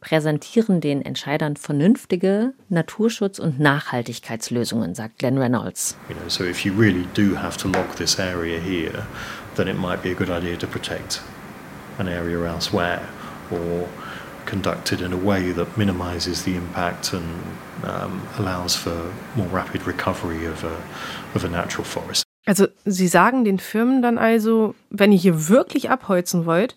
präsentieren 0.00 0.80
den 0.80 1.02
Entscheidern 1.02 1.56
vernünftige 1.56 2.54
Naturschutz- 2.70 3.40
und 3.40 3.60
Nachhaltigkeitslösungen, 3.60 4.94
sagt 4.94 5.18
Glenn 5.18 5.38
Reynolds. 5.38 5.96
You 6.08 6.14
know, 6.16 6.28
so 6.28 6.44
if 6.44 6.64
you 6.64 6.72
really 6.74 7.06
do 7.14 7.36
have 7.36 7.56
to 7.58 7.68
lock 7.68 7.96
this 7.96 8.18
area 8.18 8.58
here, 8.58 9.06
then 9.56 9.68
it 9.68 9.78
might 9.78 10.02
be 10.02 10.10
a 10.10 10.14
good 10.14 10.30
idea 10.30 10.56
to 10.56 10.66
protect 10.66 11.22
an 11.98 12.08
area 12.08 12.44
elsewhere 12.44 13.02
or 13.50 13.88
conducted 14.46 15.00
in 15.00 15.12
a 15.12 15.16
way 15.16 15.52
that 15.52 15.76
minimizes 15.76 16.42
the 16.42 16.56
impact 16.56 17.12
and 17.12 17.42
um, 17.84 18.26
allows 18.38 18.74
for 18.74 19.12
more 19.36 19.46
rapid 19.48 19.86
recovery 19.86 20.46
of 20.46 20.64
a, 20.64 20.82
of 21.34 21.44
a 21.44 21.48
natural 21.48 21.84
forest. 21.84 22.24
Also 22.44 22.66
Sie 22.84 23.06
sagen 23.06 23.44
den 23.44 23.58
Firmen 23.58 24.02
dann 24.02 24.18
also, 24.18 24.74
wenn 24.90 25.12
ihr 25.12 25.18
hier 25.18 25.48
wirklich 25.48 25.90
abholzen 25.90 26.44
wollt, 26.44 26.74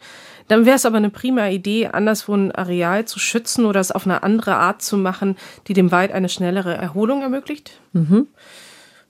dann 0.48 0.66
wäre 0.66 0.76
es 0.76 0.86
aber 0.86 0.98
eine 0.98 1.10
prima 1.10 1.48
Idee, 1.48 1.88
anderswo 1.88 2.36
ein 2.36 2.52
Areal 2.52 3.06
zu 3.06 3.18
schützen 3.18 3.66
oder 3.66 3.80
es 3.80 3.92
auf 3.92 4.06
eine 4.06 4.22
andere 4.22 4.56
Art 4.56 4.84
zu 4.84 4.96
machen, 4.96 5.38
die 5.68 5.74
dem 5.74 5.92
Wald 5.92 6.12
eine 6.12 6.30
schnellere 6.30 6.76
Erholung 6.76 7.24
ermöglicht. 7.24 7.80
Mhm. 7.94 8.28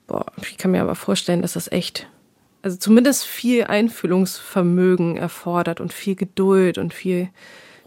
Boah, 0.08 0.26
ich 0.42 0.58
kann 0.58 0.72
mir 0.72 0.82
aber 0.82 0.96
vorstellen, 0.96 1.42
dass 1.42 1.54
das 1.54 1.70
echt, 1.70 2.08
also 2.62 2.78
zumindest 2.78 3.26
viel 3.26 3.66
Einfühlungsvermögen 3.66 5.18
erfordert 5.18 5.82
und 5.82 5.92
viel 5.92 6.16
Geduld 6.16 6.78
und 6.78 6.94
viel 6.94 7.30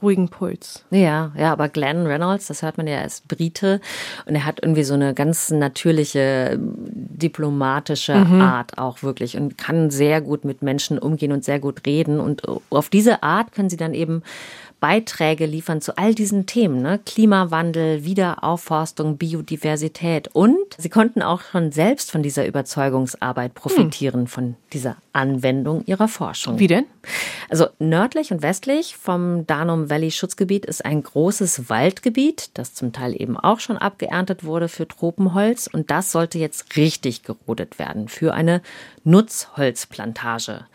ruhigen 0.02 0.28
Puls. 0.28 0.84
Ja, 0.90 1.32
ja, 1.36 1.52
aber 1.52 1.68
Glenn 1.68 2.06
Reynolds, 2.06 2.46
das 2.46 2.62
hört 2.62 2.78
man 2.78 2.86
ja, 2.86 3.02
ist 3.02 3.28
Brite 3.28 3.80
und 4.26 4.34
er 4.34 4.44
hat 4.44 4.60
irgendwie 4.62 4.84
so 4.84 4.94
eine 4.94 5.14
ganz 5.14 5.50
natürliche 5.50 6.58
diplomatische 6.58 8.14
mhm. 8.14 8.40
Art 8.40 8.78
auch 8.78 9.02
wirklich 9.02 9.36
und 9.36 9.58
kann 9.58 9.90
sehr 9.90 10.20
gut 10.20 10.44
mit 10.44 10.62
Menschen 10.62 10.98
umgehen 10.98 11.32
und 11.32 11.44
sehr 11.44 11.58
gut 11.58 11.86
reden 11.86 12.20
und 12.20 12.42
auf 12.70 12.88
diese 12.88 13.22
Art 13.22 13.52
können 13.52 13.70
sie 13.70 13.76
dann 13.76 13.94
eben 13.94 14.22
Beiträge 14.80 15.46
liefern 15.46 15.80
zu 15.80 15.98
all 15.98 16.14
diesen 16.14 16.46
Themen, 16.46 16.82
ne? 16.82 17.00
Klimawandel, 17.04 18.04
Wiederaufforstung, 18.04 19.16
Biodiversität. 19.16 20.28
Und 20.28 20.56
sie 20.78 20.88
konnten 20.88 21.22
auch 21.22 21.40
schon 21.40 21.72
selbst 21.72 22.10
von 22.10 22.22
dieser 22.22 22.46
Überzeugungsarbeit 22.46 23.54
profitieren, 23.54 24.20
hm. 24.20 24.26
von 24.28 24.56
dieser 24.72 24.96
Anwendung 25.12 25.84
ihrer 25.86 26.06
Forschung. 26.06 26.58
Wie 26.58 26.68
denn? 26.68 26.86
Also 27.48 27.66
nördlich 27.78 28.30
und 28.30 28.42
westlich 28.42 28.96
vom 28.96 29.46
Danum 29.46 29.90
Valley 29.90 30.10
Schutzgebiet 30.10 30.64
ist 30.64 30.84
ein 30.84 31.02
großes 31.02 31.68
Waldgebiet, 31.68 32.50
das 32.54 32.74
zum 32.74 32.92
Teil 32.92 33.20
eben 33.20 33.36
auch 33.36 33.60
schon 33.60 33.78
abgeerntet 33.78 34.44
wurde 34.44 34.68
für 34.68 34.86
Tropenholz. 34.86 35.66
Und 35.66 35.90
das 35.90 36.12
sollte 36.12 36.38
jetzt 36.38 36.76
richtig 36.76 37.24
gerodet 37.24 37.78
werden 37.78 38.08
für 38.08 38.34
eine 38.34 38.62
Nutzholzplantage. 39.04 40.66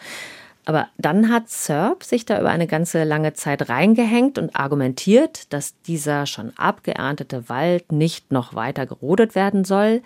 Aber 0.66 0.88
dann 0.97 1.30
hat 1.30 1.49
Serb 1.49 2.03
sich 2.03 2.26
da 2.26 2.39
über 2.39 2.49
eine 2.49 2.68
ganze 2.68 3.03
lange 3.03 3.34
Zeit 3.34 3.70
reingehängt 3.70 4.38
und 4.38 4.55
argumentiert, 4.55 5.51
dass 5.51 5.80
dieser 5.82 6.26
schon 6.26 6.53
abgeerntete 6.57 7.49
Wald 7.49 7.91
nicht 7.91 8.32
noch 8.32 8.55
weiter 8.55 8.86
gerodet 8.86 9.36
werden 9.36 9.66
soll, 9.66 10.01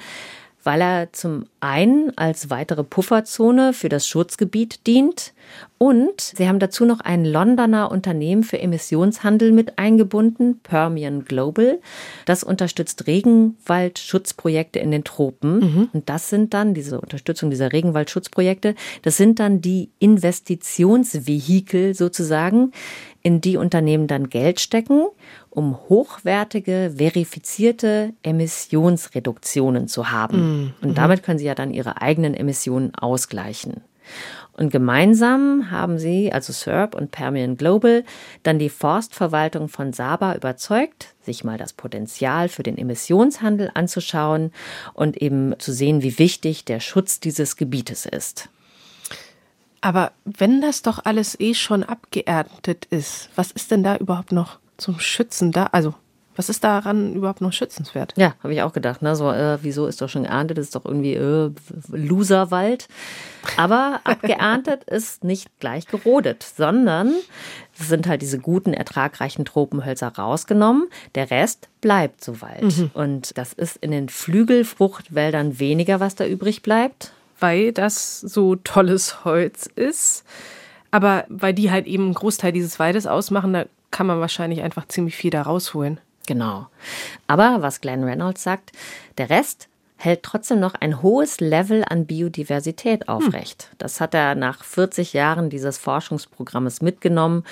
weil 0.63 0.81
er 0.81 1.13
zum 1.13 1.45
einen 1.59 2.15
als 2.17 2.49
weitere 2.49 2.83
Pufferzone 2.83 3.73
für 3.73 3.89
das 3.89 4.07
Schutzgebiet 4.07 4.85
dient 4.87 5.33
und 5.77 6.21
sie 6.21 6.47
haben 6.47 6.59
dazu 6.59 6.85
noch 6.85 7.01
ein 7.01 7.23
Londoner 7.23 7.91
Unternehmen 7.91 8.43
für 8.43 8.59
Emissionshandel 8.59 9.51
mit 9.51 9.77
eingebunden, 9.77 10.59
Permian 10.61 11.23
Global. 11.23 11.79
Das 12.25 12.43
unterstützt 12.43 13.05
Regenwaldschutzprojekte 13.05 14.79
in 14.79 14.89
den 14.89 15.03
Tropen. 15.03 15.59
Mhm. 15.59 15.89
Und 15.93 16.09
das 16.09 16.29
sind 16.29 16.55
dann, 16.55 16.73
diese 16.73 16.99
Unterstützung 16.99 17.51
dieser 17.51 17.73
Regenwaldschutzprojekte, 17.73 18.73
das 19.03 19.17
sind 19.17 19.39
dann 19.39 19.61
die 19.61 19.89
Investitionsvehikel 19.99 21.93
sozusagen, 21.93 22.71
in 23.21 23.41
die 23.41 23.57
Unternehmen 23.57 24.07
dann 24.07 24.29
Geld 24.29 24.61
stecken, 24.61 25.05
um 25.49 25.77
hochwertige, 25.89 26.93
verifizierte 26.95 28.13
Emissionsreduktionen 28.23 29.87
zu 29.89 30.11
haben. 30.11 30.61
Mhm. 30.61 30.73
Und 30.81 30.97
damit 30.97 31.23
können 31.23 31.37
sie 31.37 31.45
ja 31.47 31.55
dann 31.55 31.73
ihre 31.73 32.01
eigenen 32.01 32.33
Emissionen 32.33 32.93
ausgleichen. 32.95 33.81
Und 34.53 34.71
gemeinsam 34.71 35.69
haben 35.69 35.99
sie, 35.99 36.33
also 36.33 36.51
SERP 36.51 36.95
und 36.95 37.11
Permian 37.11 37.57
Global, 37.57 38.03
dann 38.43 38.57
die 38.57 38.69
Forstverwaltung 38.69 39.67
von 39.67 39.93
Saba 39.93 40.33
überzeugt, 40.33 41.13
sich 41.21 41.43
mal 41.43 41.57
das 41.57 41.73
Potenzial 41.73 42.49
für 42.49 42.63
den 42.63 42.77
Emissionshandel 42.77 43.69
anzuschauen 43.73 44.51
und 44.93 45.17
eben 45.17 45.53
zu 45.59 45.71
sehen, 45.71 46.01
wie 46.01 46.17
wichtig 46.17 46.65
der 46.65 46.79
Schutz 46.79 47.19
dieses 47.19 47.55
Gebietes 47.55 48.05
ist. 48.05 48.49
Aber 49.81 50.11
wenn 50.25 50.59
das 50.59 50.81
doch 50.81 51.05
alles 51.05 51.39
eh 51.39 51.53
schon 51.53 51.83
abgeerntet 51.83 52.85
ist, 52.85 53.29
was 53.35 53.51
ist 53.51 53.69
denn 53.69 53.83
da 53.83 53.95
überhaupt 53.97 54.31
noch 54.31 54.59
zum 54.77 54.99
Schützen 54.99 55.51
da? 55.51 55.67
Also, 55.71 55.93
was 56.37 56.49
ist 56.49 56.63
daran 56.63 57.13
überhaupt 57.13 57.41
noch 57.41 57.51
schützenswert? 57.51 58.13
Ja, 58.15 58.35
habe 58.41 58.53
ich 58.53 58.61
auch 58.61 58.73
gedacht. 58.73 59.01
Ne? 59.01 59.15
So, 59.15 59.31
äh, 59.31 59.57
wieso 59.61 59.87
ist 59.87 60.01
doch 60.01 60.07
schon 60.07 60.23
geerntet? 60.23 60.57
Das 60.57 60.65
ist 60.65 60.75
doch 60.75 60.85
irgendwie 60.85 61.15
äh, 61.15 61.51
Loserwald. 61.89 62.87
Aber 63.57 63.99
abgeerntet 64.03 64.83
ist 64.85 65.23
nicht 65.23 65.49
gleich 65.59 65.87
gerodet, 65.87 66.43
sondern 66.43 67.13
es 67.79 67.89
sind 67.89 68.07
halt 68.07 68.21
diese 68.21 68.39
guten, 68.39 68.73
ertragreichen 68.73 69.45
Tropenhölzer 69.45 70.07
rausgenommen. 70.07 70.87
Der 71.15 71.31
Rest 71.31 71.69
bleibt 71.81 72.23
so 72.23 72.41
Wald. 72.41 72.77
Mhm. 72.77 72.91
Und 72.93 73.37
das 73.37 73.53
ist 73.53 73.77
in 73.77 73.91
den 73.91 74.09
Flügelfruchtwäldern 74.09 75.59
weniger, 75.59 75.99
was 75.99 76.15
da 76.15 76.25
übrig 76.25 76.61
bleibt 76.61 77.11
weil 77.39 77.71
das 77.71 78.19
so 78.19 78.55
tolles 78.55 79.25
Holz 79.25 79.69
ist. 79.75 80.23
Aber 80.91 81.25
weil 81.29 81.53
die 81.53 81.71
halt 81.71 81.85
eben 81.85 82.05
einen 82.05 82.13
Großteil 82.13 82.51
dieses 82.51 82.79
Waldes 82.79 83.07
ausmachen, 83.07 83.53
da 83.53 83.65
kann 83.91 84.07
man 84.07 84.19
wahrscheinlich 84.19 84.61
einfach 84.61 84.87
ziemlich 84.87 85.15
viel 85.15 85.31
da 85.31 85.41
rausholen. 85.41 85.99
Genau. 86.27 86.67
Aber 87.25 87.63
was 87.63 87.81
Glenn 87.81 88.03
Reynolds 88.03 88.43
sagt, 88.43 88.71
der 89.17 89.31
Rest 89.31 89.67
hält 89.97 90.21
trotzdem 90.21 90.59
noch 90.59 90.75
ein 90.75 91.01
hohes 91.01 91.39
Level 91.39 91.83
an 91.83 92.05
Biodiversität 92.05 93.09
aufrecht. 93.09 93.69
Hm. 93.71 93.75
Das 93.79 93.99
hat 93.99 94.13
er 94.13 94.35
nach 94.35 94.63
40 94.63 95.13
Jahren 95.13 95.49
dieses 95.49 95.79
Forschungsprogrammes 95.79 96.81
mitgenommen. 96.83 97.43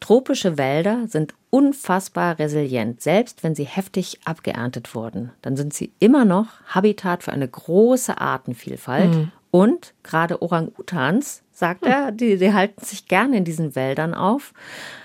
Tropische 0.00 0.58
Wälder 0.58 1.08
sind 1.08 1.32
unfassbar 1.48 2.38
resilient, 2.38 3.00
selbst 3.00 3.42
wenn 3.42 3.54
sie 3.54 3.64
heftig 3.64 4.20
abgeerntet 4.26 4.94
wurden. 4.94 5.30
Dann 5.40 5.56
sind 5.56 5.72
sie 5.72 5.90
immer 5.98 6.26
noch 6.26 6.48
Habitat 6.66 7.22
für 7.22 7.32
eine 7.32 7.48
große 7.48 8.20
Artenvielfalt. 8.20 9.14
Mhm. 9.14 9.32
Und 9.50 9.94
gerade 10.02 10.42
Orang-Utans, 10.42 11.42
sagt 11.50 11.82
mhm. 11.82 11.90
er, 11.90 12.12
die, 12.12 12.36
die 12.36 12.52
halten 12.52 12.84
sich 12.84 13.08
gerne 13.08 13.38
in 13.38 13.44
diesen 13.44 13.74
Wäldern 13.74 14.12
auf. 14.12 14.52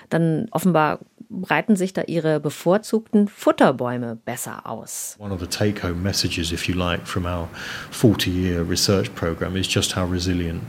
Dann 0.10 0.48
offenbar 0.52 1.00
breiten 1.32 1.76
sich 1.76 1.94
da 1.94 2.04
ihre 2.04 2.40
bevorzugten 2.40 3.28
Futterbäume 3.28 4.18
besser 4.26 4.68
aus. 4.68 5.16
One 5.18 5.34
of 5.34 5.40
the 5.40 5.48
take-home 5.48 6.04
messages, 6.04 6.52
if 6.52 6.68
you 6.68 6.76
like, 6.76 7.08
from 7.08 7.26
our 7.26 7.48
40-year 7.92 8.64
research 8.64 9.14
program 9.16 9.56
is 9.56 9.68
just 9.68 9.94
how 9.94 10.06
resilient 10.06 10.64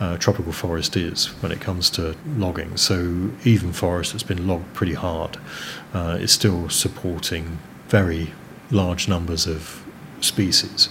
uh, 0.00 0.16
tropical 0.18 0.52
forest 0.52 0.96
is 0.96 1.28
when 1.40 1.52
it 1.52 1.60
comes 1.60 1.90
to 1.90 2.16
logging. 2.36 2.76
So 2.76 3.30
even 3.44 3.72
forest 3.72 4.12
that's 4.12 4.24
been 4.24 4.46
logged 4.46 4.74
pretty 4.74 4.94
hard 4.94 5.38
uh, 5.92 6.18
is 6.20 6.32
still 6.32 6.68
supporting 6.68 7.58
very 7.88 8.32
large 8.70 9.08
numbers 9.08 9.46
of 9.46 9.84
species. 10.20 10.88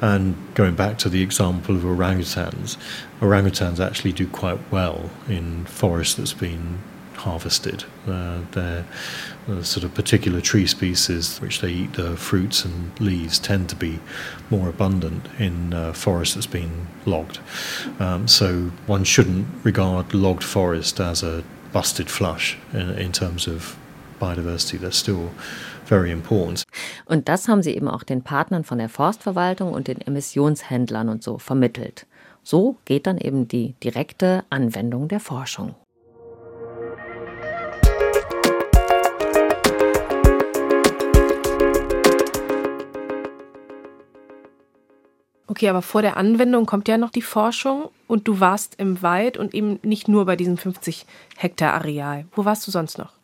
And 0.00 0.34
going 0.54 0.74
back 0.74 0.98
to 0.98 1.08
the 1.08 1.22
example 1.22 1.76
of 1.76 1.82
orangutans, 1.82 2.76
orangutans 3.20 3.78
actually 3.84 4.12
do 4.12 4.26
quite 4.26 4.58
well 4.72 5.10
in 5.28 5.66
forest 5.66 6.16
that's 6.16 6.32
been 6.32 6.78
harvested. 7.20 7.84
Uh, 8.06 8.40
they're 8.52 8.84
uh, 9.48 9.62
sort 9.62 9.84
of 9.84 9.94
particular 9.94 10.40
tree 10.40 10.66
species 10.66 11.40
which 11.40 11.60
they 11.60 11.70
eat 11.70 11.92
the 11.94 12.16
fruits 12.16 12.64
and 12.64 12.98
leaves 13.00 13.38
tend 13.38 13.68
to 13.68 13.76
be 13.76 13.98
more 14.50 14.68
abundant 14.68 15.26
in 15.38 15.72
uh, 15.74 15.92
forest 15.92 16.34
that's 16.34 16.46
been 16.46 16.86
logged. 17.06 17.38
Um, 17.98 18.28
so 18.28 18.70
one 18.86 19.04
shouldn't 19.04 19.46
regard 19.64 20.14
logged 20.14 20.44
forest 20.44 21.00
as 21.00 21.22
a 21.22 21.42
busted 21.72 22.10
flush 22.10 22.58
in, 22.72 22.90
in 22.98 23.12
terms 23.12 23.46
of 23.46 23.76
biodiversity. 24.20 24.78
They're 24.78 24.92
still 24.92 25.30
very 25.86 26.10
important. 26.10 26.64
Und 27.06 27.28
das 27.28 27.48
haben 27.48 27.62
sie 27.62 27.74
eben 27.74 27.88
auch 27.88 28.04
den 28.04 28.22
Partnern 28.22 28.64
von 28.64 28.78
der 28.78 28.88
Forstverwaltung 28.88 29.72
und 29.72 29.88
den 29.88 30.00
Emissionshändlern 30.00 31.08
und 31.08 31.22
so 31.22 31.38
vermittelt. 31.38 32.06
So 32.42 32.76
geht 32.84 33.06
dann 33.06 33.18
eben 33.18 33.48
die 33.48 33.74
direkte 33.82 34.44
Anwendung 34.50 35.08
der 35.08 35.20
Forschung. 35.20 35.74
Okay, 45.50 45.68
aber 45.68 45.82
vor 45.82 46.00
der 46.00 46.16
Anwendung 46.16 46.64
kommt 46.64 46.86
ja 46.86 46.96
noch 46.96 47.10
die 47.10 47.22
Forschung 47.22 47.88
und 48.06 48.28
du 48.28 48.38
warst 48.38 48.76
im 48.78 49.02
Wald 49.02 49.36
und 49.36 49.52
eben 49.52 49.80
nicht 49.82 50.06
nur 50.06 50.24
bei 50.24 50.36
diesem 50.36 50.56
50 50.56 51.06
Hektar 51.36 51.74
Areal. 51.74 52.26
Wo 52.36 52.44
warst 52.44 52.64
du 52.68 52.70
sonst 52.70 52.98
noch? 52.98 53.14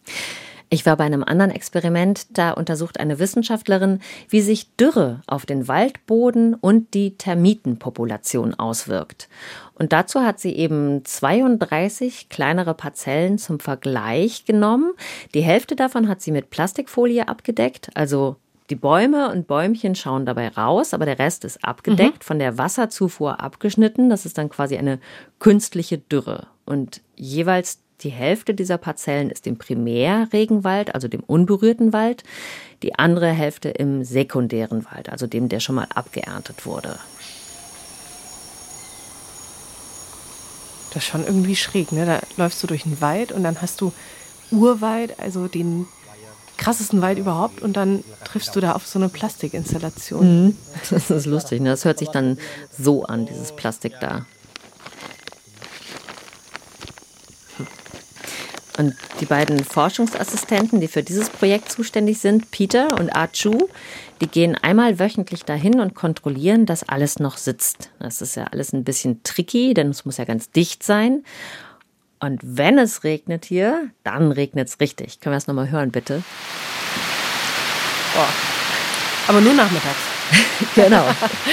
Ich 0.69 0.85
war 0.85 0.97
bei 0.97 1.05
einem 1.05 1.23
anderen 1.23 1.53
Experiment, 1.53 2.27
da 2.37 2.51
untersucht 2.51 2.99
eine 2.99 3.21
Wissenschaftlerin, 3.21 4.01
wie 4.29 4.41
sich 4.41 4.75
Dürre 4.75 5.21
auf 5.29 5.47
den 5.47 5.69
Waldboden 5.69 6.55
und 6.55 6.95
die 6.95 7.17
Termitenpopulation 7.17 8.55
auswirkt. 8.55 9.29
Und 9.75 9.93
dazu 9.93 10.23
hat 10.23 10.41
sie 10.41 10.57
eben 10.57 11.05
32 11.05 12.29
kleinere 12.29 12.75
Parzellen 12.75 13.39
zum 13.39 13.61
Vergleich 13.61 14.45
genommen. 14.45 14.95
Die 15.33 15.43
Hälfte 15.43 15.77
davon 15.77 16.09
hat 16.09 16.21
sie 16.21 16.33
mit 16.33 16.51
Plastikfolie 16.51 17.29
abgedeckt, 17.29 17.91
also 17.95 18.35
die 18.71 18.77
Bäume 18.77 19.31
und 19.31 19.47
Bäumchen 19.47 19.95
schauen 19.95 20.27
dabei 20.27 20.49
raus, 20.49 20.93
aber 20.93 21.07
der 21.07 21.19
Rest 21.19 21.45
ist 21.45 21.65
abgedeckt, 21.65 22.21
mhm. 22.21 22.25
von 22.25 22.39
der 22.39 22.59
Wasserzufuhr 22.59 23.41
abgeschnitten. 23.41 24.11
Das 24.11 24.27
ist 24.27 24.39
dann 24.39 24.49
quasi 24.49 24.77
eine 24.77 24.99
künstliche 25.39 25.99
Dürre. 25.99 26.49
Und 26.65 27.01
jeweils 27.15 27.81
die 28.01 28.11
Hälfte 28.11 28.55
dieser 28.55 28.77
Parzellen 28.77 29.31
ist 29.31 29.47
im 29.47 29.57
Primärregenwald, 29.57 30.95
also 30.95 31.09
dem 31.09 31.21
unberührten 31.21 31.93
Wald, 31.93 32.25
die 32.83 32.99
andere 32.99 33.29
Hälfte 33.29 33.71
im 33.71 34.05
sekundären 34.05 34.85
Wald, 34.85 35.09
also 35.09 35.27
dem, 35.27 35.49
der 35.49 35.61
schon 35.61 35.77
mal 35.77 35.89
abgeerntet 35.95 36.67
wurde. 36.67 36.99
Das 40.93 41.05
ist 41.05 41.11
schon 41.11 41.25
irgendwie 41.25 41.57
schräg, 41.57 41.93
ne? 41.93 42.07
Da 42.07 42.21
läufst 42.37 42.63
du 42.63 42.67
durch 42.67 42.83
den 42.83 43.01
Wald 43.01 43.33
und 43.33 43.45
dann 43.45 43.61
hast 43.61 43.81
du 43.81 43.93
Urwald, 44.51 45.19
also 45.19 45.49
den 45.49 45.87
krassesten 46.57 47.03
Wald 47.03 47.19
überhaupt 47.19 47.63
und 47.63 47.77
dann 47.77 48.03
triffst 48.25 48.55
du 48.57 48.61
da 48.61 48.73
auf 48.73 48.87
so 48.87 48.99
eine 48.99 49.09
Plastikinstallation. 49.09 50.47
Mhm. 50.47 50.57
Das 50.91 51.11
ist 51.11 51.27
lustig, 51.27 51.61
ne? 51.61 51.71
Das 51.71 51.85
hört 51.85 51.99
sich 51.99 52.09
dann 52.09 52.39
so 52.77 53.05
an, 53.05 53.27
dieses 53.27 53.55
Plastik 53.55 53.95
da. 54.01 54.27
Und 58.79 58.95
die 59.21 59.25
beiden 59.25 59.65
Forschungsassistenten, 59.65 60.81
die 60.81 60.89
für 60.89 61.03
dieses 61.03 61.31
Projekt 61.31 61.73
zuständig 61.73 62.19
sind, 62.19 62.51
Peter 62.51 62.99
und 63.01 63.11
Achu, 63.15 63.69
die 64.21 64.27
gehen 64.27 64.55
einmal 64.55 64.99
wöchentlich 64.99 65.45
dahin 65.45 65.81
und 65.81 65.95
kontrollieren, 65.95 66.67
dass 66.67 66.87
alles 66.87 67.19
noch 67.19 67.39
sitzt. 67.39 67.91
Das 67.99 68.21
ist 68.21 68.37
ja 68.37 68.45
alles 68.45 68.75
ein 68.75 68.85
bisschen 68.85 69.23
tricky, 69.23 69.73
denn 69.73 69.89
es 69.89 70.05
muss 70.05 70.19
ja 70.19 70.25
ganz 70.25 70.51
dicht 70.51 70.83
sein. 70.83 71.25
Und 72.19 72.41
wenn 72.43 72.79
es 72.79 73.05
regnet 73.05 73.45
hier, 73.45 73.91
dann 74.03 74.33
regnet 74.33 74.69
es 74.69 74.81
richtig. 74.81 75.21
Können 75.21 75.35
wir 75.35 75.37
das 75.37 75.47
nochmal 75.47 75.71
hören, 75.71 75.91
bitte? 75.91 76.23
Boah. 78.15 78.29
Aber 79.29 79.41
nur 79.41 79.55
nachmittags. 79.55 79.97
genau. 80.75 81.05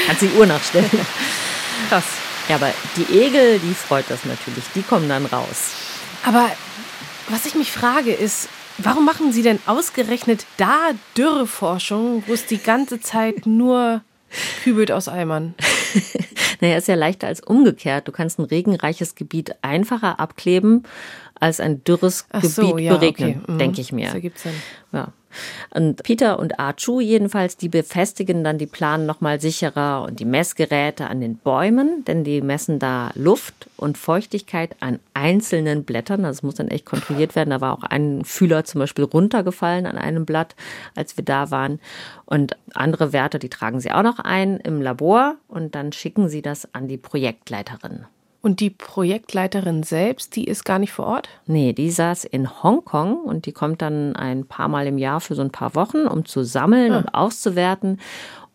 Kannst 0.07 0.21
die 0.21 0.31
Uhr 0.37 0.45
nachstellen. 0.45 0.89
Krass. 1.89 2.05
Ja, 2.47 2.55
aber 2.55 2.73
die 2.97 3.19
Egel, 3.19 3.59
die 3.59 3.73
freut 3.73 4.05
das 4.09 4.25
natürlich. 4.25 4.63
Die 4.75 4.83
kommen 4.83 5.09
dann 5.09 5.25
raus. 5.25 5.71
Aber 6.25 6.49
was 7.29 7.45
ich 7.45 7.55
mich 7.55 7.71
frage 7.71 8.13
ist, 8.13 8.49
warum 8.77 9.05
machen 9.05 9.31
Sie 9.31 9.43
denn 9.43 9.59
ausgerechnet 9.65 10.45
da 10.57 10.91
Dürreforschung, 11.17 12.23
wo 12.27 12.33
es 12.33 12.45
die 12.45 12.61
ganze 12.61 12.99
Zeit 12.99 13.45
nur 13.45 14.01
kübelt 14.63 14.91
aus 14.91 15.07
Eimern? 15.07 15.55
naja, 16.61 16.77
ist 16.77 16.87
ja 16.87 16.95
leichter 16.95 17.27
als 17.27 17.41
umgekehrt. 17.41 18.07
Du 18.07 18.11
kannst 18.11 18.39
ein 18.39 18.45
regenreiches 18.45 19.15
Gebiet 19.15 19.55
einfacher 19.61 20.19
abkleben 20.19 20.83
als 21.39 21.59
ein 21.59 21.83
dürres 21.83 22.25
Ach 22.31 22.41
Gebiet 22.41 22.55
so, 22.55 22.77
ja, 22.77 22.95
beregnen, 22.95 23.41
okay. 23.43 23.51
mhm. 23.51 23.57
denke 23.57 23.81
ich 23.81 23.91
mir. 23.91 24.05
Das 24.05 24.15
ergibt 24.15 24.39
Sinn. 24.39 24.53
Ja. 24.91 25.09
Und 25.69 26.03
Peter 26.03 26.39
und 26.39 26.59
Archu 26.59 26.99
jedenfalls, 26.99 27.57
die 27.57 27.69
befestigen 27.69 28.43
dann 28.43 28.57
die 28.57 28.67
Planen 28.67 29.05
nochmal 29.05 29.39
sicherer 29.39 30.03
und 30.03 30.19
die 30.19 30.25
Messgeräte 30.25 31.07
an 31.07 31.21
den 31.21 31.37
Bäumen, 31.37 32.05
denn 32.05 32.23
die 32.23 32.41
messen 32.41 32.79
da 32.79 33.11
Luft 33.15 33.69
und 33.77 33.97
Feuchtigkeit 33.97 34.75
an 34.79 34.99
einzelnen 35.13 35.83
Blättern. 35.83 36.23
Das 36.23 36.43
muss 36.43 36.55
dann 36.55 36.67
echt 36.67 36.85
kontrolliert 36.85 37.35
werden. 37.35 37.49
Da 37.49 37.61
war 37.61 37.73
auch 37.73 37.83
ein 37.83 38.23
Fühler 38.25 38.63
zum 38.63 38.79
Beispiel 38.79 39.05
runtergefallen 39.05 39.85
an 39.85 39.97
einem 39.97 40.25
Blatt, 40.25 40.55
als 40.95 41.17
wir 41.17 41.23
da 41.23 41.51
waren. 41.51 41.79
Und 42.25 42.57
andere 42.73 43.13
Werte, 43.13 43.39
die 43.39 43.49
tragen 43.49 43.79
sie 43.79 43.91
auch 43.91 44.03
noch 44.03 44.19
ein 44.19 44.57
im 44.57 44.81
Labor 44.81 45.35
und 45.47 45.75
dann 45.75 45.91
schicken 45.91 46.29
sie 46.29 46.41
das 46.41 46.73
an 46.73 46.87
die 46.87 46.97
Projektleiterin. 46.97 48.05
Und 48.43 48.59
die 48.59 48.71
Projektleiterin 48.71 49.83
selbst, 49.83 50.35
die 50.35 50.43
ist 50.43 50.65
gar 50.65 50.77
nicht 50.77 50.91
vor 50.91 51.05
Ort? 51.05 51.29
Nee, 51.45 51.71
die 51.71 51.89
saß 51.89 52.25
in 52.25 52.61
Hongkong 52.61 53.15
und 53.15 53.45
die 53.45 53.53
kommt 53.53 53.81
dann 53.81 54.17
ein 54.17 54.45
paar 54.45 54.67
Mal 54.67 54.85
im 54.85 54.97
Jahr 54.97 55.21
für 55.21 55.33
so 55.33 55.41
ein 55.41 55.49
paar 55.49 55.75
Wochen, 55.75 56.05
um 56.07 56.25
zu 56.25 56.43
sammeln 56.43 56.91
ah. 56.91 56.97
und 56.97 57.07
auszuwerten 57.15 58.01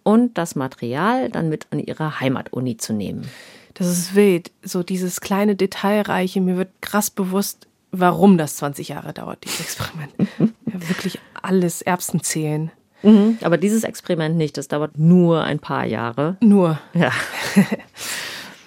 und 0.03 0.37
das 0.37 0.57
Material 0.57 1.31
dann 1.31 1.49
mit 1.49 1.69
an 1.71 1.79
ihre 1.79 2.21
Heimatuni 2.21 2.77
zu 2.77 2.93
nehmen. 2.93 3.31
Das 3.73 3.87
ist 3.87 4.15
wild, 4.15 4.51
so 4.63 4.83
dieses 4.83 5.23
kleine 5.23 5.57
Detailreiche. 5.57 6.43
Mir 6.43 6.59
wird 6.59 6.83
krass 6.83 7.09
bewusst, 7.09 7.67
warum 7.91 8.37
das 8.37 8.57
20 8.57 8.89
Jahre 8.89 9.15
dauert, 9.15 9.43
dieses 9.43 9.61
Experiment. 9.61 10.13
ja, 10.67 10.89
wirklich 10.89 11.19
alles 11.41 11.81
Erbsen 11.81 12.23
zählen. 12.23 12.71
Mhm, 13.03 13.39
aber 13.41 13.57
dieses 13.57 13.85
Experiment 13.85 14.37
nicht, 14.37 14.59
das 14.59 14.69
dauert 14.69 14.99
nur 14.99 15.45
ein 15.45 15.61
paar 15.61 15.87
Jahre. 15.87 16.37
Nur. 16.41 16.79
Ja. 16.93 17.11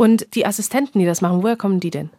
Und 0.01 0.33
die 0.33 0.47
Assistenten, 0.47 0.97
die 0.97 1.05
das 1.05 1.21
machen, 1.21 1.43
woher 1.43 1.55
kommen 1.55 1.79
die 1.79 1.91
denn? 1.91 2.09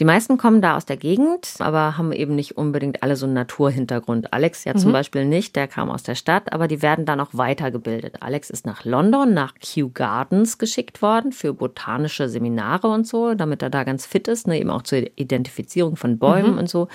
Die 0.00 0.06
meisten 0.06 0.38
kommen 0.38 0.62
da 0.62 0.78
aus 0.78 0.86
der 0.86 0.96
Gegend, 0.96 1.56
aber 1.58 1.98
haben 1.98 2.10
eben 2.10 2.34
nicht 2.34 2.56
unbedingt 2.56 3.02
alle 3.02 3.16
so 3.16 3.26
einen 3.26 3.34
Naturhintergrund. 3.34 4.32
Alex 4.32 4.64
ja 4.64 4.72
mhm. 4.72 4.78
zum 4.78 4.92
Beispiel 4.92 5.26
nicht, 5.26 5.54
der 5.54 5.68
kam 5.68 5.90
aus 5.90 6.02
der 6.02 6.14
Stadt, 6.14 6.54
aber 6.54 6.68
die 6.68 6.80
werden 6.80 7.04
dann 7.04 7.20
auch 7.20 7.28
weitergebildet. 7.32 8.22
Alex 8.22 8.48
ist 8.48 8.64
nach 8.64 8.86
London, 8.86 9.34
nach 9.34 9.56
Kew 9.60 9.90
Gardens 9.92 10.56
geschickt 10.56 11.02
worden 11.02 11.32
für 11.32 11.52
botanische 11.52 12.30
Seminare 12.30 12.88
und 12.88 13.06
so, 13.06 13.34
damit 13.34 13.60
er 13.60 13.68
da 13.68 13.84
ganz 13.84 14.06
fit 14.06 14.26
ist, 14.26 14.46
ne, 14.46 14.58
eben 14.58 14.70
auch 14.70 14.80
zur 14.80 15.00
Identifizierung 15.16 15.96
von 15.96 16.18
Bäumen 16.18 16.52
mhm. 16.52 16.58
und 16.60 16.70
so. 16.70 16.88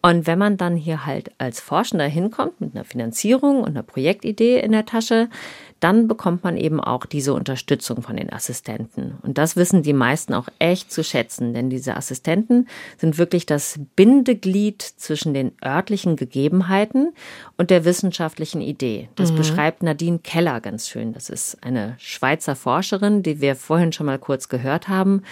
Und 0.00 0.26
wenn 0.26 0.38
man 0.38 0.56
dann 0.56 0.76
hier 0.76 1.06
halt 1.06 1.32
als 1.38 1.60
Forschender 1.60 2.06
hinkommt 2.06 2.60
mit 2.60 2.74
einer 2.74 2.84
Finanzierung 2.84 3.60
und 3.60 3.70
einer 3.70 3.82
Projektidee 3.82 4.60
in 4.60 4.72
der 4.72 4.86
Tasche, 4.86 5.28
dann 5.80 6.08
bekommt 6.08 6.44
man 6.44 6.56
eben 6.56 6.80
auch 6.80 7.06
diese 7.06 7.34
Unterstützung 7.34 8.02
von 8.02 8.16
den 8.16 8.32
Assistenten. 8.32 9.18
Und 9.22 9.38
das 9.38 9.56
wissen 9.56 9.82
die 9.82 9.92
meisten 9.92 10.34
auch 10.34 10.48
echt 10.58 10.92
zu 10.92 11.04
schätzen, 11.04 11.54
denn 11.54 11.70
diese 11.70 11.96
Assistenten 11.96 12.68
sind 12.96 13.18
wirklich 13.18 13.46
das 13.46 13.78
Bindeglied 13.96 14.82
zwischen 14.82 15.34
den 15.34 15.52
örtlichen 15.64 16.16
Gegebenheiten 16.16 17.12
und 17.56 17.70
der 17.70 17.84
wissenschaftlichen 17.84 18.60
Idee. 18.60 19.08
Das 19.14 19.32
mhm. 19.32 19.36
beschreibt 19.36 19.82
Nadine 19.82 20.18
Keller 20.18 20.60
ganz 20.60 20.88
schön. 20.88 21.12
Das 21.12 21.30
ist 21.30 21.62
eine 21.62 21.94
Schweizer 21.98 22.56
Forscherin, 22.56 23.22
die 23.22 23.40
wir 23.40 23.54
vorhin 23.56 23.92
schon 23.92 24.06
mal 24.06 24.18
kurz 24.18 24.48
gehört 24.48 24.88
haben. 24.88 25.22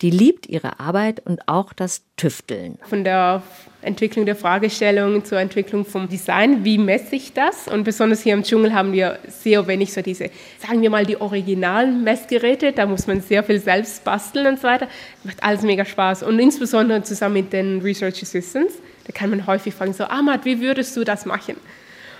Die 0.00 0.10
liebt 0.10 0.46
ihre 0.46 0.78
Arbeit 0.78 1.20
und 1.24 1.48
auch 1.48 1.72
das 1.72 2.02
Tüfteln. 2.16 2.78
Von 2.88 3.02
der 3.02 3.42
Entwicklung 3.82 4.26
der 4.26 4.36
Fragestellung 4.36 5.24
zur 5.24 5.38
Entwicklung 5.40 5.84
vom 5.84 6.08
Design, 6.08 6.64
wie 6.64 6.78
messe 6.78 7.16
ich 7.16 7.32
das? 7.32 7.66
Und 7.66 7.84
besonders 7.84 8.22
hier 8.22 8.34
im 8.34 8.44
Dschungel 8.44 8.74
haben 8.74 8.92
wir 8.92 9.18
sehr 9.28 9.66
wenig 9.66 9.92
so 9.92 10.00
diese, 10.00 10.30
sagen 10.58 10.82
wir 10.82 10.90
mal, 10.90 11.04
die 11.04 11.20
originalen 11.20 12.04
Messgeräte. 12.04 12.72
Da 12.72 12.86
muss 12.86 13.06
man 13.08 13.20
sehr 13.20 13.42
viel 13.42 13.58
selbst 13.58 14.04
basteln 14.04 14.46
und 14.46 14.60
so 14.60 14.68
weiter. 14.68 14.88
Macht 15.24 15.42
alles 15.42 15.62
mega 15.62 15.84
Spaß. 15.84 16.22
Und 16.22 16.38
insbesondere 16.38 17.02
zusammen 17.02 17.34
mit 17.34 17.52
den 17.52 17.80
Research 17.80 18.22
Assistants, 18.22 18.74
da 19.04 19.12
kann 19.12 19.30
man 19.30 19.46
häufig 19.46 19.74
fragen, 19.74 19.92
so, 19.92 20.04
Ahmad, 20.04 20.44
wie 20.44 20.60
würdest 20.60 20.96
du 20.96 21.02
das 21.02 21.26
machen? 21.26 21.56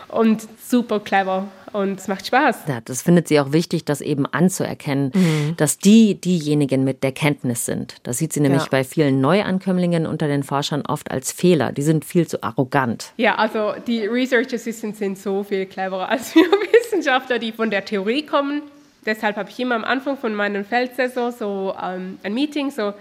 Und 0.08 0.48
super 0.66 1.00
clever 1.00 1.48
und 1.72 1.98
es 1.98 2.08
macht 2.08 2.26
Spaß. 2.26 2.62
Ja, 2.66 2.80
das 2.84 3.02
findet 3.02 3.28
sie 3.28 3.40
auch 3.40 3.52
wichtig, 3.52 3.84
das 3.84 4.00
eben 4.00 4.26
anzuerkennen, 4.26 5.12
mhm. 5.14 5.54
dass 5.56 5.78
die 5.78 6.14
diejenigen 6.14 6.84
mit 6.84 7.02
der 7.02 7.12
Kenntnis 7.12 7.66
sind. 7.66 7.96
Das 8.02 8.18
sieht 8.18 8.32
sie 8.32 8.40
nämlich 8.40 8.62
ja. 8.62 8.68
bei 8.70 8.84
vielen 8.84 9.20
Neuankömmlingen 9.20 10.06
unter 10.06 10.28
den 10.28 10.42
Forschern 10.42 10.82
oft 10.86 11.10
als 11.10 11.32
Fehler. 11.32 11.72
Die 11.72 11.82
sind 11.82 12.04
viel 12.04 12.26
zu 12.26 12.42
arrogant. 12.42 13.12
Ja, 13.16 13.36
also 13.36 13.74
die 13.86 14.06
Research 14.06 14.52
Assistants 14.54 14.98
sind 14.98 15.18
so 15.18 15.42
viel 15.42 15.66
cleverer 15.66 16.08
als 16.08 16.34
wir 16.34 16.44
Wissenschaftler, 16.44 17.38
die 17.38 17.52
von 17.52 17.70
der 17.70 17.84
Theorie 17.84 18.24
kommen. 18.24 18.62
Deshalb 19.04 19.36
habe 19.36 19.50
ich 19.50 19.58
immer 19.58 19.74
am 19.74 19.84
Anfang 19.84 20.16
von 20.16 20.34
meinem 20.34 20.64
Feldsaison 20.64 21.32
so 21.32 21.74
ähm, 21.82 22.18
ein 22.22 22.34
Meeting, 22.34 22.70
so, 22.70 22.92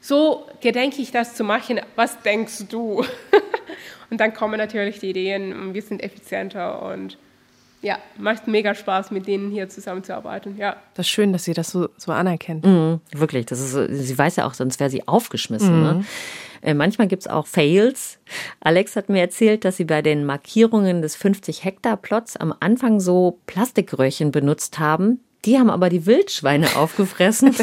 so 0.00 0.46
gedenke 0.60 1.00
ich 1.00 1.10
das 1.10 1.34
zu 1.34 1.44
machen, 1.44 1.80
was 1.96 2.20
denkst 2.20 2.64
du? 2.68 3.04
Und 4.10 4.20
dann 4.20 4.34
kommen 4.34 4.58
natürlich 4.58 5.00
die 5.00 5.10
Ideen, 5.10 5.74
wir 5.74 5.82
sind 5.82 6.02
effizienter 6.02 6.82
und 6.82 7.18
ja, 7.84 7.98
macht 8.16 8.48
mega 8.48 8.74
Spaß, 8.74 9.10
mit 9.10 9.26
denen 9.26 9.50
hier 9.50 9.68
zusammenzuarbeiten. 9.68 10.56
Ja. 10.56 10.76
Das 10.94 11.06
ist 11.06 11.10
schön, 11.10 11.34
dass 11.34 11.44
sie 11.44 11.52
das 11.52 11.70
so, 11.70 11.88
so 11.98 12.12
anerkennt. 12.12 12.64
Mhm, 12.64 13.00
wirklich, 13.12 13.44
das 13.44 13.60
ist, 13.60 14.06
sie 14.06 14.18
weiß 14.18 14.36
ja 14.36 14.46
auch, 14.46 14.54
sonst 14.54 14.80
wäre 14.80 14.88
sie 14.88 15.06
aufgeschmissen. 15.06 15.82
Ne? 15.82 15.92
Mhm. 15.92 15.98
Ne? 15.98 16.04
Äh, 16.62 16.74
manchmal 16.74 17.08
gibt 17.08 17.22
es 17.22 17.28
auch 17.28 17.46
Fails. 17.46 18.18
Alex 18.60 18.96
hat 18.96 19.10
mir 19.10 19.20
erzählt, 19.20 19.66
dass 19.66 19.76
sie 19.76 19.84
bei 19.84 20.00
den 20.00 20.24
Markierungen 20.24 21.02
des 21.02 21.14
50 21.14 21.62
Hektar 21.62 21.98
Plots 21.98 22.38
am 22.38 22.54
Anfang 22.58 23.00
so 23.00 23.38
Plastikröhrchen 23.46 24.30
benutzt 24.30 24.78
haben, 24.78 25.20
die 25.44 25.58
haben 25.58 25.70
aber 25.70 25.88
die 25.88 26.06
Wildschweine 26.06 26.66
aufgefressen. 26.76 27.54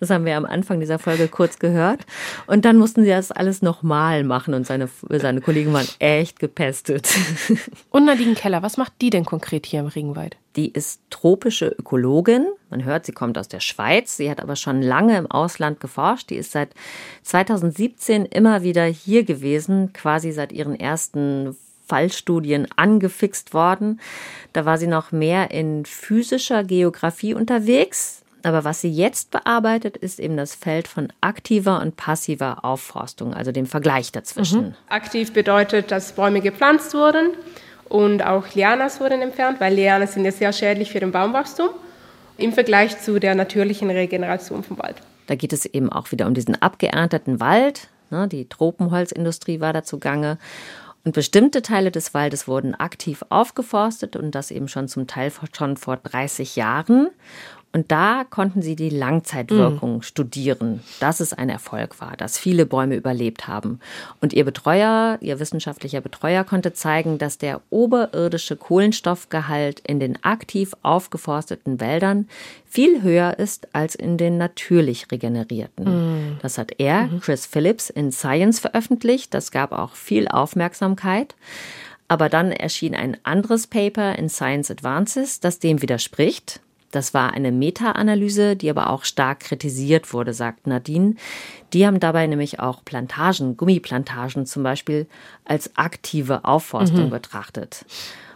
Das 0.00 0.10
haben 0.10 0.24
wir 0.24 0.36
am 0.36 0.44
Anfang 0.44 0.80
dieser 0.80 0.98
Folge 0.98 1.28
kurz 1.28 1.58
gehört. 1.58 2.00
Und 2.46 2.64
dann 2.64 2.76
mussten 2.76 3.02
sie 3.02 3.10
das 3.10 3.32
alles 3.32 3.62
nochmal 3.62 4.24
machen 4.24 4.54
und 4.54 4.66
seine, 4.66 4.88
seine 5.08 5.40
Kollegen 5.40 5.72
waren 5.72 5.88
echt 5.98 6.38
gepestet. 6.38 7.08
Und 7.90 8.04
Nadine 8.04 8.34
Keller, 8.34 8.62
was 8.62 8.76
macht 8.76 8.92
die 9.00 9.10
denn 9.10 9.24
konkret 9.24 9.66
hier 9.66 9.80
im 9.80 9.86
Regenwald? 9.86 10.36
Die 10.56 10.70
ist 10.70 11.02
tropische 11.10 11.68
Ökologin. 11.68 12.46
Man 12.70 12.84
hört, 12.84 13.04
sie 13.06 13.12
kommt 13.12 13.36
aus 13.36 13.48
der 13.48 13.60
Schweiz. 13.60 14.16
Sie 14.16 14.30
hat 14.30 14.40
aber 14.40 14.56
schon 14.56 14.80
lange 14.80 15.18
im 15.18 15.30
Ausland 15.30 15.80
geforscht. 15.80 16.30
Die 16.30 16.36
ist 16.36 16.52
seit 16.52 16.70
2017 17.22 18.24
immer 18.24 18.62
wieder 18.62 18.84
hier 18.84 19.24
gewesen, 19.24 19.92
quasi 19.92 20.32
seit 20.32 20.52
ihren 20.52 20.78
ersten 20.78 21.56
Fallstudien 21.86 22.66
angefixt 22.76 23.54
worden. 23.54 24.00
Da 24.52 24.64
war 24.64 24.78
sie 24.78 24.86
noch 24.86 25.12
mehr 25.12 25.50
in 25.50 25.84
physischer 25.84 26.64
Geografie 26.64 27.34
unterwegs. 27.34 28.22
Aber 28.42 28.62
was 28.62 28.80
sie 28.80 28.90
jetzt 28.90 29.32
bearbeitet, 29.32 29.96
ist 29.96 30.20
eben 30.20 30.36
das 30.36 30.54
Feld 30.54 30.86
von 30.86 31.12
aktiver 31.20 31.80
und 31.80 31.96
passiver 31.96 32.64
Aufforstung, 32.64 33.34
also 33.34 33.50
dem 33.50 33.66
Vergleich 33.66 34.12
dazwischen. 34.12 34.68
Mhm. 34.68 34.74
Aktiv 34.88 35.32
bedeutet, 35.32 35.90
dass 35.90 36.12
Bäume 36.12 36.40
gepflanzt 36.40 36.94
wurden 36.94 37.30
und 37.88 38.24
auch 38.24 38.54
Lianas 38.54 39.00
wurden 39.00 39.20
entfernt, 39.20 39.60
weil 39.60 39.74
Lianas 39.74 40.14
sind 40.14 40.24
ja 40.24 40.30
sehr 40.30 40.52
schädlich 40.52 40.92
für 40.92 41.00
den 41.00 41.10
Baumwachstum 41.10 41.70
im 42.38 42.52
Vergleich 42.52 43.00
zu 43.00 43.18
der 43.18 43.34
natürlichen 43.34 43.90
Regeneration 43.90 44.62
vom 44.62 44.78
Wald. 44.78 44.96
Da 45.26 45.34
geht 45.34 45.52
es 45.52 45.66
eben 45.66 45.90
auch 45.90 46.12
wieder 46.12 46.26
um 46.26 46.34
diesen 46.34 46.60
abgeernteten 46.60 47.40
Wald. 47.40 47.88
Ne? 48.10 48.28
Die 48.28 48.48
Tropenholzindustrie 48.48 49.60
war 49.60 49.72
dazu 49.72 49.98
gange. 49.98 50.38
Und 51.06 51.12
bestimmte 51.12 51.62
Teile 51.62 51.92
des 51.92 52.14
Waldes 52.14 52.48
wurden 52.48 52.74
aktiv 52.74 53.24
aufgeforstet 53.28 54.16
und 54.16 54.32
das 54.32 54.50
eben 54.50 54.66
schon 54.66 54.88
zum 54.88 55.06
Teil 55.06 55.32
schon 55.52 55.76
vor 55.76 55.98
30 55.98 56.56
Jahren. 56.56 57.10
Und 57.76 57.92
da 57.92 58.24
konnten 58.24 58.62
sie 58.62 58.74
die 58.74 58.88
Langzeitwirkung 58.88 59.96
mhm. 59.96 60.02
studieren, 60.02 60.80
dass 60.98 61.20
es 61.20 61.34
ein 61.34 61.50
Erfolg 61.50 62.00
war, 62.00 62.16
dass 62.16 62.38
viele 62.38 62.64
Bäume 62.64 62.96
überlebt 62.96 63.48
haben. 63.48 63.80
Und 64.22 64.32
ihr 64.32 64.46
Betreuer, 64.46 65.18
ihr 65.20 65.40
wissenschaftlicher 65.40 66.00
Betreuer 66.00 66.42
konnte 66.42 66.72
zeigen, 66.72 67.18
dass 67.18 67.36
der 67.36 67.60
oberirdische 67.68 68.56
Kohlenstoffgehalt 68.56 69.80
in 69.80 70.00
den 70.00 70.24
aktiv 70.24 70.72
aufgeforsteten 70.80 71.78
Wäldern 71.78 72.28
viel 72.64 73.02
höher 73.02 73.38
ist 73.38 73.68
als 73.74 73.94
in 73.94 74.16
den 74.16 74.38
natürlich 74.38 75.12
regenerierten. 75.12 75.84
Mhm. 75.84 76.38
Das 76.40 76.56
hat 76.56 76.72
er, 76.78 77.08
mhm. 77.08 77.20
Chris 77.20 77.44
Phillips, 77.44 77.90
in 77.90 78.10
Science 78.10 78.58
veröffentlicht. 78.58 79.34
Das 79.34 79.50
gab 79.50 79.72
auch 79.72 79.96
viel 79.96 80.28
Aufmerksamkeit. 80.28 81.34
Aber 82.08 82.30
dann 82.30 82.52
erschien 82.52 82.94
ein 82.94 83.18
anderes 83.24 83.66
Paper 83.66 84.16
in 84.16 84.30
Science 84.30 84.70
Advances, 84.70 85.40
das 85.40 85.58
dem 85.58 85.82
widerspricht. 85.82 86.60
Das 86.96 87.12
war 87.12 87.34
eine 87.34 87.52
Meta-Analyse, 87.52 88.56
die 88.56 88.70
aber 88.70 88.88
auch 88.88 89.04
stark 89.04 89.40
kritisiert 89.40 90.14
wurde, 90.14 90.32
sagt 90.32 90.66
Nadine. 90.66 91.14
Die 91.74 91.86
haben 91.86 92.00
dabei 92.00 92.26
nämlich 92.26 92.58
auch 92.58 92.82
Plantagen, 92.86 93.58
Gummiplantagen 93.58 94.46
zum 94.46 94.62
Beispiel, 94.62 95.06
als 95.44 95.76
aktive 95.76 96.46
Aufforstung 96.46 97.04
mhm. 97.04 97.10
betrachtet. 97.10 97.84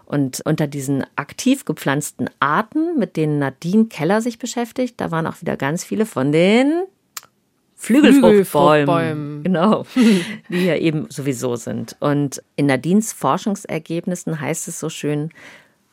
Und 0.04 0.42
unter 0.44 0.66
diesen 0.66 1.06
aktiv 1.16 1.64
gepflanzten 1.64 2.28
Arten, 2.38 2.98
mit 2.98 3.16
denen 3.16 3.38
Nadine 3.38 3.86
Keller 3.86 4.20
sich 4.20 4.38
beschäftigt, 4.38 5.00
da 5.00 5.10
waren 5.10 5.26
auch 5.26 5.40
wieder 5.40 5.56
ganz 5.56 5.82
viele 5.82 6.04
von 6.04 6.30
den 6.30 6.82
Flügelfruchtbäumen. 7.76 8.44
Flügelfruchtbäumen. 8.44 9.42
Genau, 9.42 9.86
die 10.50 10.66
ja 10.66 10.76
eben 10.76 11.06
sowieso 11.08 11.56
sind. 11.56 11.96
Und 11.98 12.42
in 12.56 12.66
Nadines 12.66 13.14
Forschungsergebnissen 13.14 14.38
heißt 14.38 14.68
es 14.68 14.78
so 14.78 14.90
schön, 14.90 15.30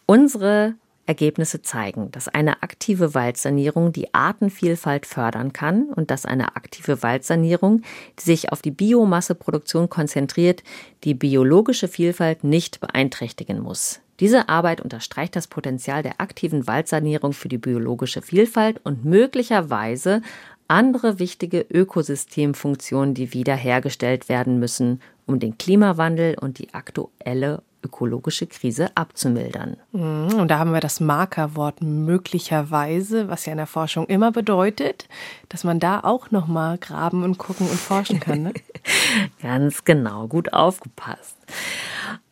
unsere 0.06 0.76
Ergebnisse 1.08 1.62
zeigen, 1.62 2.12
dass 2.12 2.28
eine 2.28 2.62
aktive 2.64 3.14
Waldsanierung 3.14 3.92
die 3.92 4.14
Artenvielfalt 4.14 5.06
fördern 5.06 5.54
kann 5.54 5.86
und 5.86 6.12
dass 6.12 6.26
eine 6.26 6.56
aktive 6.56 7.02
Waldsanierung, 7.02 7.82
die 8.20 8.24
sich 8.24 8.52
auf 8.52 8.62
die 8.62 8.72
Biomasseproduktion 8.72 9.90
konzentriert, 9.90 10.64
die 11.04 11.14
biologische 11.14 11.88
Vielfalt 11.88 12.44
nicht 12.44 12.80
beeinträchtigen 12.80 13.60
muss. 13.60 14.02
Diese 14.20 14.50
Arbeit 14.50 14.82
unterstreicht 14.82 15.36
das 15.36 15.48
Potenzial 15.48 16.02
der 16.02 16.20
aktiven 16.20 16.66
Waldsanierung 16.66 17.34
für 17.34 17.50
die 17.50 17.60
biologische 17.60 18.22
Vielfalt 18.22 18.82
und 18.84 19.06
möglicherweise 19.06 20.22
andere 20.68 21.20
wichtige 21.20 21.62
Ökosystemfunktionen, 21.62 23.14
die 23.14 23.34
wiederhergestellt 23.34 24.28
werden 24.28 24.60
müssen, 24.60 25.02
um 25.26 25.40
den 25.40 25.58
Klimawandel 25.58 26.36
und 26.40 26.60
die 26.60 26.74
aktuelle 26.74 27.62
ökologische 27.88 28.48
Krise 28.48 28.96
abzumildern. 28.96 29.78
Mhm, 29.92 30.40
und 30.40 30.50
da 30.50 30.60
haben 30.60 30.74
wir 30.74 30.82
das 30.82 31.00
Markerwort 31.00 31.82
möglicherweise, 31.82 33.30
was 33.30 33.46
ja 33.46 33.54
in 33.54 33.58
der 33.58 33.68
Forschung 33.68 34.06
immer 34.08 34.32
bedeutet, 34.32 35.08
dass 35.50 35.64
man 35.64 35.80
da 35.80 36.02
auch 36.02 36.32
noch 36.32 36.48
mal 36.48 36.78
graben 36.78 37.24
und 37.24 37.38
gucken 37.38 37.68
und 37.68 37.80
forschen 37.80 38.20
kann. 38.20 38.44
Ne? 38.44 38.54
Ganz 39.42 39.86
genau, 39.86 40.28
gut 40.28 40.54
aufgepasst. 40.54 41.38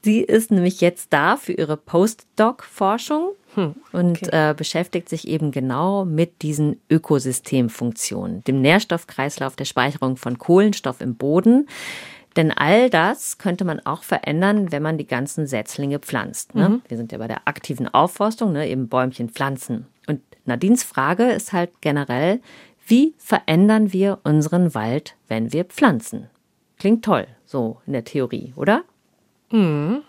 Sie 0.01 0.21
ist 0.21 0.51
nämlich 0.51 0.81
jetzt 0.81 1.11
da 1.11 1.35
für 1.37 1.53
ihre 1.53 1.77
Postdoc-Forschung 1.77 3.31
hm, 3.55 3.75
und 3.91 4.21
okay. 4.21 4.51
äh, 4.51 4.53
beschäftigt 4.53 5.09
sich 5.09 5.27
eben 5.27 5.51
genau 5.51 6.05
mit 6.05 6.41
diesen 6.41 6.79
Ökosystemfunktionen, 6.91 8.43
dem 8.43 8.61
Nährstoffkreislauf 8.61 9.55
der 9.55 9.65
Speicherung 9.65 10.17
von 10.17 10.37
Kohlenstoff 10.37 11.01
im 11.01 11.15
Boden, 11.15 11.67
denn 12.35 12.51
all 12.51 12.89
das 12.89 13.37
könnte 13.37 13.65
man 13.65 13.79
auch 13.85 14.03
verändern, 14.03 14.71
wenn 14.71 14.83
man 14.83 14.97
die 14.97 15.07
ganzen 15.07 15.47
Setzlinge 15.47 15.99
pflanzt. 15.99 16.55
Ne? 16.55 16.69
Mhm. 16.69 16.81
Wir 16.87 16.97
sind 16.97 17.11
ja 17.11 17.17
bei 17.17 17.27
der 17.27 17.47
aktiven 17.47 17.87
Aufforstung, 17.87 18.51
ne? 18.51 18.67
eben 18.67 18.89
Bäumchen 18.89 19.29
pflanzen. 19.29 19.87
Und 20.07 20.21
Nadines 20.45 20.83
Frage 20.83 21.25
ist 21.31 21.53
halt 21.53 21.81
generell, 21.81 22.41
wie 22.87 23.15
verändern 23.17 23.93
wir 23.93 24.19
unseren 24.23 24.75
Wald, 24.75 25.15
wenn 25.27 25.53
wir 25.53 25.65
pflanzen? 25.65 26.29
Klingt 26.77 27.05
toll, 27.05 27.27
so 27.45 27.81
in 27.87 27.93
der 27.93 28.03
Theorie, 28.03 28.53
oder? 28.55 28.83
Mhm. 29.51 30.01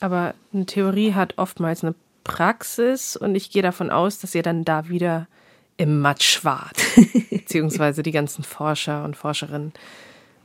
Aber 0.00 0.34
eine 0.52 0.66
Theorie 0.66 1.12
hat 1.14 1.38
oftmals 1.38 1.84
eine 1.84 1.94
Praxis 2.24 3.16
und 3.16 3.34
ich 3.34 3.50
gehe 3.50 3.62
davon 3.62 3.90
aus, 3.90 4.18
dass 4.18 4.34
ihr 4.34 4.42
dann 4.42 4.64
da 4.64 4.88
wieder 4.88 5.28
im 5.76 6.00
Matsch 6.00 6.44
wart. 6.44 6.76
Beziehungsweise 7.30 8.02
die 8.02 8.12
ganzen 8.12 8.42
Forscher 8.42 9.04
und 9.04 9.16
Forscherinnen. 9.16 9.72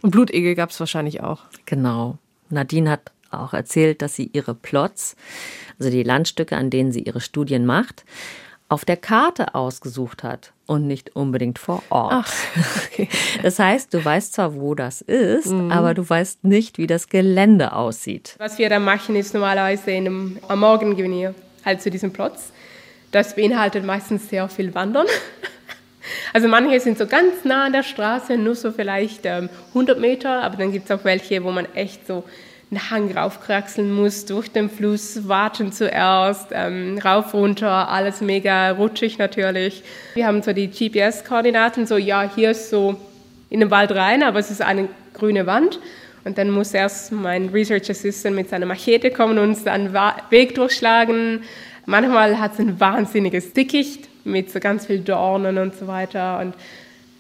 Und 0.02 0.12
Blutegel 0.12 0.56
gab 0.56 0.70
es 0.70 0.80
wahrscheinlich 0.80 1.22
auch. 1.22 1.42
Genau. 1.66 2.18
Nadine 2.50 2.90
hat 2.90 3.12
auch 3.32 3.54
erzählt, 3.54 4.02
dass 4.02 4.16
sie 4.16 4.30
ihre 4.34 4.56
Plots, 4.56 5.16
also 5.78 5.92
die 5.92 6.04
Landstücke, 6.04 6.58
an 6.58 6.70
denen 6.70 6.92
sie 6.92 7.02
ihre 7.02 7.22
Studien 7.22 7.66
macht, 7.66 8.06
auf 8.70 8.86
der 8.86 8.98
Karte 8.98 9.56
ausgesucht 9.56 10.24
hat 10.24 10.54
und 10.68 10.86
nicht 10.86 11.16
unbedingt 11.16 11.58
vor 11.58 11.82
Ort. 11.90 12.14
Ach, 12.14 12.34
okay. 12.86 13.10
Das 13.42 13.58
heißt, 13.58 13.94
du 13.94 14.04
weißt 14.04 14.34
zwar, 14.34 14.56
wo 14.56 14.76
das 14.76 15.02
ist, 15.02 15.48
mhm. 15.48 15.72
aber 15.72 15.96
du 15.96 16.08
weißt 16.08 16.44
nicht, 16.44 16.78
wie 16.78 16.86
das 16.86 17.10
Gelände 17.10 17.74
aussieht. 17.74 18.36
Was 18.38 18.60
wir 18.60 18.70
da 18.70 18.80
machen, 18.80 19.16
ist 19.16 19.34
normalerweise 19.34 19.92
in 19.92 20.06
einem, 20.06 20.40
am 20.48 20.60
Morgen 20.60 20.96
gehen 20.96 21.12
wir 21.12 21.34
halt 21.66 21.82
zu 21.82 21.90
diesen 21.90 22.14
Plots. 22.14 22.52
Das 23.12 23.36
beinhaltet 23.36 23.84
meistens 23.84 24.30
sehr 24.30 24.48
viel 24.50 24.74
Wandern. 24.76 25.08
Also 26.34 26.48
manche 26.48 26.80
sind 26.80 26.98
so 26.98 27.08
ganz 27.08 27.44
nah 27.44 27.66
an 27.66 27.74
der 27.74 27.84
Straße, 27.84 28.38
nur 28.38 28.56
so 28.56 28.72
vielleicht 28.72 29.22
ähm, 29.26 29.50
100 29.70 30.00
Meter, 30.00 30.44
aber 30.44 30.58
dann 30.58 30.72
gibt 30.72 30.90
es 30.90 30.92
auch 30.92 31.04
welche, 31.04 31.44
wo 31.44 31.52
man 31.52 31.66
echt 31.76 32.08
so 32.08 32.24
einen 32.72 32.92
Hang 32.92 33.12
raufkraxeln 33.18 33.92
muss, 33.92 34.26
durch 34.26 34.52
den 34.52 34.70
Fluss, 34.70 35.28
warten 35.28 35.72
zuerst, 35.72 36.50
ähm, 36.52 37.00
rauf, 37.04 37.34
runter, 37.34 37.90
alles 37.90 38.22
mega 38.22 38.72
rutschig 38.72 39.18
natürlich. 39.18 39.84
Wir 40.14 40.28
haben 40.28 40.44
so 40.44 40.54
die 40.54 40.68
GPS-Koordinaten, 40.68 41.88
so 41.88 41.98
ja, 41.98 42.30
hier 42.36 42.52
ist 42.52 42.70
so 42.70 42.96
in 43.50 43.60
den 43.60 43.72
Wald 43.72 43.92
rein, 43.92 44.22
aber 44.22 44.40
es 44.40 44.52
ist 44.52 44.62
eine 44.62 44.88
grüne 45.14 45.48
Wand. 45.48 45.80
Und 46.26 46.38
dann 46.38 46.52
muss 46.52 46.74
erst 46.74 47.12
mein 47.12 47.50
Research 47.50 47.90
Assistant 47.90 48.36
mit 48.36 48.50
seiner 48.50 48.66
Machete 48.66 49.10
kommen 49.10 49.38
und 49.38 49.50
uns 49.50 49.66
einen 49.66 49.94
Weg 50.30 50.54
durchschlagen. 50.54 51.42
Manchmal 51.86 52.40
hat 52.40 52.54
es 52.54 52.60
ein 52.60 52.80
wahnsinniges 52.80 53.54
Dickicht 53.54 54.09
mit 54.32 54.52
so 54.52 54.60
ganz 54.60 54.86
viel 54.86 55.00
Dornen 55.00 55.58
und 55.58 55.76
so 55.76 55.88
weiter. 55.88 56.40
Und 56.40 56.56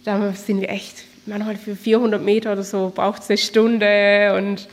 da 0.05 0.32
sind 0.34 0.62
wir 0.62 0.70
echt, 0.70 1.03
manchmal 1.26 1.55
für 1.55 1.76
400 1.76 2.22
Meter 2.22 2.53
oder 2.53 2.64
so 2.64 2.91
braucht 2.93 3.22
es 3.22 3.30
eine 3.30 3.38
Stunde 3.38 4.36
und 4.38 4.68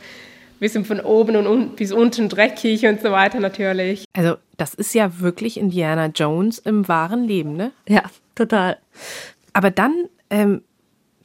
wir 0.59 0.69
sind 0.69 0.87
von 0.87 0.99
oben 0.99 1.35
und 1.35 1.45
un 1.45 1.75
bis 1.75 1.91
unten 1.91 2.29
dreckig 2.29 2.85
und 2.85 3.01
so 3.01 3.11
weiter 3.11 3.39
natürlich. 3.39 4.05
Also 4.13 4.35
das 4.57 4.73
ist 4.73 4.95
ja 4.95 5.19
wirklich 5.19 5.57
Indiana 5.57 6.07
Jones 6.07 6.59
im 6.59 6.87
wahren 6.87 7.25
Leben, 7.25 7.55
ne? 7.55 7.71
Ja, 7.87 8.03
total. 8.33 8.77
Aber 9.53 9.69
dann 9.69 9.93
ähm, 10.29 10.63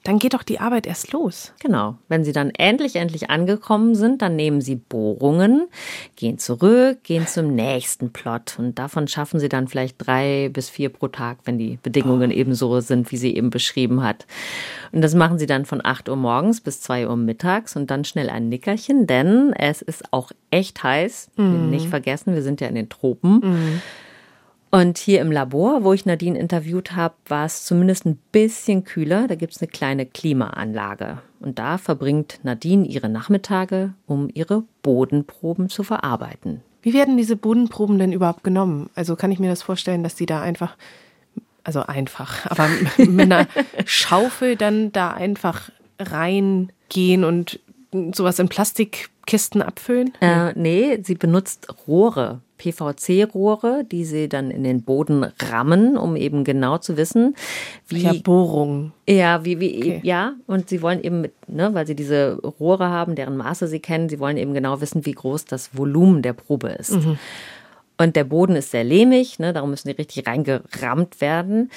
dann 0.05 0.19
geht 0.19 0.35
doch 0.35 0.43
die 0.43 0.59
Arbeit 0.59 0.87
erst 0.87 1.13
los. 1.13 1.53
Genau. 1.61 1.97
Wenn 2.09 2.25
Sie 2.25 2.33
dann 2.33 2.51
endlich, 2.51 2.97
endlich 2.97 3.31
angekommen 3.31 3.95
sind, 3.95 4.21
dann 4.21 4.35
nehmen 4.35 4.61
Sie 4.61 4.75
Bohrungen, 4.75 5.69
gehen 6.17 6.39
zurück, 6.39 7.05
gehen 7.05 7.27
zum 7.27 7.55
nächsten 7.55 8.13
Plot. 8.13 8.57
Und 8.59 8.79
davon 8.79 9.07
schaffen 9.07 9.39
Sie 9.39 9.49
dann 9.49 9.69
vielleicht 9.69 10.05
drei 10.05 10.51
bis 10.53 10.69
vier 10.69 10.89
pro 10.89 11.09
Tag, 11.09 11.39
wenn 11.45 11.57
die 11.57 11.79
Bedingungen 11.83 12.31
oh. 12.31 12.35
eben 12.35 12.55
so 12.55 12.81
sind, 12.81 13.13
wie 13.13 13.17
sie 13.17 13.37
eben 13.37 13.51
beschrieben 13.51 14.03
hat. 14.03 14.27
Und 14.91 15.03
das 15.03 15.15
machen 15.15 15.39
Sie 15.39 15.47
dann 15.47 15.65
von 15.65 15.85
8 15.85 16.09
Uhr 16.09 16.17
morgens 16.17 16.61
bis 16.61 16.81
2 16.81 17.09
Uhr 17.09 17.17
mittags 17.17 17.77
und 17.77 17.91
dann 17.91 18.05
schnell 18.05 18.29
ein 18.29 18.49
Nickerchen, 18.49 19.07
denn 19.07 19.53
es 19.53 19.83
ist 19.83 20.13
auch 20.13 20.33
echt 20.51 20.83
heiß. 20.83 21.31
Mhm. 21.37 21.71
Nicht 21.71 21.89
vergessen, 21.89 22.35
wir 22.35 22.43
sind 22.43 22.61
ja 22.61 22.67
in 22.67 22.75
den 22.75 22.89
Tropen. 22.89 23.41
Mhm. 23.43 23.83
Und 24.75 24.97
hier 24.97 25.20
im 25.20 25.31
Labor, 25.31 25.85
wo 25.85 25.93
ich 25.93 26.07
Nadine 26.07 26.39
interviewt 26.39 26.93
habe, 26.93 27.14
war 27.27 27.45
es 27.45 27.64
zumindest 27.64 28.07
ein 28.07 28.18
bisschen 28.33 28.85
kühler. 28.85 29.29
Da 29.29 29.35
gibt 29.35 29.53
es 29.55 29.61
eine 29.61 29.68
kleine 29.68 30.07
Klimaanlage. 30.07 31.18
Und 31.41 31.59
da 31.59 31.77
verbringt 31.77 32.41
Nadine 32.43 32.87
ihre 32.87 33.11
Nachmittage, 33.11 33.93
um 34.07 34.31
ihre 34.33 34.64
Bodenproben 34.83 35.68
zu 35.68 35.83
verarbeiten. 35.83 36.62
Wie 36.81 36.95
werden 36.95 37.18
diese 37.18 37.37
Bodenproben 37.37 37.99
denn 37.99 38.14
überhaupt 38.14 38.45
genommen? 38.45 38.89
Also 38.95 39.14
kann 39.14 39.31
ich 39.31 39.39
mir 39.39 39.51
das 39.51 39.62
vorstellen, 39.62 40.03
dass 40.03 40.14
die 40.14 40.25
da 40.25 40.41
einfach, 40.41 40.75
also 41.64 41.81
einfach, 41.81 42.47
aber 42.51 42.66
mit 42.97 43.31
einer 43.31 43.49
Schaufel 43.85 44.57
dann 44.57 44.91
da 44.91 45.11
einfach 45.11 45.68
reingehen 45.99 47.25
und 47.25 47.61
sowas 48.14 48.39
in 48.39 48.49
Plastikkisten 48.49 49.61
abfüllen? 49.61 50.14
Äh, 50.23 50.55
nee, 50.55 50.99
sie 51.03 51.14
benutzt 51.14 51.68
Rohre. 51.87 52.41
PVC-Rohre, 52.63 53.85
die 53.91 54.05
sie 54.05 54.29
dann 54.29 54.51
in 54.51 54.63
den 54.63 54.83
Boden 54.83 55.25
rammen, 55.25 55.97
um 55.97 56.15
eben 56.15 56.45
genau 56.45 56.79
zu 56.79 56.97
wissen, 56.97 57.35
wie. 57.89 58.03
Ja, 58.03 58.13
Bohrungen. 58.23 58.93
Ja, 59.09 59.45
wie, 59.45 59.59
wie, 59.59 59.79
okay. 59.79 60.01
ja. 60.05 60.35
Und 60.47 60.69
sie 60.69 60.81
wollen 60.81 61.03
eben, 61.03 61.27
ne, 61.49 61.75
weil 61.75 61.87
sie 61.87 61.97
diese 61.97 62.39
Rohre 62.61 62.89
haben, 62.89 63.17
deren 63.17 63.37
Maße 63.37 63.67
sie 63.67 63.81
kennen, 63.81 64.09
sie 64.09 64.21
wollen 64.21 64.37
eben 64.37 64.55
genau 64.55 64.81
wissen, 64.81 65.05
wie 65.05 65.13
groß 65.13 65.47
das 65.47 65.77
Volumen 65.77 66.23
der 66.23 66.35
Probe 66.35 66.69
ist. 66.69 66.93
Mhm. 66.93 67.19
Und 68.03 68.17
der 68.17 68.25
Boden 68.25 68.57
ist 68.57 68.73
sehr 68.73 68.83
lehmig, 68.83 69.39
ne, 69.39 69.53
darum 69.53 69.71
müssen 69.71 69.87
die 69.87 69.95
richtig 69.95 70.27
reingerammt 70.27 71.21
werden. 71.21 71.71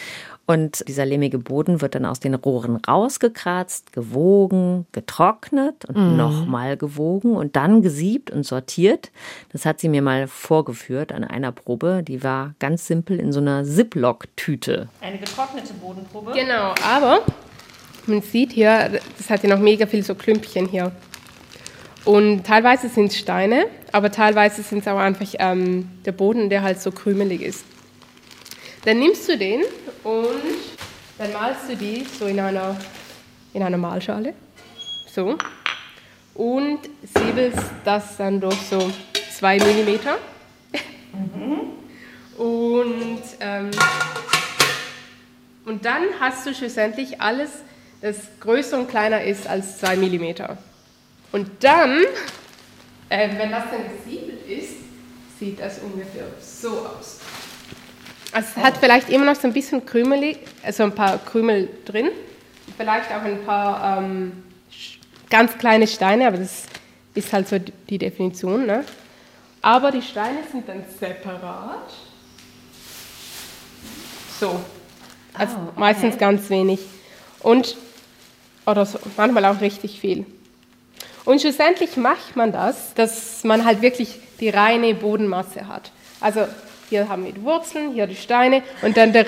Und 0.48 0.84
dieser 0.88 1.06
lehmige 1.06 1.38
Boden 1.38 1.82
wird 1.82 1.94
dann 1.94 2.06
aus 2.06 2.20
den 2.20 2.34
Rohren 2.34 2.78
rausgekratzt, 2.78 3.94
gewogen, 3.94 4.88
getrocknet 4.92 5.86
und 5.86 5.96
mm. 5.96 6.18
nochmal 6.18 6.78
gewogen 6.78 7.36
und 7.36 7.56
dann 7.56 7.84
gesiebt 7.84 8.32
und 8.32 8.44
sortiert. 8.44 9.12
Das 9.52 9.68
hat 9.68 9.80
sie 9.80 9.88
mir 9.88 10.02
mal 10.02 10.28
vorgeführt 10.28 11.12
an 11.12 11.24
einer 11.24 11.52
Probe. 11.52 12.02
Die 12.04 12.24
war 12.24 12.56
ganz 12.58 12.88
simpel 12.88 13.20
in 13.20 13.32
so 13.32 13.40
einer 13.40 13.64
Ziploc-Tüte. 13.64 14.90
Eine 15.02 15.20
getrocknete 15.20 15.74
Bodenprobe? 15.76 16.32
Genau, 16.34 16.74
aber 16.84 17.22
man 18.08 18.24
sieht 18.24 18.52
hier, 18.52 19.00
das 19.18 19.30
hat 19.30 19.44
ja 19.44 19.50
noch 19.50 19.60
mega 19.60 19.86
viel 19.86 20.04
so 20.04 20.16
Klümpchen 20.16 20.68
hier. 20.68 20.92
Und 22.06 22.44
teilweise 22.46 22.88
sind 22.88 23.08
es 23.08 23.18
Steine, 23.18 23.66
aber 23.92 24.12
teilweise 24.12 24.62
sind 24.62 24.80
es 24.80 24.88
auch 24.88 25.00
einfach 25.00 25.28
ähm, 25.40 25.90
der 26.06 26.12
Boden, 26.12 26.50
der 26.52 26.62
halt 26.62 26.80
so 26.80 26.92
krümelig 26.92 27.42
ist. 27.42 27.66
Dann 28.86 29.00
nimmst 29.00 29.28
du 29.28 29.36
den 29.36 29.62
und 30.04 30.44
dann 31.18 31.34
malst 31.34 31.68
du 31.68 31.76
die 31.76 32.06
so 32.20 32.28
in 32.28 32.40
einer, 32.40 32.78
in 33.54 33.64
einer 33.64 33.78
Malschale. 33.78 34.36
So. 35.12 35.36
Und 36.36 36.80
siebelst 37.02 37.64
das 37.84 38.18
dann 38.18 38.40
durch 38.40 38.60
so 38.70 38.92
zwei 39.36 39.58
Millimeter. 39.58 40.18
Mhm. 41.14 41.62
Und, 42.38 43.24
ähm, 43.40 43.72
und 45.66 45.84
dann 45.86 46.04
hast 46.20 46.46
du 46.46 46.54
schlussendlich 46.54 47.20
alles, 47.20 47.50
das 48.02 48.18
größer 48.42 48.78
und 48.78 48.90
kleiner 48.90 49.24
ist 49.24 49.48
als 49.48 49.80
zwei 49.80 49.96
Millimeter. 49.96 50.58
Und 51.36 51.52
dann, 51.60 52.00
äh, 53.10 53.28
wenn 53.38 53.52
das 53.52 53.66
dann 53.70 53.82
gesiebelt 53.98 54.48
ist, 54.48 54.76
sieht 55.38 55.60
das 55.60 55.80
ungefähr 55.80 56.28
so 56.40 56.70
aus. 56.70 57.20
Also 58.32 58.48
es 58.56 58.64
hat 58.64 58.78
vielleicht 58.78 59.10
immer 59.10 59.26
noch 59.26 59.36
so 59.36 59.46
ein 59.46 59.52
bisschen 59.52 59.86
Krümel, 59.86 60.38
also 60.64 60.84
ein 60.84 60.96
paar 60.96 61.18
Krümel 61.18 61.68
drin, 61.84 62.12
vielleicht 62.78 63.12
auch 63.12 63.22
ein 63.24 63.44
paar 63.44 63.98
ähm, 63.98 64.44
ganz 65.30 65.58
kleine 65.58 65.88
Steine, 65.88 66.28
aber 66.28 66.38
das 66.38 66.68
ist 67.16 67.34
halt 67.34 67.50
so 67.50 67.60
die 67.60 67.98
Definition. 67.98 68.66
Ne? 68.66 68.86
Aber 69.62 69.92
die 69.92 70.02
Steine 70.02 70.40
sind 70.50 70.70
dann 70.70 70.86
separat. 70.98 71.92
So. 74.40 74.58
Also 75.34 75.58
oh, 75.58 75.64
okay. 75.64 75.80
meistens 75.82 76.18
ganz 76.18 76.50
wenig. 76.50 76.80
Und, 77.42 77.76
oder 78.66 78.86
so, 78.86 79.00
manchmal 79.18 79.44
auch 79.44 79.60
richtig 79.60 80.00
viel. 80.00 80.26
Und 81.26 81.42
schlussendlich 81.42 81.98
macht 81.98 82.36
man 82.36 82.52
das, 82.52 82.94
dass 82.94 83.44
man 83.44 83.66
halt 83.66 83.82
wirklich 83.82 84.20
die 84.40 84.50
reine 84.50 84.94
Bodenmasse 84.94 85.68
hat. 85.68 85.92
Also 86.22 86.48
hier 86.90 87.10
haben 87.10 87.26
wir 87.26 87.32
die 87.32 87.42
Wurzeln, 87.42 87.94
hier 87.94 88.08
die 88.08 88.16
Steine 88.16 88.62
und 88.82 88.96
dann 88.96 89.12
der, 89.12 89.26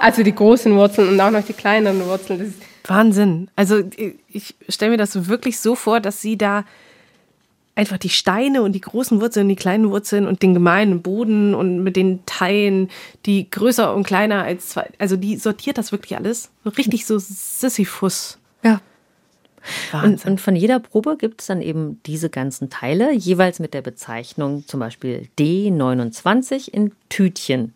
also 0.00 0.22
die 0.22 0.34
großen 0.34 0.74
Wurzeln 0.74 1.08
und 1.08 1.20
auch 1.20 1.30
noch 1.30 1.44
die 1.44 1.52
kleineren 1.52 2.04
Wurzeln. 2.06 2.54
Wahnsinn. 2.84 3.48
Also 3.54 3.82
ich 4.28 4.56
stelle 4.68 4.92
mir 4.92 4.96
das 4.96 5.28
wirklich 5.28 5.60
so 5.60 5.76
vor, 5.76 6.00
dass 6.00 6.20
sie 6.20 6.36
da 6.36 6.64
einfach 7.74 7.96
die 7.96 8.10
Steine 8.10 8.62
und 8.62 8.72
die 8.72 8.80
großen 8.80 9.20
Wurzeln, 9.20 9.48
die 9.48 9.56
kleinen 9.56 9.90
Wurzeln 9.90 10.26
und 10.26 10.42
den 10.42 10.52
gemeinen 10.52 11.00
Boden 11.00 11.54
und 11.54 11.82
mit 11.82 11.96
den 11.96 12.26
Teilen, 12.26 12.90
die 13.24 13.48
größer 13.48 13.94
und 13.94 14.04
kleiner 14.04 14.42
als 14.42 14.70
zwei, 14.70 14.90
also 14.98 15.16
die 15.16 15.36
sortiert 15.36 15.78
das 15.78 15.92
wirklich 15.92 16.16
alles. 16.16 16.50
Richtig 16.76 17.06
so 17.06 17.18
Sisyphus. 17.18 18.38
Ja. 18.62 18.80
Und, 19.92 20.24
und, 20.24 20.40
von 20.40 20.56
jeder 20.56 20.80
Probe 20.80 21.16
gibt 21.16 21.40
es 21.40 21.46
dann 21.46 21.62
eben 21.62 22.00
diese 22.06 22.30
ganzen 22.30 22.70
Teile, 22.70 23.12
jeweils 23.12 23.58
mit 23.60 23.74
der 23.74 23.82
Bezeichnung 23.82 24.66
zum 24.66 24.80
Beispiel 24.80 25.28
D29 25.38 26.68
in 26.68 26.92
Tütchen. 27.08 27.74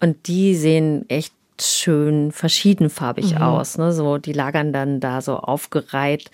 Und 0.00 0.26
die 0.28 0.54
sehen 0.54 1.08
echt 1.08 1.34
schön 1.60 2.32
verschiedenfarbig 2.32 3.34
mhm. 3.34 3.42
aus. 3.42 3.78
Ne? 3.78 3.92
So, 3.92 4.18
die 4.18 4.32
lagern 4.32 4.72
dann 4.72 5.00
da 5.00 5.20
so 5.20 5.36
aufgereiht. 5.36 6.30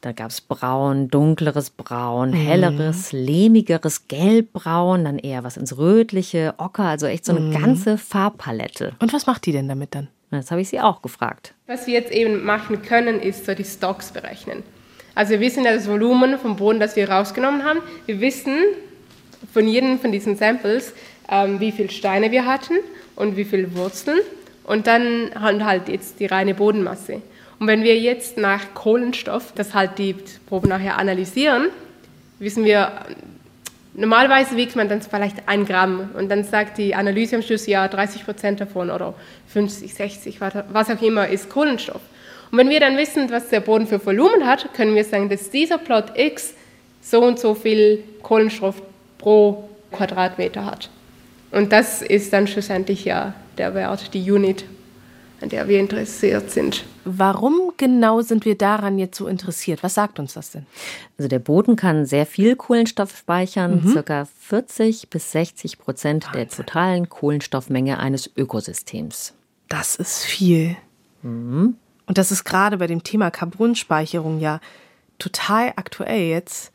Da 0.00 0.12
gab 0.12 0.30
es 0.30 0.40
braun, 0.40 1.08
dunkleres 1.08 1.70
Braun, 1.70 2.30
mhm. 2.30 2.34
helleres, 2.34 3.12
lehmigeres 3.12 4.08
Gelbbraun, 4.08 5.04
dann 5.04 5.18
eher 5.18 5.44
was 5.44 5.58
ins 5.58 5.76
Rötliche, 5.76 6.54
Ocker, 6.56 6.84
also 6.84 7.06
echt 7.06 7.26
so 7.26 7.36
eine 7.36 7.46
mhm. 7.46 7.52
ganze 7.52 7.98
Farbpalette. 7.98 8.92
Und 8.98 9.12
was 9.12 9.26
macht 9.26 9.44
die 9.44 9.52
denn 9.52 9.68
damit 9.68 9.94
dann? 9.94 10.08
Das 10.30 10.50
habe 10.50 10.60
ich 10.60 10.68
sie 10.68 10.80
auch 10.80 11.02
gefragt. 11.02 11.54
Was 11.66 11.86
wir 11.86 11.94
jetzt 11.94 12.12
eben 12.12 12.44
machen 12.44 12.82
können, 12.82 13.20
ist 13.20 13.46
so 13.46 13.54
die 13.54 13.64
Stocks 13.64 14.12
berechnen. 14.12 14.62
Also 15.14 15.32
wir 15.32 15.40
wissen 15.40 15.64
ja 15.64 15.74
das 15.74 15.88
Volumen 15.88 16.38
vom 16.38 16.56
Boden, 16.56 16.78
das 16.78 16.94
wir 16.96 17.10
rausgenommen 17.10 17.64
haben. 17.64 17.80
Wir 18.06 18.20
wissen 18.20 18.56
von 19.52 19.66
jedem 19.66 19.98
von 19.98 20.12
diesen 20.12 20.36
Samples, 20.36 20.92
ähm, 21.28 21.58
wie 21.60 21.72
viele 21.72 21.90
Steine 21.90 22.30
wir 22.30 22.46
hatten 22.46 22.74
und 23.16 23.36
wie 23.36 23.44
viele 23.44 23.74
Wurzeln. 23.74 24.20
Und 24.64 24.86
dann 24.86 25.30
halt 25.34 25.88
jetzt 25.88 26.20
die 26.20 26.26
reine 26.26 26.54
Bodenmasse. 26.54 27.22
Und 27.58 27.66
wenn 27.66 27.82
wir 27.82 27.98
jetzt 27.98 28.38
nach 28.38 28.72
Kohlenstoff, 28.74 29.52
das 29.54 29.74
halt 29.74 29.98
die 29.98 30.14
Proben 30.46 30.68
nachher 30.68 30.96
analysieren, 30.96 31.66
wissen 32.38 32.64
wir 32.64 32.92
Normalerweise 33.94 34.56
wiegt 34.56 34.76
man 34.76 34.88
dann 34.88 35.02
vielleicht 35.02 35.48
ein 35.48 35.64
Gramm 35.64 36.10
und 36.16 36.28
dann 36.28 36.44
sagt 36.44 36.78
die 36.78 36.94
Analyse 36.94 37.36
am 37.36 37.42
Schluss, 37.42 37.66
ja, 37.66 37.88
30 37.88 38.24
Prozent 38.24 38.60
davon 38.60 38.90
oder 38.90 39.14
50, 39.48 39.92
60, 39.92 40.40
was 40.40 40.90
auch 40.90 41.02
immer 41.02 41.28
ist 41.28 41.48
Kohlenstoff. 41.50 42.00
Und 42.52 42.58
wenn 42.58 42.68
wir 42.68 42.80
dann 42.80 42.96
wissen, 42.96 43.30
was 43.30 43.48
der 43.48 43.60
Boden 43.60 43.86
für 43.86 44.04
Volumen 44.04 44.46
hat, 44.46 44.72
können 44.74 44.94
wir 44.94 45.04
sagen, 45.04 45.28
dass 45.28 45.50
dieser 45.50 45.78
Plot 45.78 46.16
X 46.16 46.54
so 47.00 47.22
und 47.22 47.38
so 47.38 47.54
viel 47.54 48.04
Kohlenstoff 48.22 48.80
pro 49.18 49.68
Quadratmeter 49.92 50.64
hat. 50.64 50.88
Und 51.50 51.72
das 51.72 52.00
ist 52.00 52.32
dann 52.32 52.46
schlussendlich 52.46 53.04
ja 53.04 53.34
der 53.58 53.74
Wert, 53.74 54.14
die 54.14 54.30
Unit, 54.30 54.64
an 55.40 55.48
der 55.48 55.68
wir 55.68 55.80
interessiert 55.80 56.50
sind. 56.50 56.84
Warum 57.04 57.72
genau 57.76 58.20
sind 58.20 58.44
wir 58.44 58.56
daran 58.56 58.98
jetzt 58.98 59.16
so 59.16 59.26
interessiert? 59.26 59.82
Was 59.82 59.94
sagt 59.94 60.18
uns 60.18 60.34
das 60.34 60.50
denn? 60.50 60.66
Also 61.18 61.28
der 61.28 61.38
Boden 61.38 61.76
kann 61.76 62.06
sehr 62.06 62.26
viel 62.26 62.56
Kohlenstoff 62.56 63.16
speichern, 63.16 63.82
mhm. 63.82 63.92
circa 63.92 64.26
40 64.40 65.08
bis 65.08 65.32
60 65.32 65.78
Prozent 65.78 66.28
der 66.34 66.48
totalen 66.48 67.08
Kohlenstoffmenge 67.08 67.98
eines 67.98 68.30
Ökosystems. 68.36 69.34
Das 69.68 69.96
ist 69.96 70.24
viel. 70.24 70.76
Mhm. 71.22 71.76
Und 72.06 72.18
das 72.18 72.32
ist 72.32 72.44
gerade 72.44 72.78
bei 72.78 72.86
dem 72.86 73.02
Thema 73.02 73.30
Carbonspeicherung 73.30 74.40
ja 74.40 74.60
total 75.18 75.72
aktuell 75.76 76.28
jetzt. 76.28 76.72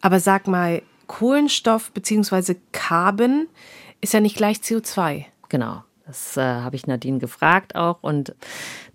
Aber 0.00 0.20
sag 0.20 0.46
mal, 0.46 0.82
Kohlenstoff 1.06 1.90
bzw. 1.92 2.56
Carbon 2.72 3.48
ist 4.00 4.12
ja 4.12 4.20
nicht 4.20 4.36
gleich 4.36 4.58
CO2. 4.58 5.24
Genau. 5.48 5.82
Das 6.06 6.36
äh, 6.36 6.40
habe 6.40 6.76
ich 6.76 6.86
Nadine 6.86 7.18
gefragt 7.18 7.74
auch. 7.74 7.98
Und 8.00 8.34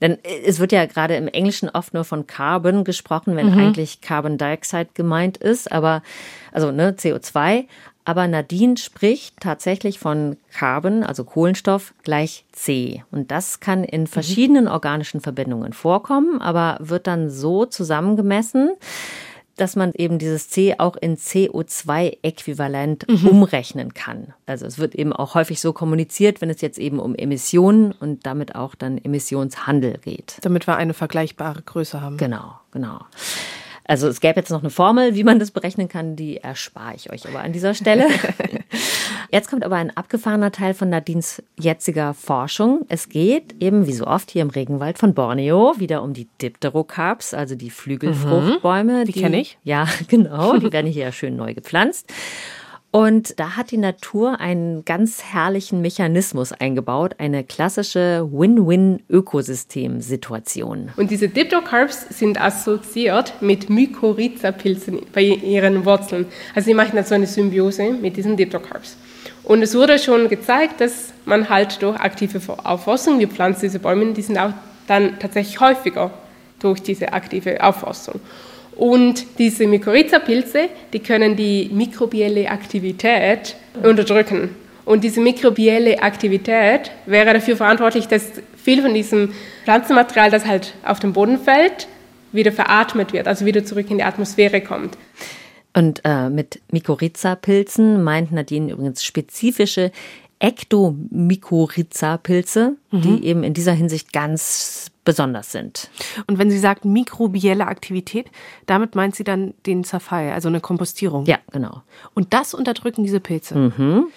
denn 0.01 0.18
es 0.45 0.59
wird 0.59 0.72
ja 0.72 0.86
gerade 0.86 1.16
im 1.16 1.28
Englischen 1.28 1.70
oft 1.70 1.93
nur 1.93 2.05
von 2.05 2.26
Carbon 2.26 2.84
gesprochen, 2.84 3.36
wenn 3.36 3.51
mhm. 3.51 3.59
eigentlich 3.59 4.01
Carbon 4.01 4.38
Dioxide 4.38 4.89
gemeint 4.93 5.38
ist, 5.38 5.72
aber 5.72 6.01
also 6.51 6.72
ne, 6.72 6.93
CO2. 6.93 7.66
Aber 8.03 8.28
Nadine 8.28 8.78
spricht 8.78 9.39
tatsächlich 9.41 9.99
von 9.99 10.38
Carbon, 10.51 11.03
also 11.03 11.24
Kohlenstoff, 11.24 11.93
gleich 12.03 12.45
C. 12.51 13.03
Und 13.12 13.30
das 13.30 13.59
kann 13.59 13.84
in 13.84 14.07
verschiedenen 14.07 14.68
organischen 14.68 15.22
Verbindungen 15.22 15.72
vorkommen, 15.72 16.41
aber 16.41 16.78
wird 16.80 17.05
dann 17.05 17.30
so 17.30 17.66
zusammengemessen, 17.66 18.72
dass 19.62 19.76
man 19.76 19.91
eben 19.93 20.18
dieses 20.18 20.49
C 20.49 20.74
auch 20.80 20.95
in 20.95 21.18
CO2-Äquivalent 21.18 23.07
mhm. 23.07 23.28
umrechnen 23.28 23.93
kann. 23.93 24.34
Also 24.47 24.66
es 24.66 24.80
wird 24.80 24.95
eben 24.95 25.14
auch 25.14 25.36
häufig 25.36 25.62
so 25.62 25.72
kommuniziert, 25.72 26.41
wenn 26.41 26.49
es 26.49 26.62
jetzt 26.62 26.80
eben 26.80 26.99
um 26.99 27.14
Emissionen 27.14 27.91
und 27.91 28.26
damit 28.26 28.55
auch 28.55 28.74
dann 28.74 28.97
Emissionshandel 28.97 29.99
geht. 29.99 30.38
Damit 30.41 30.68
wir 30.68 30.78
eine 30.78 30.95
vergleichbare 30.95 31.62
Größe 31.62 32.01
haben. 32.01 32.18
Genau, 32.18 32.55
genau. 32.72 33.01
Also 33.86 34.07
es 34.07 34.20
gäbe 34.20 34.39
jetzt 34.39 34.49
noch 34.49 34.62
eine 34.62 34.72
Formel, 34.72 35.14
wie 35.14 35.24
man 35.24 35.38
das 35.38 35.51
berechnen 35.51 35.88
kann, 35.89 36.16
die 36.16 36.38
erspare 36.38 36.95
ich 36.95 37.12
euch 37.12 37.28
aber 37.28 37.41
an 37.41 37.53
dieser 37.53 37.76
Stelle. 37.76 38.07
Jetzt 39.32 39.50
kommt 39.50 39.64
aber 39.64 39.78
ein 39.78 39.96
abgefahrener 39.96 40.52
Teil 40.52 40.74
von 40.74 40.90
Nadines 40.90 41.42
jetziger 41.58 42.14
Forschung. 42.14 42.82
Es 42.90 43.08
geht 43.08 43.56
eben, 43.62 43.88
wie 43.88 43.94
so 43.94 44.06
oft 44.06 44.30
hier 44.30 44.42
im 44.42 44.50
Regenwald 44.50 45.00
von 45.00 45.14
Borneo, 45.14 45.76
wieder 45.78 46.04
um 46.04 46.12
die 46.14 46.28
Dipterocarps, 46.42 47.34
also 47.34 47.56
die 47.56 47.70
Flügelfruchtbäume. 47.70 48.94
Mhm, 48.94 49.06
die, 49.06 49.14
die 49.14 49.22
kenne 49.22 49.40
ich. 49.40 49.58
Ja, 49.64 49.88
genau. 50.10 50.58
Die 50.58 50.74
werden 50.74 50.92
hier 50.92 51.14
schön 51.14 51.38
neu 51.38 51.54
gepflanzt. 51.54 52.12
Und 52.94 53.40
da 53.40 53.56
hat 53.56 53.72
die 53.72 53.78
Natur 53.78 54.42
einen 54.42 54.84
ganz 54.84 55.24
herrlichen 55.24 55.80
Mechanismus 55.80 56.52
eingebaut, 56.52 57.16
eine 57.20 57.46
klassische 57.46 58.28
Win-Win-Ökosystem-Situation. 58.30 60.90
Und 60.98 61.10
diese 61.10 61.30
Diptocarps 61.30 62.08
sind 62.10 62.42
assoziiert 62.42 63.42
mit 63.42 63.70
Mykorrhiza-Pilzen 63.70 65.04
bei 65.14 65.22
ihren 65.22 65.86
Wurzeln. 65.86 66.26
Also 66.54 66.66
sie 66.66 66.74
machen 66.74 66.98
da 66.98 67.06
so 67.06 67.16
eine 67.16 67.28
Symbiose 67.28 67.94
mit 67.94 68.18
diesen 68.18 68.36
Diptocarps. 68.36 68.98
Und 69.44 69.62
es 69.62 69.76
wurde 69.76 69.98
schon 69.98 70.30
gezeigt, 70.30 70.82
dass 70.82 71.14
man 71.26 71.50
halt 71.50 71.82
durch 71.82 72.00
aktive 72.00 72.39
Aufforstung, 72.64 73.20
wir 73.20 73.28
pflanzen 73.28 73.62
diese 73.62 73.80
Bäume, 73.80 74.14
die 74.14 74.22
sind 74.22 74.38
auch 74.38 74.54
dann 74.88 75.20
tatsächlich 75.20 75.60
häufiger 75.60 76.12
durch 76.60 76.82
diese 76.82 77.14
aktive 77.14 77.64
Aufforstung. 77.64 78.20
Und 78.76 79.26
diese 79.38 79.68
Mykorrhiza-Pilze, 79.68 80.70
die 80.94 81.00
können 81.00 81.36
die 81.36 81.70
mikrobielle 81.72 82.50
Aktivität 82.50 83.56
unterdrücken. 83.84 84.56
Und 84.86 85.04
diese 85.04 85.22
mikrobielle 85.22 86.02
Aktivität 86.02 86.92
wäre 87.06 87.34
dafür 87.34 87.58
verantwortlich, 87.58 88.08
dass 88.08 88.32
viel 88.64 88.82
von 88.82 88.94
diesem 88.94 89.34
Pflanzenmaterial, 89.64 90.32
das 90.32 90.46
halt 90.46 90.74
auf 90.84 91.00
den 91.00 91.14
Boden 91.14 91.39
fällt, 91.39 91.88
wieder 92.32 92.52
veratmet 92.52 93.14
wird, 93.14 93.28
also 93.28 93.46
wieder 93.46 93.64
zurück 93.66 93.92
in 93.92 93.98
die 93.98 94.04
Atmosphäre 94.04 94.62
kommt. 94.62 94.98
Und 95.74 96.02
äh, 96.04 96.30
mit 96.30 96.62
Mykorrhiza-Pilzen 96.72 98.04
meint 98.04 98.32
Nadine 98.32 98.74
übrigens 98.74 99.04
spezifische 99.04 99.92
Ektomykorrhiza-Pilze, 100.40 102.78
mhm. 102.92 103.02
die 103.02 103.26
eben 103.26 103.44
in 103.44 103.54
dieser 103.54 103.74
Hinsicht 103.74 104.12
ganz 104.12 104.92
besonders 105.06 105.52
sind. 105.52 105.90
Und 106.28 106.40
wenn 106.40 106.52
sie 106.52 106.60
sagt 106.60 106.84
mikrobielle 106.84 107.68
Aktivität, 107.68 108.30
damit 108.66 108.96
meint 108.96 109.16
sie 109.16 109.24
dann 109.24 109.54
den 109.66 109.84
Zerfall, 109.84 110.32
also 110.32 110.50
eine 110.50 110.60
Kompostierung. 110.60 111.26
Ja, 111.26 111.40
genau. 111.52 111.84
Und 112.14 112.34
das 112.34 112.54
unterdrücken 112.54 113.04
diese 113.04 113.20
Pilze. 113.20 113.56
Mhm. 113.56 114.08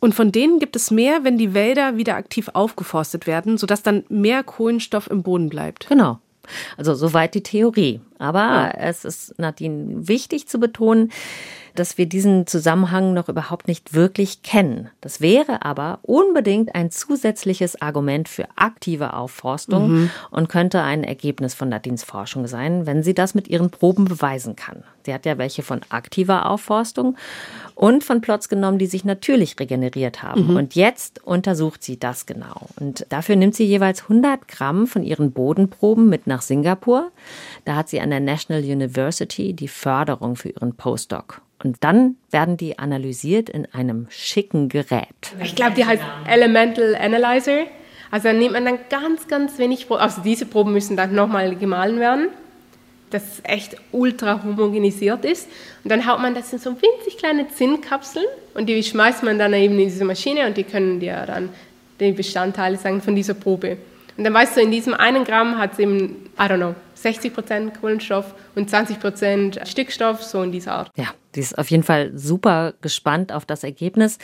Und 0.00 0.14
von 0.16 0.32
denen 0.32 0.58
gibt 0.58 0.74
es 0.74 0.90
mehr, 0.90 1.22
wenn 1.22 1.38
die 1.38 1.54
Wälder 1.54 1.96
wieder 1.96 2.16
aktiv 2.16 2.50
aufgeforstet 2.54 3.28
werden, 3.28 3.56
sodass 3.56 3.82
dann 3.82 4.02
mehr 4.08 4.42
Kohlenstoff 4.42 5.08
im 5.08 5.22
Boden 5.22 5.48
bleibt. 5.48 5.88
Genau. 5.88 6.18
Also 6.76 6.94
soweit 6.94 7.34
die 7.34 7.44
Theorie. 7.44 8.00
Aber 8.22 8.38
ja. 8.38 8.70
es 8.78 9.04
ist 9.04 9.36
Nadine 9.36 10.06
wichtig 10.06 10.46
zu 10.46 10.60
betonen, 10.60 11.10
dass 11.74 11.98
wir 11.98 12.06
diesen 12.06 12.46
Zusammenhang 12.46 13.14
noch 13.14 13.28
überhaupt 13.28 13.66
nicht 13.66 13.94
wirklich 13.94 14.42
kennen. 14.42 14.90
Das 15.00 15.20
wäre 15.20 15.64
aber 15.64 15.98
unbedingt 16.02 16.74
ein 16.74 16.90
zusätzliches 16.90 17.80
Argument 17.80 18.28
für 18.28 18.46
aktive 18.56 19.14
Aufforstung 19.14 19.90
mhm. 19.90 20.10
und 20.30 20.48
könnte 20.48 20.82
ein 20.82 21.02
Ergebnis 21.02 21.54
von 21.54 21.68
Nadines 21.68 22.04
Forschung 22.04 22.46
sein, 22.46 22.86
wenn 22.86 23.02
sie 23.02 23.14
das 23.14 23.34
mit 23.34 23.48
ihren 23.48 23.70
Proben 23.70 24.04
beweisen 24.04 24.54
kann. 24.54 24.84
Sie 25.04 25.12
hat 25.12 25.26
ja 25.26 25.36
welche 25.38 25.62
von 25.62 25.80
aktiver 25.88 26.48
Aufforstung 26.48 27.16
und 27.74 28.04
von 28.04 28.20
Plots 28.20 28.48
genommen, 28.48 28.78
die 28.78 28.86
sich 28.86 29.04
natürlich 29.04 29.58
regeneriert 29.58 30.22
haben. 30.22 30.48
Mhm. 30.50 30.56
Und 30.56 30.74
jetzt 30.76 31.24
untersucht 31.24 31.82
sie 31.82 31.98
das 31.98 32.26
genau. 32.26 32.68
Und 32.78 33.06
dafür 33.08 33.34
nimmt 33.34 33.56
sie 33.56 33.64
jeweils 33.64 34.02
100 34.02 34.46
Gramm 34.46 34.86
von 34.86 35.02
ihren 35.02 35.32
Bodenproben 35.32 36.08
mit 36.08 36.28
nach 36.28 36.42
Singapur. 36.42 37.10
Da 37.64 37.74
hat 37.74 37.88
sie 37.88 38.00
an 38.00 38.11
der 38.12 38.20
National 38.20 38.62
University 38.62 39.52
die 39.52 39.68
Förderung 39.68 40.36
für 40.36 40.50
ihren 40.50 40.76
Postdoc. 40.76 41.40
Und 41.64 41.76
dann 41.80 42.16
werden 42.30 42.56
die 42.56 42.78
analysiert 42.78 43.48
in 43.48 43.66
einem 43.72 44.06
schicken 44.10 44.68
Gerät. 44.68 45.06
Ich 45.42 45.54
glaube, 45.54 45.74
die 45.74 45.84
heißt 45.84 46.02
Elemental 46.28 46.94
Analyzer. 46.94 47.64
Also 48.10 48.28
dann 48.28 48.38
nimmt 48.38 48.52
man 48.52 48.64
dann 48.64 48.78
ganz, 48.90 49.26
ganz 49.28 49.58
wenig 49.58 49.86
Proben. 49.86 50.00
Also 50.00 50.22
diese 50.22 50.46
Proben 50.46 50.72
müssen 50.72 50.96
dann 50.96 51.14
nochmal 51.14 51.54
gemahlen 51.56 51.98
werden, 51.98 52.28
dass 53.10 53.22
es 53.22 53.40
echt 53.44 53.76
ultra 53.92 54.42
homogenisiert 54.42 55.24
ist. 55.24 55.48
Und 55.82 55.90
dann 55.90 56.06
haut 56.06 56.20
man 56.20 56.34
das 56.34 56.52
in 56.52 56.58
so 56.58 56.70
winzig 56.70 57.18
kleine 57.18 57.48
Zinnkapseln 57.48 58.26
und 58.54 58.68
die 58.68 58.82
schmeißt 58.82 59.22
man 59.22 59.38
dann 59.38 59.54
eben 59.54 59.78
in 59.78 59.88
diese 59.88 60.04
Maschine 60.04 60.46
und 60.46 60.56
die 60.56 60.64
können 60.64 61.00
dir 61.00 61.24
dann 61.26 61.48
die 62.00 62.12
Bestandteile 62.12 62.76
sagen 62.76 63.00
von 63.00 63.14
dieser 63.14 63.34
Probe. 63.34 63.78
Und 64.22 64.26
dann 64.26 64.34
weißt 64.34 64.56
du, 64.56 64.60
in 64.60 64.70
diesem 64.70 64.94
einen 64.94 65.24
Gramm 65.24 65.58
hat 65.58 65.72
es 65.72 65.80
eben, 65.80 66.30
I 66.38 66.42
don't 66.42 66.58
know, 66.58 66.76
60 66.94 67.34
Prozent 67.34 67.80
Kohlenstoff 67.80 68.36
und 68.54 68.70
20 68.70 69.00
Prozent 69.00 69.60
Stickstoff, 69.64 70.22
so 70.22 70.44
in 70.44 70.52
dieser 70.52 70.74
Art. 70.74 70.92
Ja, 70.96 71.06
die 71.34 71.40
ist 71.40 71.58
auf 71.58 71.68
jeden 71.72 71.82
Fall 71.82 72.12
super 72.14 72.74
gespannt 72.82 73.32
auf 73.32 73.46
das 73.46 73.64
Ergebnis. 73.64 74.18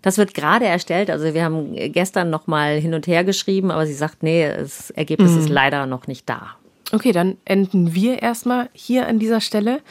Das 0.00 0.16
wird 0.16 0.32
gerade 0.32 0.64
erstellt. 0.64 1.10
Also 1.10 1.34
wir 1.34 1.44
haben 1.44 1.74
gestern 1.92 2.30
noch 2.30 2.46
mal 2.46 2.80
hin 2.80 2.94
und 2.94 3.06
her 3.06 3.22
geschrieben, 3.22 3.70
aber 3.70 3.84
sie 3.84 3.92
sagt, 3.92 4.22
nee, 4.22 4.48
das 4.48 4.88
Ergebnis 4.92 5.32
mhm. 5.32 5.40
ist 5.40 5.48
leider 5.50 5.84
noch 5.84 6.06
nicht 6.06 6.26
da. 6.26 6.52
Okay, 6.92 7.12
dann 7.12 7.36
enden 7.44 7.94
wir 7.94 8.22
erstmal 8.22 8.70
hier 8.72 9.06
an 9.06 9.18
dieser 9.18 9.42
Stelle. 9.42 9.82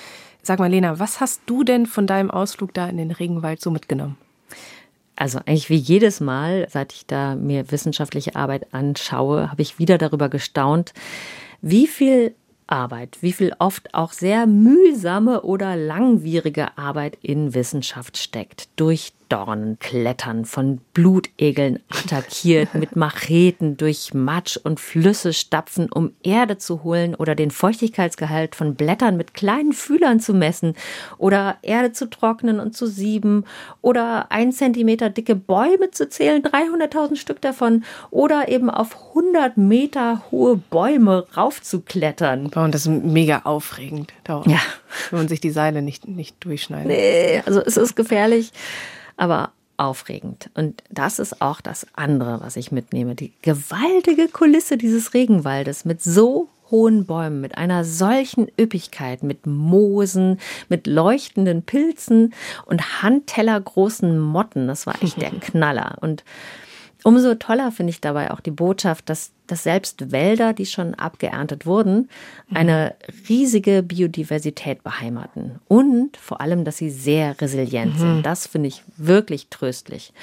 Sag 0.41 0.57
mal, 0.57 0.71
Lena, 0.71 0.97
was 0.97 1.19
hast 1.19 1.43
du 1.45 1.63
denn 1.63 1.85
von 1.85 2.07
deinem 2.07 2.31
Ausflug 2.31 2.73
da 2.73 2.87
in 2.87 2.97
den 2.97 3.11
Regenwald 3.11 3.61
so 3.61 3.69
mitgenommen? 3.69 4.17
Also 5.15 5.39
eigentlich 5.39 5.69
wie 5.69 5.75
jedes 5.75 6.19
Mal, 6.19 6.67
seit 6.69 6.93
ich 6.93 7.05
da 7.05 7.35
mir 7.35 7.71
wissenschaftliche 7.71 8.35
Arbeit 8.35 8.73
anschaue, 8.73 9.51
habe 9.51 9.61
ich 9.61 9.79
wieder 9.79 9.97
darüber 9.97 10.29
gestaunt, 10.29 10.93
wie 11.61 11.87
viel 11.87 12.35
Arbeit, 12.67 13.17
wie 13.21 13.33
viel 13.33 13.53
oft 13.59 13.93
auch 13.93 14.11
sehr 14.13 14.47
mühsame 14.47 15.41
oder 15.41 15.75
langwierige 15.75 16.77
Arbeit 16.77 17.17
in 17.21 17.53
Wissenschaft 17.53 18.17
steckt. 18.17 18.69
Durch 18.75 19.13
Dornen 19.33 19.79
klettern, 19.79 20.45
von 20.45 20.79
Blutegeln 20.93 21.79
attackiert, 21.89 22.75
mit 22.75 22.95
Macheten 22.95 23.77
durch 23.77 24.13
Matsch 24.13 24.57
und 24.57 24.79
Flüsse 24.79 25.33
stapfen, 25.33 25.91
um 25.91 26.11
Erde 26.21 26.59
zu 26.59 26.83
holen 26.83 27.15
oder 27.15 27.33
den 27.33 27.49
Feuchtigkeitsgehalt 27.49 28.55
von 28.55 28.75
Blättern 28.75 29.17
mit 29.17 29.33
kleinen 29.33 29.73
Fühlern 29.73 30.19
zu 30.19 30.35
messen 30.35 30.75
oder 31.17 31.57
Erde 31.63 31.93
zu 31.93 32.11
trocknen 32.11 32.59
und 32.59 32.77
zu 32.77 32.85
sieben 32.85 33.45
oder 33.81 34.31
ein 34.31 34.51
Zentimeter 34.51 35.09
dicke 35.09 35.33
Bäume 35.35 35.89
zu 35.89 36.07
zählen, 36.07 36.43
300.000 36.43 37.15
Stück 37.15 37.41
davon 37.41 37.85
oder 38.11 38.49
eben 38.49 38.69
auf 38.69 38.95
100 39.15 39.57
Meter 39.57 40.21
hohe 40.29 40.57
Bäume 40.57 41.25
raufzuklettern. 41.35 42.51
Und 42.53 42.75
das 42.75 42.85
ist 42.85 43.03
mega 43.03 43.41
aufregend, 43.45 44.13
ja. 44.27 44.43
wenn 45.09 45.19
man 45.19 45.27
sich 45.27 45.41
die 45.41 45.49
Seile 45.49 45.81
nicht, 45.81 46.07
nicht 46.07 46.35
durchschneidet. 46.45 46.85
Nee, 46.85 47.41
also 47.47 47.61
es 47.61 47.77
ist 47.77 47.95
gefährlich 47.95 48.51
aber 49.17 49.51
aufregend. 49.77 50.49
Und 50.53 50.83
das 50.89 51.19
ist 51.19 51.41
auch 51.41 51.61
das 51.61 51.87
andere, 51.93 52.41
was 52.41 52.55
ich 52.55 52.71
mitnehme. 52.71 53.15
Die 53.15 53.33
gewaltige 53.41 54.27
Kulisse 54.27 54.77
dieses 54.77 55.13
Regenwaldes 55.13 55.85
mit 55.85 56.01
so 56.01 56.49
hohen 56.69 57.05
Bäumen, 57.05 57.41
mit 57.41 57.57
einer 57.57 57.83
solchen 57.83 58.47
Üppigkeit, 58.59 59.23
mit 59.23 59.45
Moosen, 59.45 60.39
mit 60.69 60.87
leuchtenden 60.87 61.63
Pilzen 61.63 62.33
und 62.65 63.03
handtellergroßen 63.03 64.19
Motten. 64.19 64.67
Das 64.67 64.87
war 64.87 65.01
echt 65.01 65.21
der 65.21 65.31
Knaller. 65.39 65.97
Und 66.01 66.23
Umso 67.03 67.35
toller 67.35 67.71
finde 67.71 67.91
ich 67.91 67.99
dabei 67.99 68.31
auch 68.31 68.39
die 68.39 68.51
Botschaft, 68.51 69.09
dass, 69.09 69.31
dass 69.47 69.63
selbst 69.63 70.11
Wälder, 70.11 70.53
die 70.53 70.65
schon 70.65 70.95
abgeerntet 70.95 71.65
wurden, 71.65 72.09
eine 72.53 72.95
riesige 73.27 73.83
Biodiversität 73.83 74.83
beheimaten. 74.83 75.59
Und 75.67 76.15
vor 76.15 76.39
allem, 76.39 76.63
dass 76.63 76.77
sie 76.77 76.89
sehr 76.89 77.39
resilient 77.41 77.95
mhm. 77.95 77.99
sind. 77.99 78.25
Das 78.25 78.47
finde 78.47 78.69
ich 78.69 78.83
wirklich 78.95 79.47
tröstlich. 79.49 80.13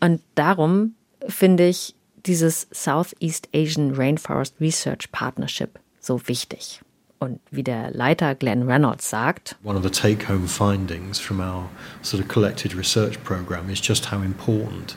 Und 0.00 0.22
darum 0.34 0.94
finde 1.28 1.68
ich 1.68 1.94
dieses 2.24 2.66
Southeast 2.70 3.48
Asian 3.54 3.94
Rainforest 3.94 4.54
Research 4.60 5.12
Partnership 5.12 5.78
so 6.00 6.26
wichtig. 6.26 6.80
Und 7.18 7.40
wie 7.50 7.62
der 7.62 7.90
Leiter 7.92 8.34
Glenn 8.34 8.64
Reynolds 8.64 9.08
sagt, 9.08 9.56
One 9.64 9.78
of 9.78 9.84
the 9.84 9.90
take-home 9.90 10.46
findings 10.46 11.18
from 11.18 11.40
our 11.40 11.68
sort 12.02 12.22
of 12.22 12.28
collected 12.28 12.76
research 12.76 13.22
program 13.24 13.70
is 13.70 13.80
just 13.82 14.10
how 14.12 14.22
important 14.22 14.96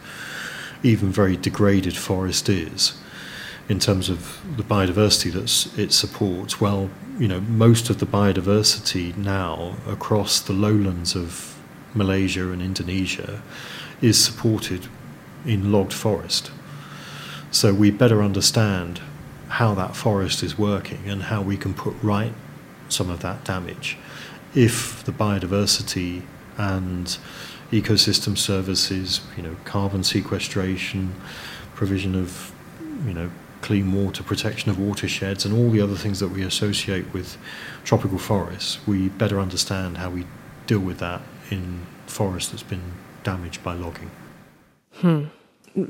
even 0.84 1.10
very 1.10 1.36
degraded 1.36 1.96
forest 1.96 2.50
is 2.50 2.94
in 3.68 3.80
terms 3.80 4.10
of 4.10 4.42
the 4.58 4.64
biodiversity 4.64 5.32
that 5.32 5.80
it 5.80 5.94
supports. 5.94 6.60
Well, 6.60 6.90
you 7.20 7.28
know, 7.28 7.42
most 7.42 7.90
of 7.90 8.00
the 8.00 8.06
biodiversity 8.06 9.16
now 9.16 9.76
across 9.88 10.40
the 10.40 10.54
lowlands 10.54 11.16
of 11.16 11.56
Malaysia 11.94 12.52
and 12.52 12.62
Indonesia 12.62 13.42
is 14.02 14.24
supported 14.24 14.88
in 15.46 15.72
logged 15.72 15.94
forest. 15.94 16.52
So 17.52 17.74
we 17.74 17.92
better 17.92 18.24
understand 18.24 19.02
how 19.50 19.74
that 19.76 19.96
forest 19.96 20.44
is 20.44 20.58
working 20.58 21.10
and 21.10 21.24
how 21.24 21.42
we 21.42 21.58
can 21.58 21.74
put 21.74 21.96
right 22.02 22.34
some 22.88 23.10
of 23.10 23.20
that 23.22 23.44
damage. 23.44 23.98
If 24.56 25.04
the 25.04 25.12
biodiversity 25.12 26.24
and 26.58 27.18
ecosystem 27.72 28.38
services, 28.38 29.22
you 29.38 29.44
know, 29.44 29.56
carbon 29.66 30.04
sequestration, 30.04 31.14
provision 31.76 32.16
of, 32.16 32.52
you 33.06 33.14
know, 33.14 33.30
clean 33.62 33.94
water, 33.94 34.24
protection 34.24 34.72
of 34.72 34.80
watersheds, 34.80 35.46
and 35.46 35.54
all 35.54 35.70
the 35.70 35.82
other 35.82 35.96
things 35.96 36.20
that 36.20 36.30
we 36.30 36.44
associate 36.44 37.06
with 37.14 37.38
tropical 37.84 38.18
forests, 38.18 38.80
we 38.88 39.10
better 39.10 39.40
understand 39.40 39.98
how 39.98 40.10
we 40.10 40.26
deal 40.66 40.80
with 40.80 41.00
that 41.00 41.22
in 41.52 41.82
forest 42.08 42.52
that's 42.52 42.64
been 42.64 42.94
damaged 43.24 43.64
by 43.64 43.74
logging. 43.74 44.10
Hm. 45.02 45.30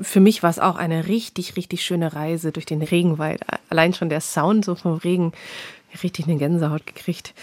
Für 0.02 0.20
mich 0.20 0.42
war 0.42 0.50
es 0.50 0.58
auch 0.58 0.76
eine 0.76 1.08
richtig, 1.08 1.56
richtig 1.56 1.82
schöne 1.82 2.12
Reise 2.12 2.52
durch 2.52 2.66
den 2.66 2.82
Regenwald. 2.82 3.40
Allein 3.70 3.94
schon 3.94 4.10
der 4.10 4.20
Sound 4.20 4.64
so 4.64 4.74
vom 4.74 4.94
Regen, 4.94 5.32
richtig 6.02 6.26
eine 6.26 6.36
Gänsehaut 6.36 6.86
gekriegt. 6.86 7.34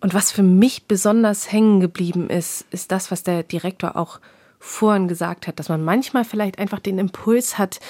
Und 0.00 0.14
was 0.14 0.30
für 0.32 0.42
mich 0.42 0.84
besonders 0.84 1.50
hängen 1.50 1.80
geblieben 1.80 2.28
ist, 2.28 2.66
ist 2.70 2.92
das, 2.92 3.10
was 3.10 3.22
der 3.22 3.42
Direktor 3.42 3.96
auch 3.96 4.20
vorhin 4.58 5.08
gesagt 5.08 5.46
hat, 5.46 5.58
dass 5.58 5.68
man 5.68 5.84
manchmal 5.84 6.24
vielleicht 6.24 6.58
einfach 6.58 6.80
den 6.80 6.98
Impuls 6.98 7.58
hat, 7.58 7.80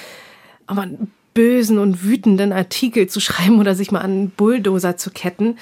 mal 0.68 0.82
einen 0.82 1.12
bösen 1.34 1.78
und 1.78 2.02
wütenden 2.02 2.52
Artikel 2.52 3.08
zu 3.08 3.20
schreiben 3.20 3.60
oder 3.60 3.74
sich 3.74 3.90
mal 3.90 4.00
an 4.00 4.10
einen 4.10 4.30
Bulldozer 4.30 4.96
zu 4.96 5.10
ketten. 5.10 5.58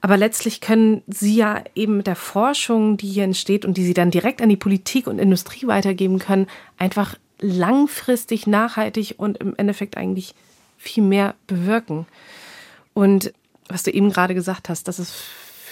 Aber 0.00 0.16
letztlich 0.16 0.60
können 0.60 1.02
Sie 1.06 1.34
ja 1.34 1.64
eben 1.74 1.96
mit 1.96 2.06
der 2.06 2.16
Forschung, 2.16 2.98
die 2.98 3.08
hier 3.08 3.24
entsteht 3.24 3.64
und 3.64 3.76
die 3.76 3.84
Sie 3.84 3.94
dann 3.94 4.10
direkt 4.10 4.42
an 4.42 4.50
die 4.50 4.56
Politik 4.56 5.06
und 5.06 5.18
Industrie 5.18 5.66
weitergeben 5.66 6.18
können, 6.18 6.46
einfach 6.76 7.16
langfristig, 7.40 8.46
nachhaltig 8.46 9.14
und 9.16 9.38
im 9.38 9.54
Endeffekt 9.56 9.96
eigentlich 9.96 10.34
viel 10.76 11.02
mehr 11.02 11.34
bewirken. 11.46 12.06
Und 12.92 13.32
was 13.68 13.82
du 13.82 13.90
eben 13.90 14.10
gerade 14.10 14.34
gesagt 14.34 14.68
hast, 14.68 14.88
das 14.88 14.98
ist 14.98 15.14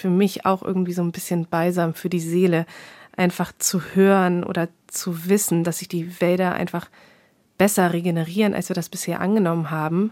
für 0.03 0.11
mich 0.11 0.45
auch 0.45 0.63
irgendwie 0.63 0.93
so 0.93 1.03
ein 1.03 1.13
bisschen 1.13 1.47
beisam 1.47 1.95
für 1.95 2.09
die 2.09 2.21
Seele, 2.21 2.67
einfach 3.17 3.53
zu 3.59 3.81
hören 3.95 4.43
oder 4.43 4.69
zu 4.89 5.29
wissen, 5.29 5.63
dass 5.63 5.79
sich 5.79 5.87
die 5.87 6.21
Wälder 6.21 6.55
einfach 6.55 6.89
besser 7.57 7.93
regenerieren, 7.93 8.53
als 8.53 8.69
wir 8.69 8.75
das 8.75 8.89
bisher 8.89 9.21
angenommen 9.21 9.71
haben. 9.71 10.11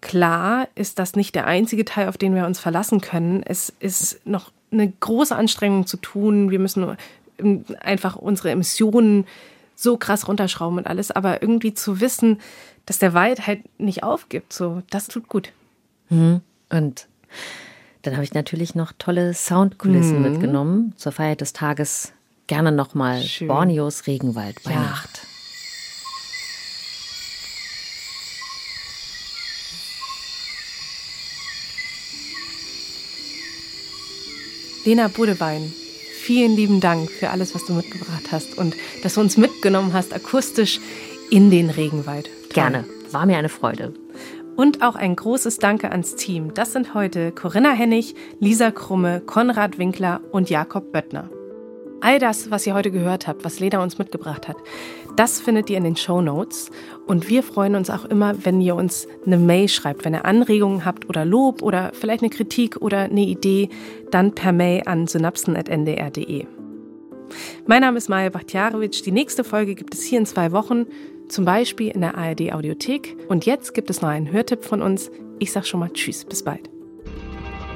Klar 0.00 0.66
ist 0.74 0.98
das 0.98 1.14
nicht 1.14 1.34
der 1.34 1.46
einzige 1.46 1.84
Teil, 1.84 2.08
auf 2.08 2.16
den 2.16 2.34
wir 2.34 2.46
uns 2.46 2.58
verlassen 2.58 3.02
können. 3.02 3.42
Es 3.44 3.70
ist 3.80 4.26
noch 4.26 4.50
eine 4.70 4.90
große 4.90 5.36
Anstrengung 5.36 5.86
zu 5.86 5.98
tun. 5.98 6.50
Wir 6.50 6.58
müssen 6.58 6.96
einfach 7.80 8.16
unsere 8.16 8.50
Emissionen 8.50 9.26
so 9.74 9.98
krass 9.98 10.26
runterschrauben 10.26 10.78
und 10.78 10.86
alles, 10.86 11.10
aber 11.10 11.42
irgendwie 11.42 11.74
zu 11.74 12.00
wissen, 12.00 12.40
dass 12.86 12.98
der 12.98 13.12
Wald 13.12 13.46
halt 13.46 13.60
nicht 13.78 14.04
aufgibt, 14.04 14.54
so, 14.54 14.82
das 14.88 15.08
tut 15.08 15.28
gut. 15.28 15.52
Mhm. 16.08 16.40
Und 16.70 17.06
dann 18.02 18.14
habe 18.14 18.24
ich 18.24 18.34
natürlich 18.34 18.74
noch 18.74 18.92
tolle 18.98 19.32
Soundkulissen 19.32 20.22
mhm. 20.22 20.32
mitgenommen. 20.32 20.94
Zur 20.96 21.12
Feier 21.12 21.36
des 21.36 21.52
Tages 21.52 22.12
gerne 22.46 22.72
nochmal 22.72 23.22
Borneos 23.46 24.06
Regenwald 24.06 24.62
bei 24.64 24.72
ja. 24.72 24.80
Nacht. 24.80 25.22
Lena 34.84 35.06
Budewein, 35.06 35.72
vielen 36.12 36.56
lieben 36.56 36.80
Dank 36.80 37.08
für 37.08 37.30
alles, 37.30 37.54
was 37.54 37.64
du 37.66 37.72
mitgebracht 37.72 38.32
hast 38.32 38.58
und 38.58 38.74
dass 39.04 39.14
du 39.14 39.20
uns 39.20 39.36
mitgenommen 39.36 39.92
hast, 39.92 40.12
akustisch 40.12 40.80
in 41.30 41.52
den 41.52 41.70
Regenwald. 41.70 42.24
Toll. 42.24 42.48
Gerne, 42.52 42.84
war 43.12 43.24
mir 43.24 43.38
eine 43.38 43.48
Freude. 43.48 43.94
Und 44.56 44.82
auch 44.82 44.96
ein 44.96 45.16
großes 45.16 45.58
Danke 45.58 45.90
ans 45.90 46.14
Team. 46.14 46.52
Das 46.54 46.72
sind 46.72 46.94
heute 46.94 47.32
Corinna 47.32 47.72
Hennig, 47.72 48.14
Lisa 48.38 48.70
Krumme, 48.70 49.20
Konrad 49.20 49.78
Winkler 49.78 50.20
und 50.30 50.50
Jakob 50.50 50.92
Böttner. 50.92 51.30
All 52.02 52.18
das, 52.18 52.50
was 52.50 52.66
ihr 52.66 52.74
heute 52.74 52.90
gehört 52.90 53.28
habt, 53.28 53.44
was 53.44 53.60
Leda 53.60 53.82
uns 53.82 53.96
mitgebracht 53.96 54.48
hat, 54.48 54.56
das 55.16 55.40
findet 55.40 55.70
ihr 55.70 55.78
in 55.78 55.84
den 55.84 55.96
Show 55.96 56.20
Notes. 56.20 56.70
Und 57.06 57.28
wir 57.28 57.42
freuen 57.42 57.76
uns 57.76 57.90
auch 57.90 58.04
immer, 58.04 58.44
wenn 58.44 58.60
ihr 58.60 58.74
uns 58.74 59.06
eine 59.24 59.38
Mail 59.38 59.68
schreibt. 59.68 60.04
Wenn 60.04 60.14
ihr 60.14 60.24
Anregungen 60.24 60.84
habt 60.84 61.08
oder 61.08 61.24
Lob 61.24 61.62
oder 61.62 61.92
vielleicht 61.94 62.22
eine 62.22 62.30
Kritik 62.30 62.76
oder 62.78 63.02
eine 63.02 63.22
Idee, 63.22 63.68
dann 64.10 64.34
per 64.34 64.52
Mail 64.52 64.82
an 64.84 65.06
synapsen.ndr.de. 65.06 66.46
Mein 67.66 67.80
Name 67.80 67.98
ist 67.98 68.08
Maja 68.08 68.30
Bachtjarewitsch. 68.30 69.02
Die 69.04 69.12
nächste 69.12 69.44
Folge 69.44 69.74
gibt 69.74 69.94
es 69.94 70.02
hier 70.02 70.18
in 70.18 70.26
zwei 70.26 70.52
Wochen 70.52 70.86
zum 71.28 71.44
Beispiel 71.44 71.88
in 71.88 72.00
der 72.00 72.16
ARD 72.16 72.52
Audiothek. 72.52 73.16
Und 73.28 73.46
jetzt 73.46 73.74
gibt 73.74 73.90
es 73.90 74.02
noch 74.02 74.08
einen 74.08 74.32
Hörtipp 74.32 74.64
von 74.64 74.82
uns. 74.82 75.10
Ich 75.38 75.52
sag 75.52 75.66
schon 75.66 75.80
mal 75.80 75.90
Tschüss, 75.90 76.24
bis 76.24 76.42
bald. 76.42 76.70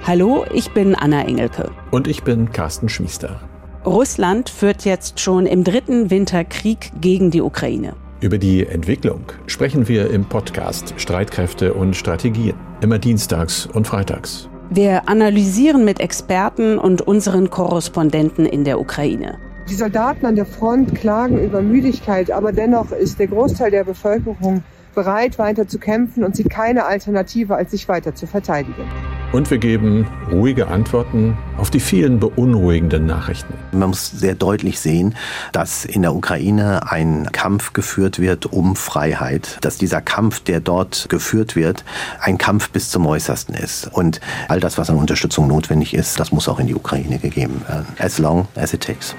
Hallo, 0.06 0.44
ich 0.55 0.70
bin 0.70 0.94
Anna 0.94 1.24
Engelke. 1.24 1.70
Und 1.90 2.06
ich 2.06 2.23
bin 2.23 2.52
Carsten 2.52 2.89
Schmiester. 2.89 3.40
Russland 3.85 4.48
führt 4.51 4.85
jetzt 4.85 5.20
schon 5.20 5.47
im 5.47 5.64
dritten 5.64 6.10
Winter 6.10 6.44
Krieg 6.44 6.93
gegen 7.01 7.31
die 7.31 7.40
Ukraine. 7.40 7.94
Über 8.20 8.39
die 8.39 8.66
Entwicklung 8.66 9.24
sprechen 9.47 9.89
wir 9.89 10.10
im 10.10 10.24
Podcast 10.24 10.94
Streitkräfte 10.97 11.74
und 11.74 11.94
Strategien, 11.94 12.55
immer 12.81 12.98
dienstags 12.98 13.66
und 13.66 13.86
freitags. 13.86 14.48
Wir 14.70 15.09
analysieren 15.09 15.85
mit 15.85 16.01
Experten 16.01 16.78
und 16.78 17.02
unseren 17.02 17.51
Korrespondenten 17.51 18.47
in 18.47 18.64
der 18.64 18.81
Ukraine. 18.81 19.39
Die 19.69 19.75
Soldaten 19.75 20.27
an 20.27 20.37
der 20.37 20.47
Front 20.47 20.95
klagen 20.95 21.43
über 21.43 21.61
Müdigkeit, 21.61 22.31
aber 22.31 22.53
dennoch 22.53 22.93
ist 22.93 23.19
der 23.19 23.27
Großteil 23.27 23.73
der 23.73 23.83
Bevölkerung 23.83 24.63
bereit, 24.95 25.41
weiter 25.41 25.67
zu 25.67 25.79
kämpfen 25.79 26.23
und 26.23 26.37
sieht 26.37 26.51
keine 26.51 26.87
Alternative, 26.87 27.57
als 27.57 27.73
sich 27.73 27.89
weiter 27.89 28.15
zu 28.15 28.29
verteidigen. 28.29 28.85
Und 29.33 29.51
wir 29.51 29.59
geben 29.59 30.07
ruhige 30.31 30.69
Antworten 30.69 31.37
auf 31.59 31.71
die 31.71 31.81
vielen 31.81 32.21
beunruhigenden 32.21 33.07
Nachrichten. 33.07 33.55
Man 33.73 33.89
muss 33.89 34.09
sehr 34.09 34.37
deutlich 34.37 34.79
sehen, 34.79 35.17
dass 35.51 35.85
in 35.85 36.03
der 36.03 36.15
Ukraine 36.15 36.91
ein 36.91 37.29
Kampf 37.33 37.73
geführt 37.73 38.21
wird 38.21 38.47
um 38.47 38.77
Freiheit, 38.77 39.59
dass 39.63 39.79
dieser 39.79 40.01
Kampf, 40.01 40.41
der 40.41 40.61
dort 40.61 41.09
geführt 41.09 41.57
wird, 41.57 41.85
ein 42.21 42.39
Kampf 42.39 42.71
bis 42.71 42.91
zum 42.91 43.05
Äußersten 43.05 43.57
ist. 43.57 43.93
Und 43.93 44.21
all 44.49 44.61
das, 44.61 44.79
was 44.79 44.91
an 44.91 44.97
Unterstützung 44.97 45.49
notwendig 45.49 45.93
ist, 45.93 46.21
das 46.21 46.31
muss 46.31 46.49
auch 46.49 46.61
in 46.61 46.69
die 46.69 46.75
Ukraine 46.77 47.19
gegeben 47.19 47.63
werden. 47.67 47.87
As 47.99 48.19
long 48.19 48.47
as 48.55 48.73
it 48.73 48.81
takes. 48.81 49.15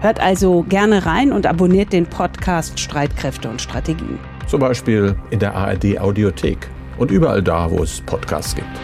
Hört 0.00 0.18
also 0.20 0.64
gerne 0.68 1.06
rein 1.06 1.32
und 1.32 1.46
abonniert 1.46 1.92
den 1.92 2.06
Podcast 2.06 2.80
Streitkräfte 2.80 3.48
und 3.48 3.60
Strategien. 3.60 4.18
Zum 4.48 4.58
Beispiel 4.58 5.14
in 5.30 5.38
der 5.38 5.54
ARD 5.54 5.98
Audiothek 6.00 6.68
und 6.98 7.10
überall 7.10 7.42
da, 7.42 7.70
wo 7.70 7.82
es 7.82 8.00
Podcasts 8.00 8.54
gibt. 8.54 8.80